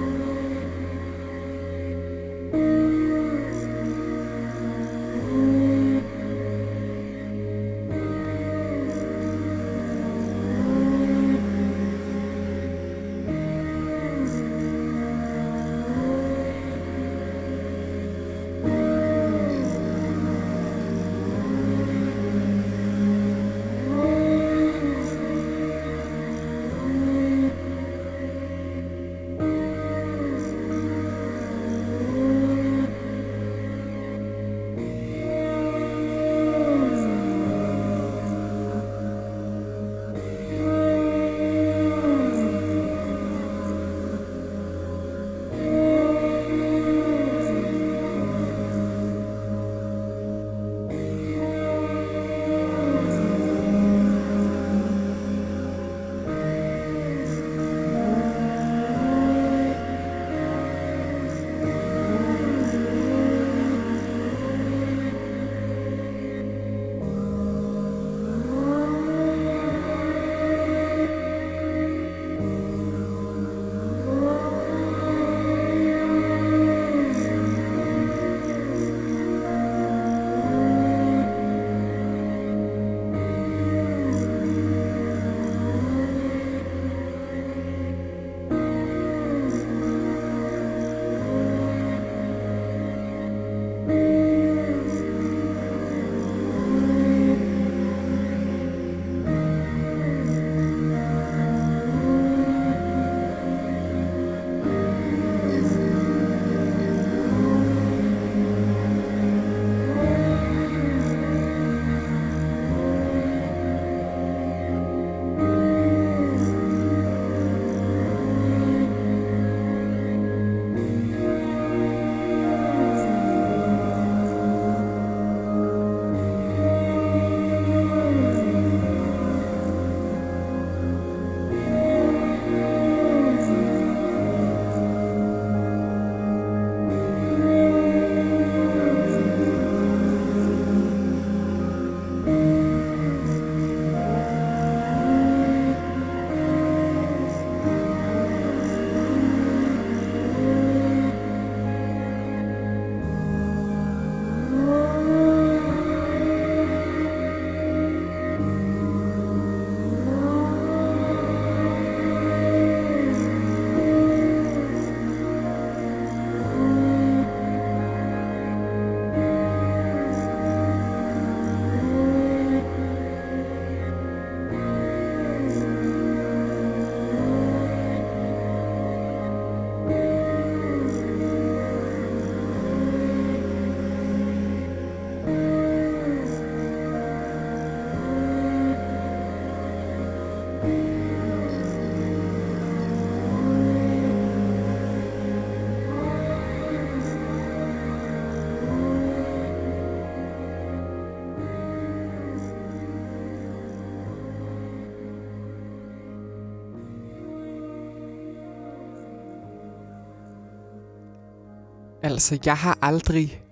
Altså, 212.12 212.38
jeg 212.44 212.56
har 212.56 212.78
aldrig... 212.82 213.42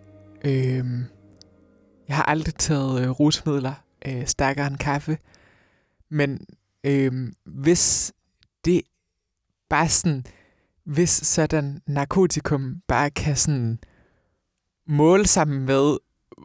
Øh, 0.45 0.85
jeg 2.09 2.16
har 2.16 2.23
aldrig 2.23 2.55
taget 2.55 3.03
øh, 3.03 3.11
rusmidler 3.11 3.74
øh, 4.07 4.27
stærkere 4.27 4.66
end 4.66 4.77
kaffe. 4.77 5.19
Men 6.09 6.47
øh, 6.85 7.33
hvis 7.45 8.12
det 8.65 8.83
bare 9.70 9.89
sådan... 9.89 10.24
Hvis 10.85 11.11
sådan 11.11 11.83
narkotikum 11.87 12.81
bare 12.89 13.11
kan 13.11 13.37
sådan 13.37 13.78
måle 14.87 15.27
sammen 15.27 15.65
med, 15.65 15.97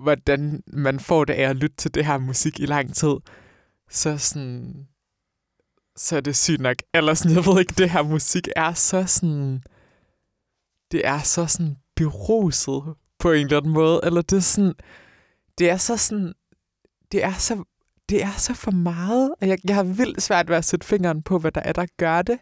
hvordan 0.03 0.63
man 0.67 0.99
får 0.99 1.25
det 1.25 1.33
af 1.33 1.49
at 1.49 1.55
lytte 1.55 1.75
til 1.75 1.93
det 1.93 2.05
her 2.05 2.17
musik 2.17 2.59
i 2.59 2.65
lang 2.65 2.95
tid, 2.95 3.15
så 3.89 4.17
sådan... 4.17 4.87
Så 5.95 6.15
er 6.15 6.21
det 6.21 6.35
sygt 6.35 6.61
nok. 6.61 6.77
Eller 6.93 7.13
sådan, 7.13 7.35
jeg 7.35 7.45
ved 7.45 7.59
ikke, 7.59 7.73
det 7.77 7.89
her 7.89 8.03
musik 8.03 8.47
er 8.55 8.73
så 8.73 9.05
sådan... 9.05 9.63
Det 10.91 11.07
er 11.07 11.19
så 11.19 11.47
sådan 11.47 11.77
beruset 12.05 12.83
på 13.19 13.31
en 13.31 13.45
eller 13.45 13.57
anden 13.57 13.71
måde. 13.73 13.99
Eller 14.03 14.21
det 14.21 14.37
er 14.37 14.41
sådan... 14.41 14.73
Det 15.57 15.69
er 15.69 15.77
så 15.77 15.97
sådan... 15.97 16.33
Det 17.11 17.23
er 17.23 17.33
så, 17.33 17.63
det 18.09 18.23
er 18.23 18.31
så 18.37 18.53
for 18.53 18.71
meget, 18.71 19.33
og 19.41 19.47
jeg, 19.47 19.57
jeg 19.67 19.75
har 19.75 19.83
vildt 19.83 20.21
svært 20.21 20.49
ved 20.49 20.55
at 20.55 20.65
sætte 20.65 20.87
fingeren 20.87 21.21
på, 21.21 21.39
hvad 21.39 21.51
der 21.51 21.61
er, 21.61 21.73
der 21.73 21.85
gør 21.97 22.21
det. 22.21 22.39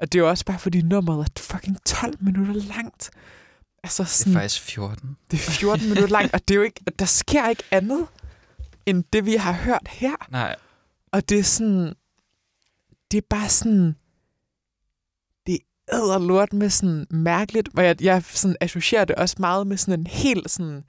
Og 0.00 0.12
det 0.12 0.18
er 0.18 0.22
jo 0.22 0.28
også 0.28 0.44
bare, 0.44 0.58
fordi 0.58 0.82
nummeret 0.82 1.26
er 1.36 1.40
fucking 1.40 1.84
12 1.84 2.14
minutter 2.20 2.54
langt. 2.54 3.10
Altså 3.82 4.02
Det 4.02 4.08
er 4.08 4.12
sådan, 4.12 4.32
faktisk 4.32 4.62
14. 4.62 5.16
det 5.30 5.36
er 5.36 5.50
14 5.50 5.84
minutter 5.88 6.08
langt, 6.08 6.34
og 6.34 6.40
det 6.48 6.54
er 6.54 6.56
jo 6.58 6.62
ikke, 6.62 6.80
der 6.98 7.04
sker 7.04 7.48
ikke 7.48 7.62
andet, 7.70 8.06
end 8.86 9.04
det, 9.12 9.26
vi 9.26 9.34
har 9.34 9.52
hørt 9.52 9.88
her. 9.88 10.30
Nej, 10.30 10.56
Og 11.12 11.28
det 11.28 11.38
er 11.38 11.42
sådan, 11.42 11.94
det 13.10 13.18
er 13.18 13.26
bare 13.30 13.48
sådan, 13.48 13.96
det 15.92 16.22
lort 16.22 16.52
med 16.52 16.70
sådan 16.70 17.06
mærkeligt, 17.10 17.68
og 17.76 17.84
jeg, 17.84 18.02
jeg 18.02 18.22
sådan 18.22 18.56
associerer 18.60 19.04
det 19.04 19.16
også 19.16 19.36
meget 19.38 19.66
med 19.66 19.76
sådan 19.76 20.00
en 20.00 20.06
helt 20.06 20.50
sådan, 20.50 20.84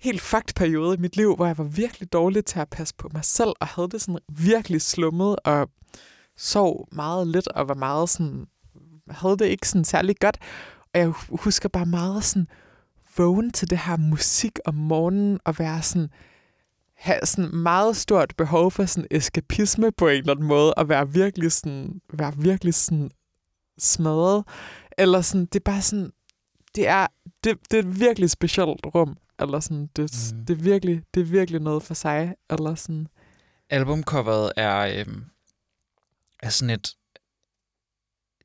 helt 0.00 0.20
fucked 0.20 0.54
periode 0.54 0.94
i 0.94 1.00
mit 1.00 1.16
liv, 1.16 1.36
hvor 1.36 1.46
jeg 1.46 1.58
var 1.58 1.64
virkelig 1.64 2.12
dårlig 2.12 2.44
til 2.44 2.58
at 2.58 2.68
passe 2.68 2.94
på 2.98 3.10
mig 3.12 3.24
selv, 3.24 3.52
og 3.60 3.66
havde 3.66 3.88
det 3.88 4.00
sådan 4.00 4.18
virkelig 4.28 4.82
slummet, 4.82 5.36
og 5.44 5.68
sov 6.36 6.88
meget 6.92 7.26
lidt, 7.26 7.48
og 7.48 7.68
var 7.68 7.74
meget 7.74 8.08
sådan, 8.08 8.46
havde 9.10 9.36
det 9.36 9.46
ikke 9.46 9.68
sådan 9.68 9.84
særlig 9.84 10.16
godt. 10.20 10.38
Og 10.94 11.00
jeg 11.00 11.12
husker 11.28 11.68
bare 11.68 11.86
meget 11.86 12.24
sådan, 12.24 12.46
vågen 13.16 13.50
til 13.50 13.70
det 13.70 13.78
her 13.78 13.96
musik 13.96 14.58
om 14.64 14.74
morgenen, 14.74 15.40
og 15.44 15.58
være 15.58 15.82
sådan, 15.82 16.08
have 16.96 17.20
sådan 17.24 17.56
meget 17.56 17.96
stort 17.96 18.34
behov 18.36 18.70
for 18.70 18.84
sådan 18.86 19.08
eskapisme 19.10 19.92
på 19.92 20.08
en 20.08 20.18
eller 20.18 20.32
anden 20.32 20.46
måde, 20.46 20.74
og 20.74 20.88
være 20.88 21.08
virkelig 21.08 21.52
sådan, 21.52 22.00
være 22.12 22.32
virkelig 22.36 22.74
sådan 22.74 23.10
smadret. 23.78 24.44
Eller 24.98 25.20
sådan, 25.20 25.46
det 25.46 25.54
er 25.56 25.64
bare 25.64 25.82
sådan, 25.82 26.12
det 26.74 26.88
er, 26.88 27.06
det, 27.44 27.58
det 27.70 27.78
er 27.78 27.82
et 27.82 28.00
virkelig 28.00 28.30
specielt 28.30 28.80
rum. 28.94 29.16
Eller 29.38 29.60
sådan, 29.60 29.88
det, 29.96 30.32
Mm. 30.34 30.44
det, 30.46 30.58
er 30.58 30.62
virkelig, 30.62 31.02
det 31.14 31.20
er 31.20 31.24
virkelig 31.24 31.60
noget 31.60 31.82
for 31.82 31.94
sig. 31.94 32.34
Eller 32.50 32.74
sådan, 32.74 33.08
albumcoveret 33.70 34.52
er, 34.56 35.00
øhm, 35.00 35.24
er 36.42 36.48
sådan 36.48 36.70
et... 36.70 36.94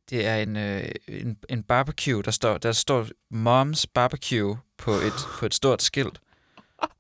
Det 0.10 0.26
er 0.26 0.36
en, 0.36 0.56
øh, 0.56 0.90
en, 1.08 1.38
en 1.50 1.64
barbecue, 1.64 2.22
der 2.22 2.32
står, 2.32 2.58
der 2.58 2.72
står 2.72 3.08
Moms 3.32 3.88
Barbecue 3.88 4.58
på 4.78 4.92
et, 4.92 5.14
på 5.40 5.46
et 5.46 5.54
stort 5.54 5.82
skilt. 5.82 6.20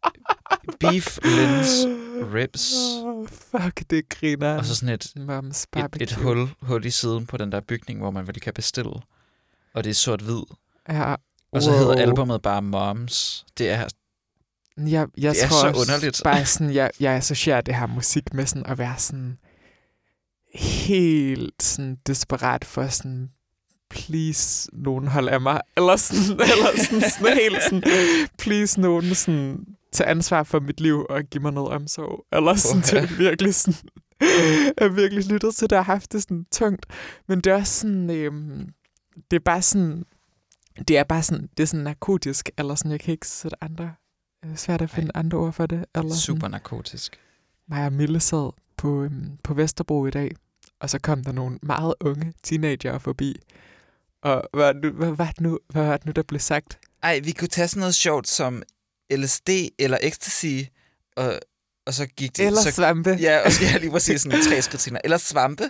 Beef, 0.80 1.18
lins, 1.24 1.86
ribs, 2.34 2.74
Oh, 3.04 3.28
fuck, 3.28 3.84
det 3.90 4.10
griner. 4.10 4.58
og 4.58 4.66
så 4.66 4.76
sådan 4.76 4.90
et, 4.94 5.14
Moms 5.16 5.64
et, 5.64 5.70
barbecue. 5.72 6.04
et 6.04 6.12
hul, 6.12 6.50
hul 6.62 6.86
i 6.86 6.90
siden 6.92 7.26
på 7.26 7.38
den 7.38 7.52
der 7.52 7.60
bygning, 7.60 8.00
hvor 8.00 8.12
man 8.12 8.28
vel 8.28 8.40
kan 8.40 8.54
bestille. 8.54 8.94
Og 9.74 9.84
det 9.84 9.90
er 9.90 9.94
sort-hvid. 9.94 10.42
Ja. 10.90 11.16
Og 11.52 11.62
så 11.62 11.72
hedder 11.72 11.96
albumet 11.96 12.42
bare 12.42 12.62
Moms. 12.62 13.46
Det 13.58 13.70
er 13.70 13.88
Jeg, 14.78 15.08
jeg 15.18 15.34
Det 15.36 15.44
er 15.44 15.48
tror 15.48 15.62
så 15.62 15.68
også 15.68 15.82
underligt. 15.82 16.22
Bare 16.24 16.46
sådan, 16.46 16.74
jeg, 16.74 16.92
jeg 17.00 17.14
associerer 17.14 17.62
det 17.62 17.76
her 17.76 17.86
musik 17.88 18.34
med 18.34 18.46
sådan 18.46 18.66
at 18.66 18.78
være 18.78 18.96
sådan 18.98 19.38
helt 20.54 21.64
sådan 21.64 21.98
desperat 22.08 22.66
for 22.66 22.88
sådan 22.88 23.30
please, 23.90 24.70
nogen 24.74 25.08
hold 25.08 25.30
af 25.30 25.42
mig. 25.42 25.62
Eller 25.78 25.96
sådan, 25.96 26.32
eller 26.52 26.84
sådan, 26.86 27.02
sådan 27.12 27.38
helt 27.38 27.64
sådan, 27.64 27.84
please, 28.38 28.82
nogen 28.82 29.16
sådan, 29.16 29.66
tage 29.98 30.10
ansvar 30.10 30.44
for 30.44 30.60
mit 30.60 30.80
liv 30.80 31.06
og 31.10 31.24
give 31.24 31.42
mig 31.42 31.54
noget 31.54 31.70
omsorg. 31.70 32.26
Eller 32.32 32.56
sådan, 32.56 32.82
det 32.82 32.94
er 32.94 33.18
virkelig 33.18 33.56
sådan, 33.56 33.90
jeg 34.22 34.74
har 34.82 34.88
virkelig 34.90 35.26
lyttet 35.26 35.56
til 35.56 35.70
det 35.70 35.78
og 35.78 35.86
haft 35.86 36.12
det 36.12 36.22
sådan 36.24 36.46
tungt. 36.52 36.86
Men 37.28 37.42
det 37.42 37.52
er 37.52 37.56
også 37.56 37.74
sådan, 37.80 38.10
øhm, 38.10 38.70
det 39.32 39.36
er 39.38 39.42
bare 39.46 39.62
sådan, 39.62 40.04
det 40.88 40.98
er 40.98 41.04
bare 41.04 41.24
sådan, 41.24 41.50
det 41.58 41.64
er 41.64 41.68
sådan 41.68 41.84
narkotisk, 41.84 42.50
eller 42.58 42.76
sådan, 42.76 42.92
jeg 42.92 43.00
kan 43.00 43.12
ikke 43.12 43.28
sætte 43.28 43.64
andre, 43.64 43.92
er 44.44 44.56
svært 44.56 44.82
at 44.82 44.90
finde 44.90 45.12
andre 45.16 45.38
ord 45.38 45.54
for 45.54 45.66
det. 45.66 45.86
Eller 45.96 46.14
super 46.14 46.40
Sådan, 46.40 46.52
narkotisk. 46.52 47.20
mig 47.70 47.86
og 47.86 47.94
Mille 47.94 48.20
sad 48.20 48.52
på, 48.78 49.04
øhm, 49.04 49.38
på 49.44 49.54
Vesterbro 49.54 50.06
i 50.06 50.12
dag, 50.12 50.32
og 50.80 50.90
så 50.90 51.00
kom 51.00 51.24
der 51.24 51.32
nogle 51.32 51.60
meget 51.62 51.94
unge 52.00 52.34
teenager 52.44 52.98
forbi. 52.98 53.36
Og 54.22 54.44
hvad, 54.54 54.74
nu, 54.74 54.92
hvad, 54.92 55.12
var 55.12 55.26
det 55.32 55.42
nu, 55.42 55.60
hvad 55.70 55.84
var 55.86 55.98
det 55.98 56.06
nu, 56.06 56.12
der 56.12 56.24
blev 56.24 56.40
sagt? 56.40 56.80
Ej, 57.04 57.20
vi 57.24 57.32
kunne 57.32 57.48
tage 57.48 57.68
sådan 57.68 57.80
noget 57.80 57.96
sjovt 57.96 58.28
som 58.28 58.64
LSD 59.12 59.50
eller 59.80 59.98
ecstasy, 60.02 60.56
og, 61.16 61.40
og 61.86 61.94
så 61.94 62.06
gik 62.06 62.38
det... 62.38 62.46
Eller 62.46 62.62
så, 62.62 62.72
svampe. 62.72 63.10
Ja, 63.20 63.46
og 63.46 63.52
så 63.52 63.64
ja, 63.64 63.78
lige 63.78 63.92
præcis 63.92 64.22
sådan 64.22 64.42
tre 64.44 64.62
skridt 64.62 64.82
senere. 64.82 65.06
Eller 65.06 65.18
svampe. 65.18 65.64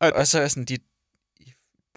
Og, 0.00 0.12
Og- 0.14 0.26
så 0.26 0.40
er 0.40 0.48
sådan, 0.48 0.64
de 0.64 0.78
i, 1.40 1.52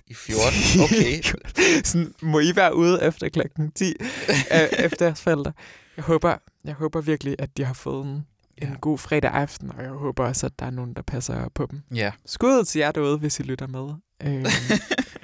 i 0.07 0.13
14. 0.13 0.81
Okay. 0.83 1.21
sådan, 1.89 2.13
må 2.21 2.39
I 2.39 2.55
være 2.55 2.75
ude 2.75 3.03
efter 3.03 3.29
klokken 3.29 3.71
10 3.71 3.93
øh, 4.29 4.35
efter 4.79 5.05
jeres 5.05 5.21
forældre. 5.21 5.53
Jeg 5.97 6.03
håber, 6.05 6.37
jeg 6.63 6.73
håber 6.73 7.01
virkelig, 7.01 7.35
at 7.39 7.57
de 7.57 7.65
har 7.65 7.73
fået 7.73 8.05
en, 8.05 8.11
en 8.11 8.25
Ja. 8.61 8.75
god 8.81 8.97
fredag 8.97 9.31
aften, 9.31 9.71
og 9.71 9.83
jeg 9.83 9.89
håber 9.91 10.25
også, 10.25 10.45
at 10.45 10.51
der 10.59 10.65
er 10.65 10.69
nogen, 10.71 10.93
der 10.93 11.01
passer 11.01 11.49
på 11.55 11.65
dem. 11.71 11.81
Ja. 11.95 12.11
Skud 12.25 12.65
til 12.65 12.79
jer 12.79 12.91
derude, 12.91 13.17
hvis 13.17 13.39
I 13.39 13.43
lytter 13.43 13.67
med. 13.67 13.93
Øh, 14.23 14.45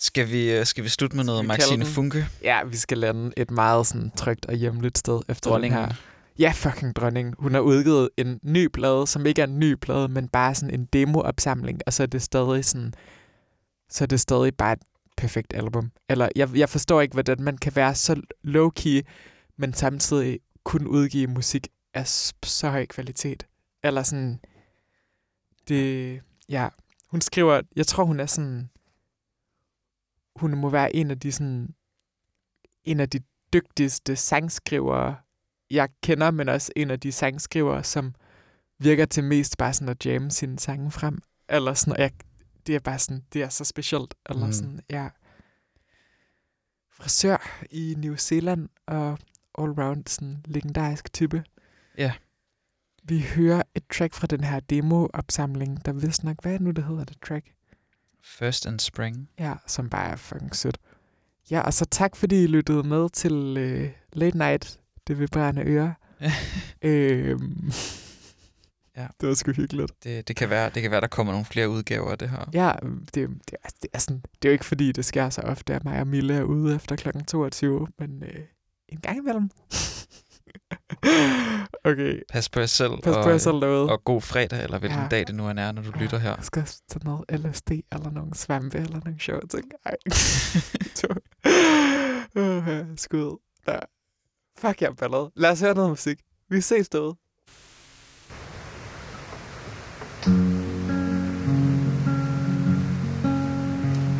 Skal 0.00 0.30
vi, 0.30 0.52
øh, 0.52 0.66
skal 0.66 0.84
vi 0.84 0.88
slutte 0.88 1.16
med 1.16 1.24
noget 1.24 1.44
Maxine? 1.44 1.86
Funke? 1.86 2.26
ja, 2.42 2.64
vi 2.64 2.76
skal 2.76 2.98
lande 2.98 3.32
et 3.36 3.50
meget 3.50 3.86
sådan, 3.86 4.10
trygt 4.16 4.46
og 4.46 4.54
hjemligt 4.54 4.98
sted 4.98 5.20
efter 5.28 5.50
Dronningen. 5.50 5.80
den 5.80 5.88
her. 5.88 5.94
Ja, 6.38 6.52
fucking 6.54 6.96
dronning. 6.96 7.34
Hun 7.38 7.54
har 7.54 7.60
udgivet 7.60 8.10
en 8.16 8.40
ny 8.42 8.66
plade, 8.66 9.06
som 9.06 9.26
ikke 9.26 9.42
er 9.42 9.46
en 9.46 9.58
ny 9.58 9.74
plade, 9.74 10.08
men 10.08 10.28
bare 10.28 10.54
sådan 10.54 10.74
en 10.74 10.84
demoopsamling, 10.84 11.80
og 11.86 11.92
så 11.92 12.02
er 12.02 12.06
det 12.06 12.22
stadig 12.22 12.64
sådan, 12.64 12.94
så 13.90 14.04
er 14.04 14.06
det 14.06 14.20
stadig 14.20 14.56
bare 14.56 14.72
et 14.72 14.78
perfekt 15.16 15.54
album. 15.54 15.90
Eller 16.08 16.28
jeg, 16.36 16.56
jeg 16.56 16.68
forstår 16.68 17.00
ikke, 17.00 17.12
hvordan 17.12 17.42
man 17.42 17.58
kan 17.58 17.76
være 17.76 17.94
så 17.94 18.20
low-key, 18.44 19.00
men 19.58 19.74
samtidig 19.74 20.38
kun 20.64 20.86
udgive 20.86 21.26
musik 21.26 21.68
af 21.94 22.08
så 22.44 22.70
høj 22.70 22.86
kvalitet. 22.86 23.46
Eller 23.84 24.02
sådan, 24.02 24.40
det, 25.68 26.20
ja, 26.48 26.68
hun 27.10 27.20
skriver, 27.20 27.60
jeg 27.76 27.86
tror 27.86 28.04
hun 28.04 28.20
er 28.20 28.26
sådan, 28.26 28.70
hun 30.40 30.58
må 30.58 30.68
være 30.68 30.96
en 30.96 31.10
af 31.10 31.20
de 31.20 31.32
sådan, 31.32 31.74
en 32.84 33.00
af 33.00 33.10
de 33.10 33.20
dygtigste 33.52 34.16
sangskrivere, 34.16 35.16
jeg 35.70 35.88
kender, 36.02 36.30
men 36.30 36.48
også 36.48 36.72
en 36.76 36.90
af 36.90 37.00
de 37.00 37.12
sangskrivere, 37.12 37.84
som 37.84 38.14
virker 38.78 39.04
til 39.04 39.24
mest 39.24 39.58
bare 39.58 39.72
sådan 39.72 39.88
at 39.88 40.06
jamme 40.06 40.30
sine 40.30 40.58
sange 40.58 40.90
frem. 40.90 41.18
Eller 41.48 41.74
sådan, 41.74 41.92
og 41.92 41.98
jeg, 42.00 42.10
det 42.66 42.74
er 42.74 42.80
bare 42.80 42.98
sådan, 42.98 43.24
det 43.32 43.42
er 43.42 43.48
så 43.48 43.64
specielt. 43.64 44.14
Eller 44.28 44.46
Mm. 44.46 44.52
sådan, 44.52 44.80
ja. 44.90 45.08
Frisør 46.90 47.64
i 47.70 47.94
New 47.98 48.14
Zealand 48.16 48.68
og 48.86 49.18
all-round 49.58 50.02
sådan 50.06 50.44
legendarisk 50.44 51.12
type. 51.12 51.44
Ja. 51.98 52.12
Vi 53.02 53.20
hører 53.20 53.62
et 53.74 53.82
track 53.92 54.14
fra 54.14 54.26
den 54.26 54.44
her 54.44 54.60
demo-opsamling, 54.60 55.84
der 55.84 55.92
vist 55.92 56.24
nok, 56.24 56.42
hvad 56.42 56.52
er 56.52 56.58
det 56.58 56.64
nu, 56.64 56.70
det 56.70 56.84
hedder 56.84 57.04
det 57.04 57.16
track? 57.26 57.52
First 58.24 58.66
and 58.66 58.80
Spring. 58.80 59.28
Ja, 59.38 59.54
som 59.66 59.90
bare 59.90 60.10
er 60.10 60.16
fucking 60.16 60.56
sødt. 60.56 60.78
Ja, 61.50 61.60
og 61.60 61.74
så 61.74 61.84
tak, 61.84 62.16
fordi 62.16 62.42
I 62.44 62.46
lyttede 62.46 62.82
med 62.82 63.10
til 63.10 63.56
øh, 63.58 63.90
Late 64.12 64.38
Night, 64.38 64.80
det 65.08 65.18
vibrerende 65.18 65.62
øre. 65.62 65.94
øhm, 66.82 67.72
Ja. 68.96 69.06
Det 69.20 69.28
var 69.28 69.34
sgu 69.34 69.52
hyggeligt. 69.52 69.92
Det, 70.04 70.28
det, 70.28 70.36
kan 70.36 70.50
være, 70.50 70.70
det 70.74 70.82
kan 70.82 70.90
være, 70.90 71.00
der 71.00 71.06
kommer 71.06 71.32
nogle 71.32 71.44
flere 71.46 71.70
udgaver 71.70 72.10
af 72.10 72.18
det 72.18 72.30
her. 72.30 72.50
Ja, 72.52 72.72
det, 72.82 73.14
det, 73.14 73.56
er, 73.64 73.68
det, 73.82 73.90
er 73.92 73.98
sådan, 73.98 74.22
det 74.42 74.48
er 74.48 74.50
jo 74.50 74.52
ikke 74.52 74.64
fordi, 74.64 74.92
det 74.92 75.04
sker 75.04 75.30
så 75.30 75.40
ofte, 75.40 75.74
at 75.74 75.84
mig 75.84 76.00
og 76.00 76.06
Mille 76.06 76.34
er 76.34 76.42
ude 76.42 76.74
efter 76.74 76.96
kl. 76.96 77.08
22, 77.26 77.88
men 77.98 78.22
øh, 78.22 78.40
en 78.88 79.00
gang 79.00 79.18
imellem. 79.18 79.50
okay, 81.90 82.20
Pas 82.32 82.48
på 82.48 82.60
jer 82.60 82.66
selv. 82.66 82.90
pas 83.02 83.16
og, 83.16 83.24
på 83.24 83.30
jer 83.30 83.38
selv 83.38 83.54
derude. 83.54 83.90
Og 83.92 84.04
god 84.04 84.20
fredag, 84.20 84.62
eller 84.64 84.78
hvilken 84.78 85.00
Ja. 85.00 85.08
dag 85.10 85.26
det 85.26 85.34
nu 85.34 85.50
end 85.50 85.58
er, 85.58 85.72
når 85.72 85.82
du 85.82 85.90
lytter 85.98 86.18
her. 86.18 86.34
Jeg 86.36 86.44
skal 86.44 86.62
tage 86.64 87.04
noget 87.04 87.24
LSD, 87.32 87.70
eller 87.92 88.10
nogle 88.10 88.34
svampe, 88.34 88.78
eller 88.78 89.00
nogle 89.04 89.20
sjove 89.20 89.40
ting. 89.50 89.64
Ej. 89.86 89.94
uh, 92.36 92.96
skud. 92.96 93.38
Ja. 93.68 93.78
Fuck, 94.58 94.80
jeg 94.80 94.88
er 94.88 94.94
ballet. 94.94 95.30
Lad 95.36 95.50
os 95.50 95.60
høre 95.60 95.74
noget 95.74 95.90
musik. 95.90 96.20
Vi 96.48 96.60
ses 96.60 96.88
derude. 96.88 97.16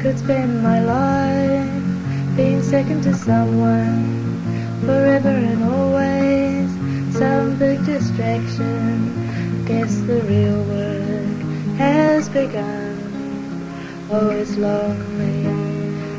could 0.02 0.18
spend 0.18 0.62
my 0.62 0.80
life 0.80 2.36
being 2.36 2.62
second 2.62 3.02
to 3.04 3.12
someone 3.12 4.49
forever 4.80 5.28
and 5.28 5.62
always. 5.64 6.70
Some 7.16 7.58
big 7.58 7.84
distraction. 7.84 9.64
Guess 9.66 10.00
the 10.02 10.20
real 10.22 10.62
work 10.64 11.78
has 11.78 12.28
begun. 12.28 12.96
Oh, 14.10 14.30
it's 14.30 14.56
lonely 14.56 15.46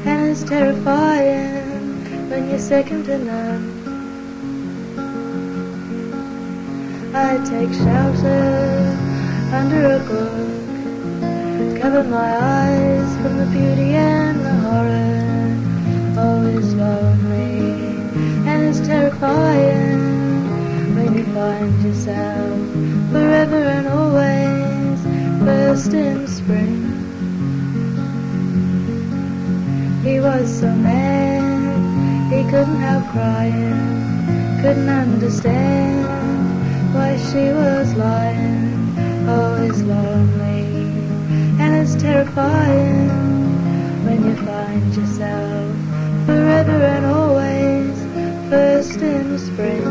and 0.05 0.29
it's 0.29 0.43
terrifying 0.43 2.29
when 2.29 2.49
you're 2.49 2.59
second 2.59 3.03
to 3.05 3.17
none. 3.17 3.81
I 7.13 7.37
take 7.43 7.73
shelter 7.73 8.97
under 9.51 9.81
a 9.95 9.99
book, 10.11 11.81
cover 11.81 12.03
my 12.03 12.37
eyes 12.37 13.15
from 13.17 13.37
the 13.37 13.45
beauty 13.47 13.93
and 13.95 14.39
the 14.39 14.55
horror. 14.65 15.57
Oh, 16.17 16.57
it's 16.57 16.73
lonely 16.73 17.50
it's 18.71 18.87
terrifying 18.87 20.95
when 20.95 21.17
you 21.17 21.25
find 21.33 21.83
yourself 21.83 22.57
forever 23.11 23.61
and 23.75 23.85
always 23.85 24.97
first 25.43 25.93
in 25.93 26.25
spring. 26.25 26.79
He 30.05 30.21
was 30.21 30.47
so 30.61 30.71
mad 30.71 32.31
he 32.31 32.43
couldn't 32.49 32.79
help 32.79 33.03
crying, 33.11 33.75
couldn't 34.61 34.87
understand 34.87 36.05
why 36.95 37.17
she 37.17 37.51
was 37.51 37.93
lying. 37.95 38.95
Oh, 39.27 39.67
it's 39.67 39.81
lonely 39.81 40.63
and 41.59 41.75
it's 41.75 41.95
terrifying 42.01 43.09
when 44.05 44.23
you 44.27 44.35
find 44.45 44.95
yourself 44.95 45.75
forever 46.25 46.77
and 46.95 47.05
always 47.05 47.60
first 48.51 49.01
in 49.01 49.31
the 49.31 49.39
spring. 49.39 49.81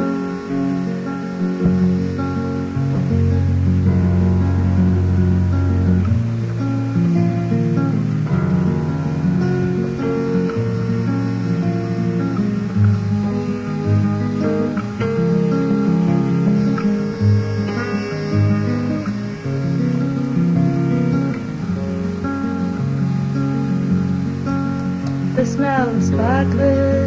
The 25.35 25.47
smell 25.47 25.97
of 25.97 26.05
sparklers 26.05 27.00